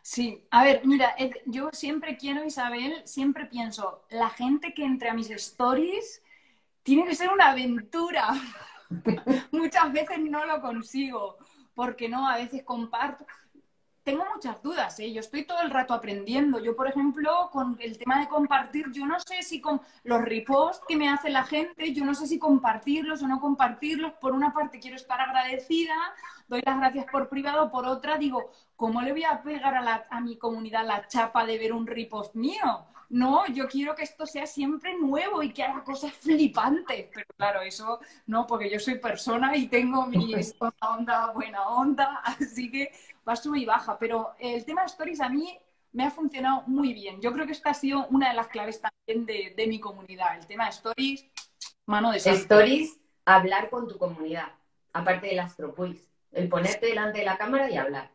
Sí, 0.03 0.47
a 0.51 0.65
ver, 0.65 0.83
mira, 0.85 1.15
yo 1.47 1.71
siempre 1.73 2.19
quiero, 2.19 2.45
Isabel, 2.45 3.01
siempre 3.07 3.47
pienso, 3.47 4.05
la 4.11 4.29
gente 4.29 4.75
que 4.75 4.85
entre 4.85 5.09
a 5.09 5.15
mis 5.15 5.31
stories 5.31 6.23
tiene 6.83 7.07
que 7.07 7.15
ser 7.15 7.31
una 7.31 7.53
aventura. 7.53 8.29
Muchas 9.53 9.93
veces 9.93 10.19
no 10.21 10.45
lo 10.45 10.61
consigo, 10.61 11.37
porque 11.75 12.09
no, 12.09 12.29
a 12.29 12.37
veces 12.37 12.63
comparto 12.63 13.25
tengo 14.05 14.25
muchas 14.35 14.63
dudas, 14.63 15.01
¿eh? 15.01 15.11
yo 15.13 15.21
estoy 15.21 15.45
todo 15.45 15.63
el 15.63 15.71
rato 15.71 15.95
aprendiendo. 15.95 16.59
Yo, 16.61 16.77
por 16.77 16.87
ejemplo, 16.87 17.49
con 17.51 17.77
el 17.81 17.97
tema 17.97 18.21
de 18.21 18.29
compartir, 18.29 18.93
yo 18.93 19.07
no 19.07 19.19
sé 19.19 19.43
si 19.43 19.63
con 19.63 19.81
los 20.05 20.23
reposts 20.23 20.85
que 20.87 20.97
me 20.97 21.09
hace 21.09 21.31
la 21.31 21.43
gente, 21.43 21.93
yo 21.95 22.05
no 22.05 22.15
sé 22.15 22.27
si 22.27 22.39
compartirlos 22.39 23.23
o 23.23 23.27
no 23.29 23.41
compartirlos. 23.41 24.13
Por 24.21 24.33
una 24.33 24.53
parte 24.53 24.79
quiero 24.79 24.97
estar 24.97 25.21
agradecida, 25.21 25.95
doy 26.49 26.61
las 26.65 26.79
gracias 26.79 27.07
por 27.11 27.31
privado, 27.31 27.71
por 27.71 27.87
otra 27.87 28.19
digo, 28.19 28.53
¿cómo 28.85 29.01
le 29.01 29.13
voy 29.13 29.25
a 29.25 29.43
pegar 29.43 29.75
a, 29.75 30.07
a 30.11 30.21
mi 30.21 30.37
comunidad 30.37 30.85
la 30.85 31.09
chapa 31.09 31.47
de 31.47 31.57
ver 31.57 31.73
un 31.73 31.87
repost 31.87 32.35
mío? 32.35 32.85
No, 33.09 33.47
yo 33.47 33.67
quiero 33.67 33.95
que 33.95 34.03
esto 34.03 34.27
sea 34.27 34.47
siempre 34.47 34.95
nuevo 34.95 35.43
y 35.43 35.55
que 35.55 35.63
haga 35.63 35.83
cosas 35.83 36.13
flipantes. 36.13 37.09
Pero 37.15 37.27
claro, 37.35 37.63
eso 37.63 37.99
no, 38.27 38.47
porque 38.47 38.69
yo 38.69 38.79
soy 38.79 38.99
persona 38.99 39.57
y 39.57 39.69
tengo 39.69 40.05
mi 40.05 40.35
onda, 40.83 41.33
buena 41.33 41.67
onda, 41.67 42.17
así 42.25 42.71
que 42.71 42.93
va 43.27 43.35
sube 43.35 43.61
y 43.61 43.65
baja, 43.65 43.99
pero 43.99 44.35
el 44.39 44.67
tema 44.67 44.83
de 44.83 44.89
stories 44.89 45.23
a 45.23 45.31
mí 45.31 45.59
me 45.93 46.05
ha 46.05 46.11
funcionado 46.11 46.65
muy 46.67 46.93
bien. 46.93 47.23
Yo 47.23 47.33
creo 47.33 47.47
que 47.47 47.53
esta 47.53 47.71
ha 47.71 47.75
sido 47.75 48.07
una 48.09 48.29
de 48.29 48.35
las 48.35 48.49
claves 48.49 48.83
también 48.83 49.25
de, 49.25 49.67
mi 49.67 49.81
comunidad. 49.81 50.37
El 50.39 50.47
tema 50.47 50.65
de 50.65 50.73
stories, 50.73 51.25
mano 51.87 52.13
de 52.13 52.21
santo. 52.21 52.39
Stories, 52.39 53.01
hablar 53.25 53.71
con 53.71 53.89
tu 53.89 53.97
comunidad, 53.97 54.53
aparte 54.93 55.29
del 55.29 55.39
astropuis. 55.39 56.07
El 56.33 56.51
ponerte 56.51 56.85
delante 56.85 57.21
de 57.21 57.25
la 57.25 57.39
cámara 57.39 57.71
y 57.71 57.79
hablar. 57.79 58.15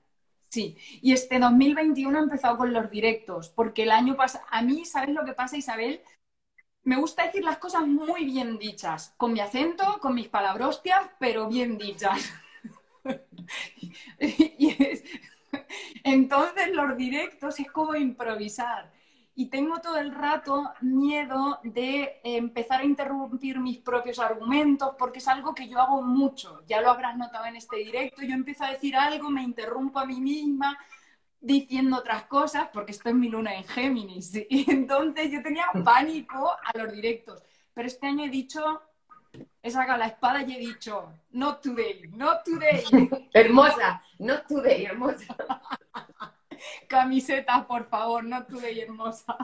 Sí, 0.50 0.78
y 1.02 1.14
este 1.14 1.39
2021 1.39 2.20
he 2.20 2.22
empezado 2.24 2.58
con 2.58 2.74
los 2.74 2.89
directos, 2.89 3.50
porque 3.50 3.84
el 3.84 3.91
año 3.91 4.16
pasado, 4.16 4.45
a 4.50 4.62
mí, 4.64 4.84
¿sabes 4.86 5.10
lo 5.14 5.24
que 5.26 5.34
pasa, 5.34 5.58
Isabel? 5.58 6.02
Me 6.84 6.97
gusta 6.97 7.26
decir 7.26 7.43
las 7.43 7.60
cosas 7.60 7.88
muy 7.88 8.26
bien 8.26 8.60
dichas, 8.60 9.14
con 9.18 9.34
mi 9.34 9.41
acento, 9.41 10.00
con 10.02 10.16
mis 10.16 10.30
palabrostias, 10.30 11.02
pero 11.20 11.47
bien 11.50 11.78
dichas. 11.78 12.32
Entonces 16.04 16.72
los 16.74 16.97
directos 16.97 17.60
es 17.60 17.72
como 17.72 17.95
improvisar. 17.95 18.91
Y 19.40 19.46
tengo 19.46 19.80
todo 19.80 19.96
el 19.96 20.14
rato 20.14 20.70
miedo 20.82 21.62
de 21.64 22.20
empezar 22.26 22.82
a 22.82 22.84
interrumpir 22.84 23.58
mis 23.58 23.78
propios 23.78 24.20
argumentos 24.20 24.96
porque 25.00 25.20
es 25.20 25.30
algo 25.30 25.56
que 25.56 25.70
yo 25.70 25.80
hago 25.80 26.02
mucho. 26.02 26.62
Ya 26.68 26.82
lo 26.82 26.90
habrás 26.92 27.16
notado 27.16 27.46
en 27.46 27.56
este 27.56 27.78
directo. 27.78 28.22
Yo 28.22 28.34
empiezo 28.34 28.66
a 28.66 28.72
decir 28.72 28.98
algo, 28.98 29.30
me 29.30 29.42
interrumpo 29.42 29.98
a 29.98 30.06
mí 30.06 30.20
misma 30.20 30.78
diciendo 31.40 32.00
otras 32.00 32.24
cosas 32.26 32.68
porque 32.74 32.92
estoy 32.92 33.14
en 33.14 33.22
mi 33.22 33.30
luna 33.30 33.56
en 33.56 33.64
Géminis. 33.64 34.34
Y 34.50 34.70
entonces 34.70 35.32
yo 35.32 35.42
tenía 35.42 35.68
pánico 35.86 36.52
a 36.62 36.78
los 36.78 36.92
directos. 36.92 37.42
Pero 37.74 37.88
este 37.88 38.08
año 38.08 38.26
he 38.26 38.30
dicho, 38.30 38.82
he 39.64 39.72
sacado 39.72 40.00
la 40.00 40.08
espada 40.08 40.42
y 40.42 40.54
he 40.54 40.60
dicho, 40.60 41.14
not 41.32 41.62
today, 41.62 42.10
not 42.12 42.44
today. 42.44 42.84
hermosa, 43.34 44.04
not 44.18 44.46
today, 44.50 44.84
hermosa. 44.84 45.34
Camiseta, 46.88 47.66
por 47.68 47.88
favor, 47.88 48.24
not 48.24 48.47
today, 48.47 48.82
hermosa. 48.82 49.36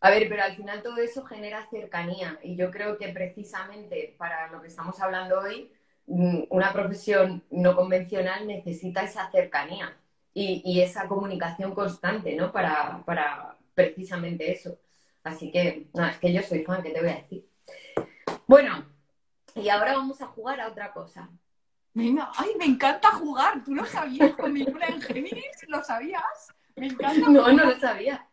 A 0.00 0.10
ver, 0.10 0.28
pero 0.28 0.42
al 0.42 0.56
final 0.56 0.82
todo 0.82 0.96
eso 0.98 1.24
genera 1.24 1.66
cercanía 1.68 2.38
y 2.42 2.56
yo 2.56 2.70
creo 2.70 2.96
que 2.96 3.08
precisamente 3.08 4.14
para 4.18 4.48
lo 4.50 4.62
que 4.62 4.68
estamos 4.68 4.98
hablando 5.00 5.40
hoy, 5.40 5.72
mm, 6.06 6.44
una 6.48 6.72
profesión 6.72 7.44
no 7.50 7.76
convencional 7.76 8.46
necesita 8.46 9.02
esa 9.02 9.30
cercanía 9.30 9.96
y, 10.32 10.80
esa 10.80 11.06
comunicación 11.06 11.74
constante, 11.74 12.34
¿no? 12.34 12.52
Para, 12.52 13.02
para 13.04 13.56
precisamente 13.74 14.50
eso. 14.52 14.78
Así 15.22 15.50
que, 15.50 15.88
no, 15.92 16.06
es 16.06 16.18
que 16.18 16.32
yo 16.32 16.42
soy 16.42 16.64
fan, 16.64 16.82
¿qué 16.82 16.90
te 16.90 17.00
voy 17.00 17.10
a 17.10 17.16
decir? 17.16 17.46
Bueno, 18.46 18.86
y 19.54 19.68
ahora 19.68 19.94
vamos 19.94 20.22
a 20.22 20.26
jugar 20.26 20.60
a 20.60 20.68
otra 20.68 20.92
cosa. 20.92 21.28
Venga, 21.92 22.30
ay, 22.36 22.50
me 22.58 22.64
encanta 22.64 23.10
jugar. 23.10 23.64
¿Tú 23.64 23.74
lo 23.74 23.84
sabías 23.84 24.32
con 24.32 24.52
mi 24.52 24.64
luna 24.64 24.86
en 24.86 25.00
Géminis? 25.02 25.68
¿Lo 25.68 25.82
sabías? 25.82 26.54
No, 27.28 27.52
no 27.52 27.64
lo 27.64 27.78
sabía. 27.78 28.26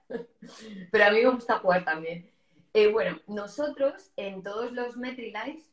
Pero 0.91 1.05
a 1.05 1.11
mí 1.11 1.23
me 1.23 1.29
gusta 1.29 1.59
jugar 1.59 1.83
también. 1.83 2.29
Eh, 2.73 2.91
bueno, 2.91 3.19
nosotros 3.27 4.11
en 4.15 4.43
todos 4.43 4.71
los 4.71 4.97
MetriLives 4.97 5.69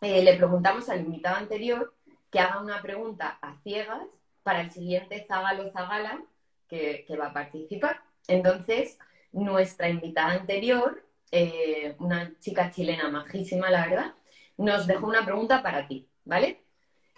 eh, 0.00 0.22
le 0.22 0.36
preguntamos 0.36 0.88
al 0.88 1.00
invitado 1.00 1.36
anterior 1.36 1.94
que 2.30 2.40
haga 2.40 2.60
una 2.60 2.82
pregunta 2.82 3.38
a 3.40 3.56
ciegas 3.62 4.06
para 4.42 4.60
el 4.60 4.70
siguiente 4.70 5.24
Zagalo 5.26 5.70
Zagala 5.72 6.22
que, 6.68 7.04
que 7.06 7.16
va 7.16 7.28
a 7.28 7.32
participar. 7.32 8.00
Entonces, 8.28 8.98
nuestra 9.32 9.88
invitada 9.88 10.32
anterior, 10.32 11.04
eh, 11.30 11.94
una 11.98 12.32
chica 12.38 12.70
chilena 12.70 13.08
majísima, 13.08 13.70
la 13.70 13.86
verdad, 13.86 14.14
nos 14.56 14.86
dejó 14.86 15.06
una 15.06 15.24
pregunta 15.24 15.62
para 15.62 15.86
ti, 15.86 16.08
¿vale? 16.24 16.64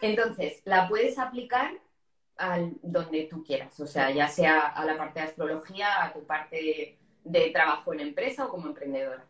Entonces, 0.01 0.62
la 0.64 0.88
puedes 0.88 1.18
aplicar 1.18 1.72
al 2.39 2.72
donde 2.82 3.24
tú 3.24 3.45
quieras, 3.45 3.78
o 3.80 3.86
sea, 3.86 4.11
ya 4.11 4.28
sea 4.28 4.68
a 4.68 4.84
la 4.84 4.97
parte 4.97 5.20
de 5.20 5.26
astrología, 5.26 6.05
a 6.05 6.12
tu 6.12 6.24
parte 6.24 6.99
de 7.24 7.51
trabajo 7.51 7.93
en 7.93 8.01
empresa 8.01 8.47
o 8.47 8.51
como 8.51 8.68
emprendedora. 8.68 9.26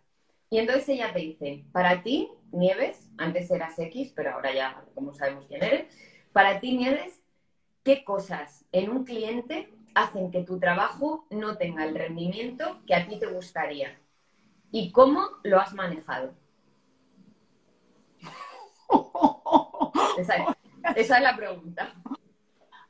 Y 0.50 0.59
entonces 0.59 0.88
ella 0.88 1.12
te 1.12 1.20
dice, 1.20 1.64
para 1.72 2.02
ti, 2.02 2.30
Nieves, 2.52 3.11
antes 3.18 3.50
eras 3.50 3.78
X, 3.78 4.12
pero 4.14 4.32
ahora 4.32 4.54
ya 4.54 4.82
como 4.94 5.12
sabemos 5.14 5.46
quién 5.46 5.62
eres, 5.62 5.94
para 6.32 6.61
ti, 6.61 6.76
Nieves, 6.76 7.20
¿qué 7.84 8.04
cosas 8.04 8.64
en 8.72 8.90
un 8.90 9.04
cliente 9.04 9.72
hacen 9.94 10.30
que 10.30 10.44
tu 10.44 10.59
trabajo 10.59 11.26
no 11.30 11.59
tenga 11.59 11.84
el 11.84 11.94
rendimiento 11.94 12.80
que 12.86 12.94
a 12.94 13.06
ti 13.06 13.18
te 13.18 13.26
gustaría? 13.26 13.98
¿Y 14.70 14.92
cómo 14.92 15.28
lo 15.42 15.61
has 15.61 15.74
manejado? 15.74 16.34
Esa 20.18 20.56
es, 20.96 21.22
la 21.22 21.36
pregunta. 21.36 21.94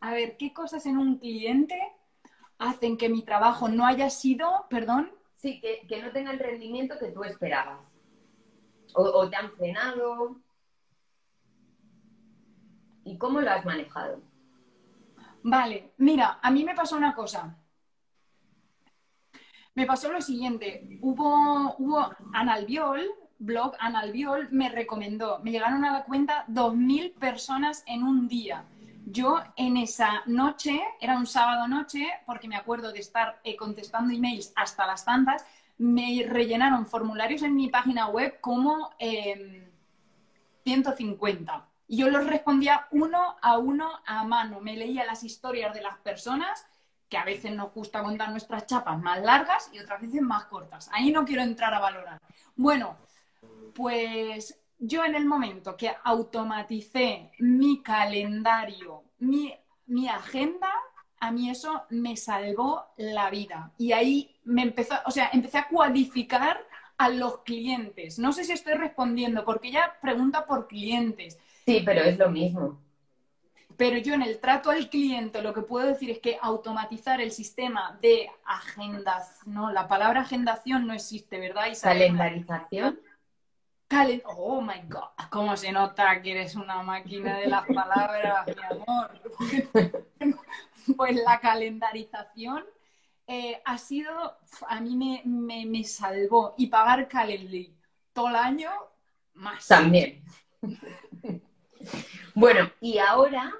A 0.00 0.12
ver, 0.12 0.36
¿qué 0.36 0.52
cosas 0.52 0.86
en 0.86 0.96
un 0.96 1.18
cliente 1.18 1.76
hacen 2.58 2.96
que 2.96 3.08
mi 3.08 3.22
trabajo 3.22 3.68
no 3.68 3.86
haya 3.86 4.10
sido, 4.10 4.66
perdón? 4.70 5.10
Sí, 5.36 5.60
que, 5.60 6.02
no 6.02 6.10
tenga 6.12 6.32
el 6.32 6.38
rendimiento 6.38 6.98
que 6.98 7.10
tú 7.10 7.24
esperabas. 7.24 7.80
O, 8.94 9.28
te 9.28 9.36
han 9.36 9.52
frenado. 9.52 10.36
y 13.04 13.16
cómo 13.16 13.40
lo 13.40 13.50
has 13.50 13.64
manejado. 13.64 14.20
Vale, 15.42 15.92
mira, 15.98 16.40
a 16.42 16.50
mí 16.50 16.64
me 16.64 16.74
pasó 16.74 16.96
una 16.96 17.14
cosa. 17.14 17.56
Me 19.74 19.86
pasó 19.86 20.10
lo 20.10 20.20
siguiente, 20.20 20.98
hubo, 21.00 21.76
hubo 21.78 22.10
Analbiol, 22.32 23.08
blog 23.38 23.74
Analbiol, 23.78 24.48
me 24.50 24.68
recomendó, 24.68 25.38
me 25.38 25.52
llegaron 25.52 25.84
a 25.84 25.92
la 25.92 26.04
cuenta 26.04 26.44
2.000 26.48 27.12
personas 27.14 27.84
en 27.86 28.02
un 28.02 28.26
día. 28.26 28.64
Yo 29.10 29.40
en 29.56 29.78
esa 29.78 30.22
noche, 30.26 30.82
era 31.00 31.16
un 31.16 31.26
sábado 31.26 31.66
noche, 31.66 32.06
porque 32.26 32.46
me 32.46 32.56
acuerdo 32.56 32.92
de 32.92 32.98
estar 32.98 33.40
eh, 33.42 33.56
contestando 33.56 34.12
emails 34.12 34.52
hasta 34.54 34.86
las 34.86 35.06
tantas, 35.06 35.46
me 35.78 36.26
rellenaron 36.28 36.84
formularios 36.84 37.42
en 37.42 37.56
mi 37.56 37.70
página 37.70 38.08
web 38.08 38.38
como 38.42 38.90
150. 40.64 41.54
Em, 41.54 41.62
yo 41.88 42.10
los 42.10 42.26
respondía 42.26 42.86
uno 42.90 43.36
a 43.40 43.56
uno 43.56 43.90
a 44.04 44.24
mano. 44.24 44.60
Me 44.60 44.76
leía 44.76 45.06
las 45.06 45.24
historias 45.24 45.72
de 45.72 45.80
las 45.80 45.96
personas 45.98 46.66
que 47.08 47.16
a 47.16 47.24
veces 47.24 47.52
nos 47.52 47.72
gusta 47.72 48.02
contar 48.02 48.30
nuestras 48.30 48.66
chapas 48.66 49.00
más 49.00 49.22
largas 49.22 49.70
y 49.72 49.78
otras 49.78 50.02
veces 50.02 50.20
más 50.20 50.44
cortas. 50.46 50.90
Ahí 50.92 51.10
no 51.10 51.24
quiero 51.24 51.40
entrar 51.40 51.72
a 51.72 51.80
valorar. 51.80 52.20
Bueno, 52.56 52.98
pues 53.74 54.60
yo 54.78 55.04
en 55.04 55.14
el 55.14 55.24
momento 55.24 55.76
que 55.76 55.92
automaticé 56.04 57.30
mi 57.38 57.82
calendario, 57.82 59.02
mi, 59.18 59.54
mi 59.86 60.08
agenda, 60.08 60.70
a 61.20 61.32
mí 61.32 61.50
eso 61.50 61.82
me 61.90 62.16
salvó 62.16 62.86
la 62.96 63.30
vida. 63.30 63.72
Y 63.76 63.92
ahí 63.92 64.36
me 64.44 64.62
empezó, 64.62 64.94
o 65.04 65.10
sea, 65.10 65.30
empecé 65.32 65.58
a 65.58 65.68
cualificar 65.68 66.58
a 66.96 67.08
los 67.08 67.38
clientes. 67.38 68.18
No 68.18 68.32
sé 68.32 68.44
si 68.44 68.52
estoy 68.52 68.74
respondiendo, 68.74 69.44
porque 69.44 69.68
ella 69.68 69.96
pregunta 70.00 70.46
por 70.46 70.68
clientes. 70.68 71.38
Sí, 71.64 71.82
pero 71.84 72.02
es 72.02 72.18
lo 72.18 72.30
mismo. 72.30 72.80
Pero 73.76 73.96
yo 73.98 74.14
en 74.14 74.22
el 74.22 74.40
trato 74.40 74.70
al 74.70 74.90
cliente 74.90 75.40
lo 75.40 75.54
que 75.54 75.62
puedo 75.62 75.86
decir 75.86 76.10
es 76.10 76.18
que 76.18 76.36
automatizar 76.42 77.20
el 77.20 77.30
sistema 77.30 77.96
de 78.02 78.28
agendas, 78.44 79.38
no, 79.46 79.70
la 79.70 79.86
palabra 79.86 80.22
agendación 80.22 80.86
no 80.86 80.94
existe, 80.94 81.38
¿verdad? 81.38 81.66
Calendarización. 81.80 82.98
Oh 84.24 84.60
my 84.60 84.82
God, 84.88 85.08
cómo 85.30 85.56
se 85.56 85.72
nota 85.72 86.20
que 86.22 86.32
eres 86.32 86.54
una 86.54 86.82
máquina 86.82 87.38
de 87.38 87.46
las 87.46 87.66
palabras, 87.66 88.46
mi 88.46 88.62
amor. 88.76 89.10
pues 90.96 91.16
la 91.16 91.40
calendarización 91.40 92.64
eh, 93.26 93.60
ha 93.64 93.78
sido, 93.78 94.36
a 94.68 94.80
mí 94.80 94.96
me, 94.96 95.22
me, 95.24 95.66
me, 95.66 95.84
salvó. 95.84 96.54
Y 96.56 96.68
pagar 96.68 97.08
Calendly 97.08 97.74
todo 98.12 98.28
el 98.28 98.36
año, 98.36 98.70
más. 99.34 99.66
También. 99.66 100.22
bueno, 102.34 102.70
y 102.80 102.98
ahora 102.98 103.52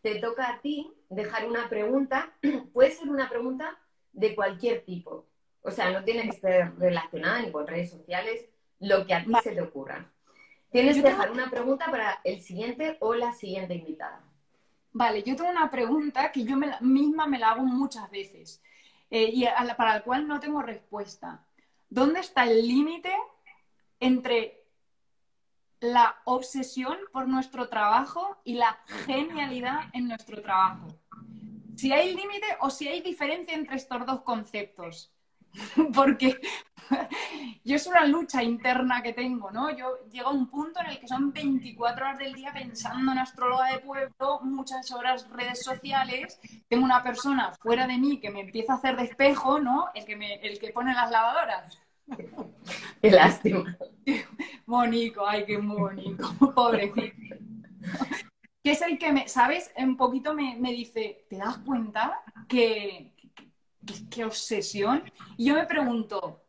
te 0.00 0.16
toca 0.16 0.48
a 0.48 0.60
ti 0.60 0.92
dejar 1.08 1.46
una 1.46 1.68
pregunta, 1.68 2.32
puede 2.72 2.90
ser 2.90 3.08
una 3.08 3.28
pregunta 3.28 3.78
de 4.12 4.34
cualquier 4.34 4.84
tipo. 4.84 5.26
O 5.62 5.70
sea, 5.70 5.90
no 5.90 6.02
tiene 6.02 6.28
que 6.28 6.36
ser 6.36 6.76
relacionada 6.76 7.40
ni 7.40 7.52
con 7.52 7.66
redes 7.66 7.90
sociales, 7.90 8.48
lo 8.82 9.06
que 9.06 9.14
a 9.14 9.24
ti 9.24 9.32
se 9.42 9.52
te 9.52 9.62
ocurra. 9.62 10.10
Tienes 10.70 10.96
que 10.96 11.02
dejar 11.02 11.30
una 11.30 11.50
pregunta 11.50 11.86
para 11.90 12.20
el 12.24 12.40
siguiente 12.40 12.96
o 13.00 13.14
la 13.14 13.32
siguiente 13.32 13.74
invitada. 13.74 14.20
Vale, 14.92 15.22
yo 15.22 15.34
tengo 15.34 15.50
una 15.50 15.70
pregunta 15.70 16.30
que 16.30 16.44
yo 16.44 16.56
misma 16.80 17.26
me 17.26 17.38
la 17.38 17.52
hago 17.52 17.62
muchas 17.62 18.10
veces 18.10 18.62
eh, 19.10 19.30
y 19.32 19.46
para 19.76 19.94
la 19.94 20.02
cual 20.02 20.28
no 20.28 20.38
tengo 20.38 20.62
respuesta. 20.62 21.44
¿Dónde 21.88 22.20
está 22.20 22.44
el 22.44 22.66
límite 22.66 23.12
entre 24.00 24.62
la 25.82 26.16
obsesión 26.24 26.96
por 27.12 27.28
nuestro 27.28 27.68
trabajo 27.68 28.38
y 28.44 28.54
la 28.54 28.80
genialidad 29.04 29.80
en 29.92 30.06
nuestro 30.06 30.40
trabajo. 30.40 30.86
Si 31.76 31.92
hay 31.92 32.14
límite 32.14 32.46
o 32.60 32.70
si 32.70 32.86
hay 32.86 33.00
diferencia 33.00 33.54
entre 33.54 33.76
estos 33.76 34.06
dos 34.06 34.22
conceptos. 34.22 35.11
Porque 35.94 36.36
yo 37.64 37.76
es 37.76 37.86
una 37.86 38.06
lucha 38.06 38.42
interna 38.42 39.02
que 39.02 39.12
tengo, 39.12 39.50
¿no? 39.50 39.70
Yo 39.76 39.98
llego 40.10 40.28
a 40.28 40.32
un 40.32 40.48
punto 40.48 40.80
en 40.80 40.86
el 40.86 40.98
que 41.00 41.08
son 41.08 41.32
24 41.32 42.04
horas 42.04 42.18
del 42.18 42.34
día 42.34 42.52
pensando 42.52 43.12
en 43.12 43.18
astróloga 43.18 43.72
de 43.72 43.78
pueblo, 43.80 44.40
muchas 44.42 44.90
horas 44.92 45.28
redes 45.30 45.62
sociales, 45.62 46.40
tengo 46.68 46.84
una 46.84 47.02
persona 47.02 47.52
fuera 47.52 47.86
de 47.86 47.98
mí 47.98 48.20
que 48.20 48.30
me 48.30 48.40
empieza 48.40 48.74
a 48.74 48.76
hacer 48.76 48.96
despejo, 48.96 49.58
¿no? 49.58 49.88
El 49.94 50.04
que, 50.04 50.16
me, 50.16 50.34
el 50.34 50.58
que 50.58 50.72
pone 50.72 50.94
las 50.94 51.10
lavadoras. 51.10 51.78
Qué 53.02 53.10
lástima. 53.10 53.76
Mónico, 54.66 55.26
ay, 55.26 55.44
qué 55.44 55.58
mónico, 55.58 56.52
pobrecito. 56.54 57.36
Que 58.62 58.70
es 58.72 58.82
el 58.82 58.98
que 58.98 59.12
me, 59.12 59.28
¿sabes? 59.28 59.72
Un 59.76 59.96
poquito 59.96 60.34
me, 60.34 60.56
dice, 60.72 61.24
¿te 61.28 61.36
das 61.36 61.58
cuenta 61.58 62.22
que, 62.48 63.11
qué 64.10 64.24
obsesión? 64.24 65.04
Y 65.36 65.46
yo 65.46 65.54
me 65.54 65.66
pregunto, 65.66 66.44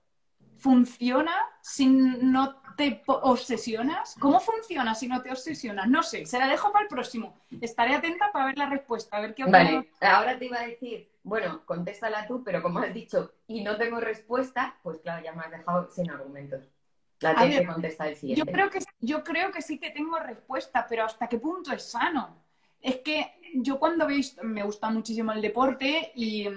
¿funciona 0.58 1.34
si 1.62 1.88
no 1.88 2.62
te 2.76 3.04
obsesionas? 3.06 4.16
¿Cómo 4.20 4.40
funciona 4.40 4.96
si 4.96 5.08
no 5.08 5.22
te 5.22 5.32
obsesionas? 5.32 5.88
No 5.88 6.04
sé, 6.04 6.26
se 6.26 6.40
la 6.40 6.48
dejo 6.48 6.72
para 6.72 6.84
el 6.84 6.90
próximo. 6.90 7.38
Estaré 7.62 7.96
atenta 7.96 8.32
para 8.32 8.46
ver 8.46 8.58
la 8.58 8.70
respuesta, 8.70 9.18
a 9.18 9.22
ver 9.22 9.36
qué 9.36 9.46
Vale, 9.46 9.90
ahora 10.02 10.38
te 10.38 10.46
iba 10.46 10.60
a 10.60 10.68
decir, 10.68 11.10
bueno, 11.24 11.66
contéstala 11.66 12.28
tú, 12.28 12.44
pero 12.44 12.62
como 12.62 12.80
has 12.80 12.94
dicho 12.94 13.34
y 13.48 13.64
no 13.64 13.78
tengo 13.78 14.00
respuesta, 14.00 14.78
pues 14.84 15.00
claro, 15.00 15.24
ya 15.24 15.34
me 15.34 15.44
has 15.44 15.52
dejado 15.52 15.90
sin 15.92 16.10
argumentos. 16.10 16.70
La 17.20 17.36
tienes 17.36 17.62
que 17.62 17.68
contestar 17.68 18.08
el 18.10 18.16
siguiente. 18.18 18.40
Yo 18.46 18.52
creo, 18.52 18.70
que, 18.70 18.80
yo 19.00 19.24
creo 19.24 19.52
que 19.52 19.62
sí 19.62 19.80
que 19.80 19.92
tengo 19.92 20.20
respuesta, 20.20 20.86
pero 20.90 21.06
¿hasta 21.06 21.28
qué 21.28 21.38
punto 21.38 21.72
es 21.72 21.90
sano? 21.90 22.44
Es 22.82 22.98
que 22.98 23.40
yo 23.56 23.80
cuando 23.80 24.06
veis, 24.06 24.38
me 24.44 24.64
gusta 24.64 24.90
muchísimo 24.90 25.32
el 25.32 25.42
deporte 25.42 26.12
y 26.16 26.50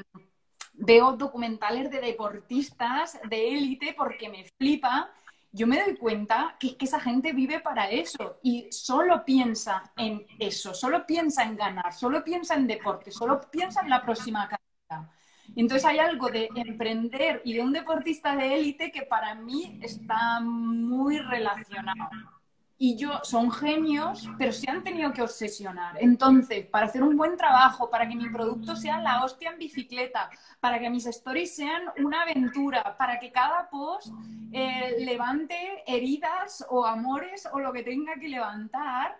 veo 0.78 1.16
documentales 1.16 1.90
de 1.90 2.00
deportistas 2.00 3.18
de 3.28 3.48
élite 3.48 3.94
porque 3.96 4.28
me 4.28 4.44
flipa 4.58 5.10
yo 5.56 5.66
me 5.66 5.82
doy 5.82 5.96
cuenta 5.96 6.54
que 6.60 6.68
es 6.68 6.76
esa 6.80 7.00
gente 7.00 7.32
vive 7.32 7.60
para 7.60 7.90
eso 7.90 8.38
y 8.42 8.68
solo 8.70 9.24
piensa 9.24 9.90
en 9.96 10.26
eso, 10.38 10.74
solo 10.74 11.06
piensa 11.06 11.44
en 11.44 11.56
ganar, 11.56 11.94
solo 11.94 12.22
piensa 12.22 12.54
en 12.54 12.66
deporte, 12.66 13.10
solo 13.10 13.40
piensa 13.50 13.80
en 13.80 13.88
la 13.88 14.02
próxima 14.02 14.46
carrera. 14.48 15.10
Entonces 15.54 15.86
hay 15.86 15.98
algo 15.98 16.28
de 16.28 16.50
emprender 16.54 17.40
y 17.42 17.54
de 17.54 17.62
un 17.62 17.72
deportista 17.72 18.36
de 18.36 18.54
élite 18.54 18.92
que 18.92 19.02
para 19.02 19.34
mí 19.34 19.78
está 19.82 20.40
muy 20.40 21.18
relacionado 21.20 22.35
y 22.78 22.96
yo 22.96 23.20
son 23.22 23.50
genios, 23.50 24.28
pero 24.38 24.52
se 24.52 24.70
han 24.70 24.84
tenido 24.84 25.12
que 25.12 25.22
obsesionar. 25.22 25.96
Entonces, 25.98 26.66
para 26.66 26.86
hacer 26.86 27.02
un 27.02 27.16
buen 27.16 27.36
trabajo, 27.36 27.88
para 27.88 28.06
que 28.06 28.14
mi 28.14 28.28
producto 28.28 28.76
sea 28.76 29.00
la 29.00 29.24
hostia 29.24 29.50
en 29.50 29.58
bicicleta, 29.58 30.28
para 30.60 30.78
que 30.78 30.90
mis 30.90 31.06
stories 31.06 31.56
sean 31.56 31.84
una 31.98 32.22
aventura, 32.22 32.96
para 32.98 33.18
que 33.18 33.32
cada 33.32 33.70
post 33.70 34.12
eh, 34.52 34.96
levante 34.98 35.56
heridas 35.86 36.66
o 36.68 36.84
amores 36.84 37.48
o 37.50 37.58
lo 37.60 37.72
que 37.72 37.82
tenga 37.82 38.14
que 38.16 38.28
levantar, 38.28 39.18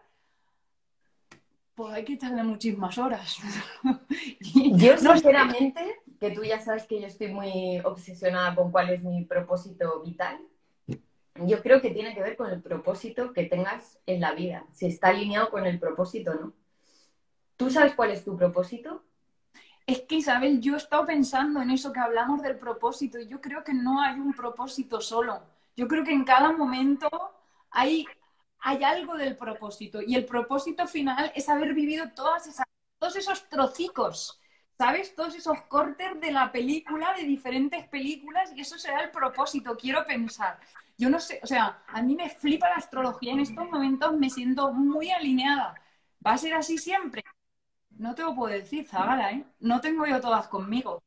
pues 1.74 1.94
hay 1.94 2.04
que 2.04 2.14
echarle 2.14 2.42
muchísimas 2.42 2.98
horas. 2.98 3.38
yo, 4.54 4.98
sinceramente, 4.98 6.02
que 6.20 6.30
tú 6.30 6.44
ya 6.44 6.60
sabes 6.60 6.86
que 6.86 7.00
yo 7.00 7.06
estoy 7.06 7.28
muy 7.28 7.80
obsesionada 7.84 8.54
con 8.54 8.70
cuál 8.70 8.90
es 8.90 9.02
mi 9.02 9.24
propósito 9.24 10.02
vital 10.02 10.38
yo 11.40 11.62
creo 11.62 11.80
que 11.80 11.90
tiene 11.90 12.14
que 12.14 12.22
ver 12.22 12.36
con 12.36 12.50
el 12.50 12.62
propósito 12.62 13.32
que 13.32 13.44
tengas 13.44 13.98
en 14.06 14.20
la 14.20 14.32
vida, 14.32 14.64
si 14.72 14.86
está 14.86 15.08
alineado 15.08 15.50
con 15.50 15.66
el 15.66 15.78
propósito 15.78 16.34
no. 16.34 16.52
¿Tú 17.56 17.70
sabes 17.70 17.94
cuál 17.94 18.10
es 18.10 18.24
tu 18.24 18.36
propósito? 18.36 19.02
Es 19.86 20.02
que 20.02 20.16
Isabel, 20.16 20.60
yo 20.60 20.74
he 20.74 20.76
estado 20.76 21.06
pensando 21.06 21.62
en 21.62 21.70
eso 21.70 21.92
que 21.92 22.00
hablamos 22.00 22.42
del 22.42 22.58
propósito 22.58 23.18
y 23.18 23.28
yo 23.28 23.40
creo 23.40 23.62
que 23.64 23.72
no 23.72 24.00
hay 24.00 24.18
un 24.18 24.34
propósito 24.34 25.00
solo. 25.00 25.42
Yo 25.76 25.86
creo 25.88 26.04
que 26.04 26.12
en 26.12 26.24
cada 26.24 26.52
momento 26.52 27.08
hay, 27.70 28.04
hay 28.60 28.82
algo 28.82 29.16
del 29.16 29.36
propósito 29.36 30.02
y 30.02 30.16
el 30.16 30.24
propósito 30.24 30.86
final 30.86 31.32
es 31.34 31.48
haber 31.48 31.72
vivido 31.72 32.10
todas 32.14 32.46
esas, 32.46 32.66
todos 32.98 33.16
esos 33.16 33.48
trocicos, 33.48 34.40
¿sabes? 34.76 35.14
Todos 35.14 35.34
esos 35.34 35.62
cortes 35.62 36.20
de 36.20 36.30
la 36.30 36.52
película, 36.52 37.14
de 37.16 37.24
diferentes 37.24 37.86
películas 37.88 38.52
y 38.54 38.60
eso 38.60 38.78
será 38.78 39.02
el 39.02 39.10
propósito, 39.10 39.76
quiero 39.76 40.06
pensar. 40.06 40.58
Yo 40.98 41.10
no 41.10 41.20
sé, 41.20 41.40
o 41.42 41.46
sea, 41.46 41.82
a 41.86 42.02
mí 42.02 42.14
me 42.14 42.30
flipa 42.30 42.68
la 42.68 42.76
astrología 42.76 43.32
en 43.32 43.40
estos 43.40 43.68
momentos, 43.70 44.16
me 44.16 44.30
siento 44.30 44.72
muy 44.72 45.10
alineada. 45.10 45.74
¿Va 46.26 46.32
a 46.32 46.38
ser 46.38 46.54
así 46.54 46.78
siempre? 46.78 47.22
No 47.90 48.14
te 48.14 48.22
lo 48.22 48.34
puedo 48.34 48.52
decir, 48.52 48.86
Zagala, 48.86 49.32
¿eh? 49.32 49.44
No 49.60 49.80
tengo 49.80 50.06
yo 50.06 50.20
todas 50.20 50.48
conmigo. 50.48 51.02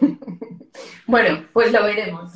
bueno, 1.06 1.46
pues 1.52 1.72
lo 1.72 1.82
veremos. 1.84 2.32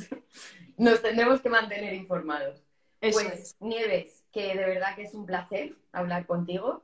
Nos 0.77 1.01
tendremos 1.01 1.41
que 1.41 1.49
mantener 1.49 1.93
informados. 1.93 2.63
pues, 2.99 3.55
Nieves, 3.59 4.23
que 4.31 4.55
de 4.55 4.65
verdad 4.65 4.95
que 4.95 5.03
es 5.03 5.13
un 5.13 5.25
placer 5.25 5.77
hablar 5.91 6.25
contigo. 6.25 6.83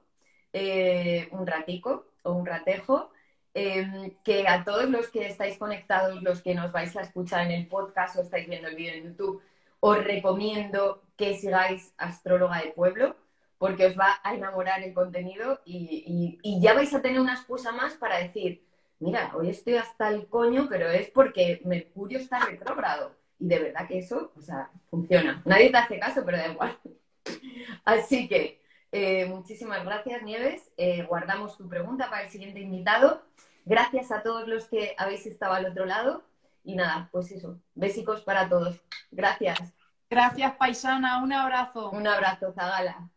Eh, 0.52 1.30
un 1.32 1.46
ratico 1.46 2.08
o 2.24 2.34
un 2.34 2.46
ratejo. 2.46 3.12
Em, 3.54 4.12
que 4.24 4.48
a 4.48 4.64
todos 4.64 4.90
los 4.90 5.10
que 5.10 5.28
estáis 5.28 5.58
conectados, 5.58 6.22
los 6.22 6.42
que 6.42 6.54
nos 6.54 6.72
vais 6.72 6.96
a 6.96 7.02
escuchar 7.02 7.46
en 7.46 7.52
el 7.52 7.68
podcast 7.68 8.16
o 8.16 8.22
estáis 8.22 8.48
viendo 8.48 8.68
el 8.68 8.76
vídeo 8.76 8.94
en 8.94 9.06
YouTube, 9.06 9.42
os 9.80 10.04
recomiendo 10.04 11.02
que 11.18 11.36
sigáis 11.36 11.94
Astróloga 11.98 12.62
de 12.62 12.72
Pueblo 12.72 13.16
porque 13.60 13.88
os 13.88 14.00
va 14.00 14.20
a 14.24 14.34
enamorar 14.34 14.82
el 14.84 14.94
contenido 14.94 15.60
y, 15.66 16.40
ya 16.62 16.74
vais 16.74 16.94
a 16.94 17.02
tener 17.02 17.20
una 17.20 17.34
excusa 17.34 17.72
más 17.74 17.94
para 17.96 18.18
decir, 18.20 18.64
mira, 19.00 19.32
hoy 19.36 19.50
estoy 19.50 19.76
hasta 19.76 20.10
el 20.10 20.28
coño, 20.28 20.68
pero 20.70 20.90
es 20.90 21.10
porque 21.10 21.62
Mercurio 21.66 22.20
está 22.20 22.40
retrógrado. 22.40 23.16
Y 23.38 23.48
de 23.48 23.60
verdad 23.60 23.88
que 23.88 24.00
eso, 24.00 24.32
o 24.36 24.42
sea, 24.42 24.72
funciona. 24.90 25.42
Nadie 25.46 25.72
te 25.72 25.78
hace 25.78 26.00
caso, 26.00 26.24
pero 26.26 26.38
da 26.38 26.48
igual. 26.48 26.80
Así 27.86 28.28
que, 28.30 28.62
eh, 28.92 29.26
muchísimas 29.26 29.84
gracias, 29.84 30.24
Nieves. 30.24 30.72
Eh, 30.78 31.04
guardamos 31.04 31.58
tu 31.58 31.68
pregunta 31.68 32.10
para 32.10 32.24
el 32.24 32.30
siguiente 32.30 32.60
invitado. 32.60 33.24
Gracias 33.66 34.12
a 34.12 34.24
todos 34.24 34.48
los 34.48 34.68
que 34.68 34.96
habéis 34.98 35.26
estado 35.26 35.54
al 35.54 35.66
otro 35.66 35.86
lado. 35.86 36.24
Y 36.64 36.76
nada, 36.76 37.10
pues 37.12 37.32
eso, 37.32 37.60
bésicos 37.76 38.22
para 38.22 38.50
todos. 38.50 38.82
Gracias. 39.12 39.74
Gracias, 40.10 40.56
paisana. 40.56 41.22
Un 41.24 41.34
abrazo. 41.34 41.92
Un 41.92 42.08
abrazo, 42.08 42.52
Zagala. 42.52 43.10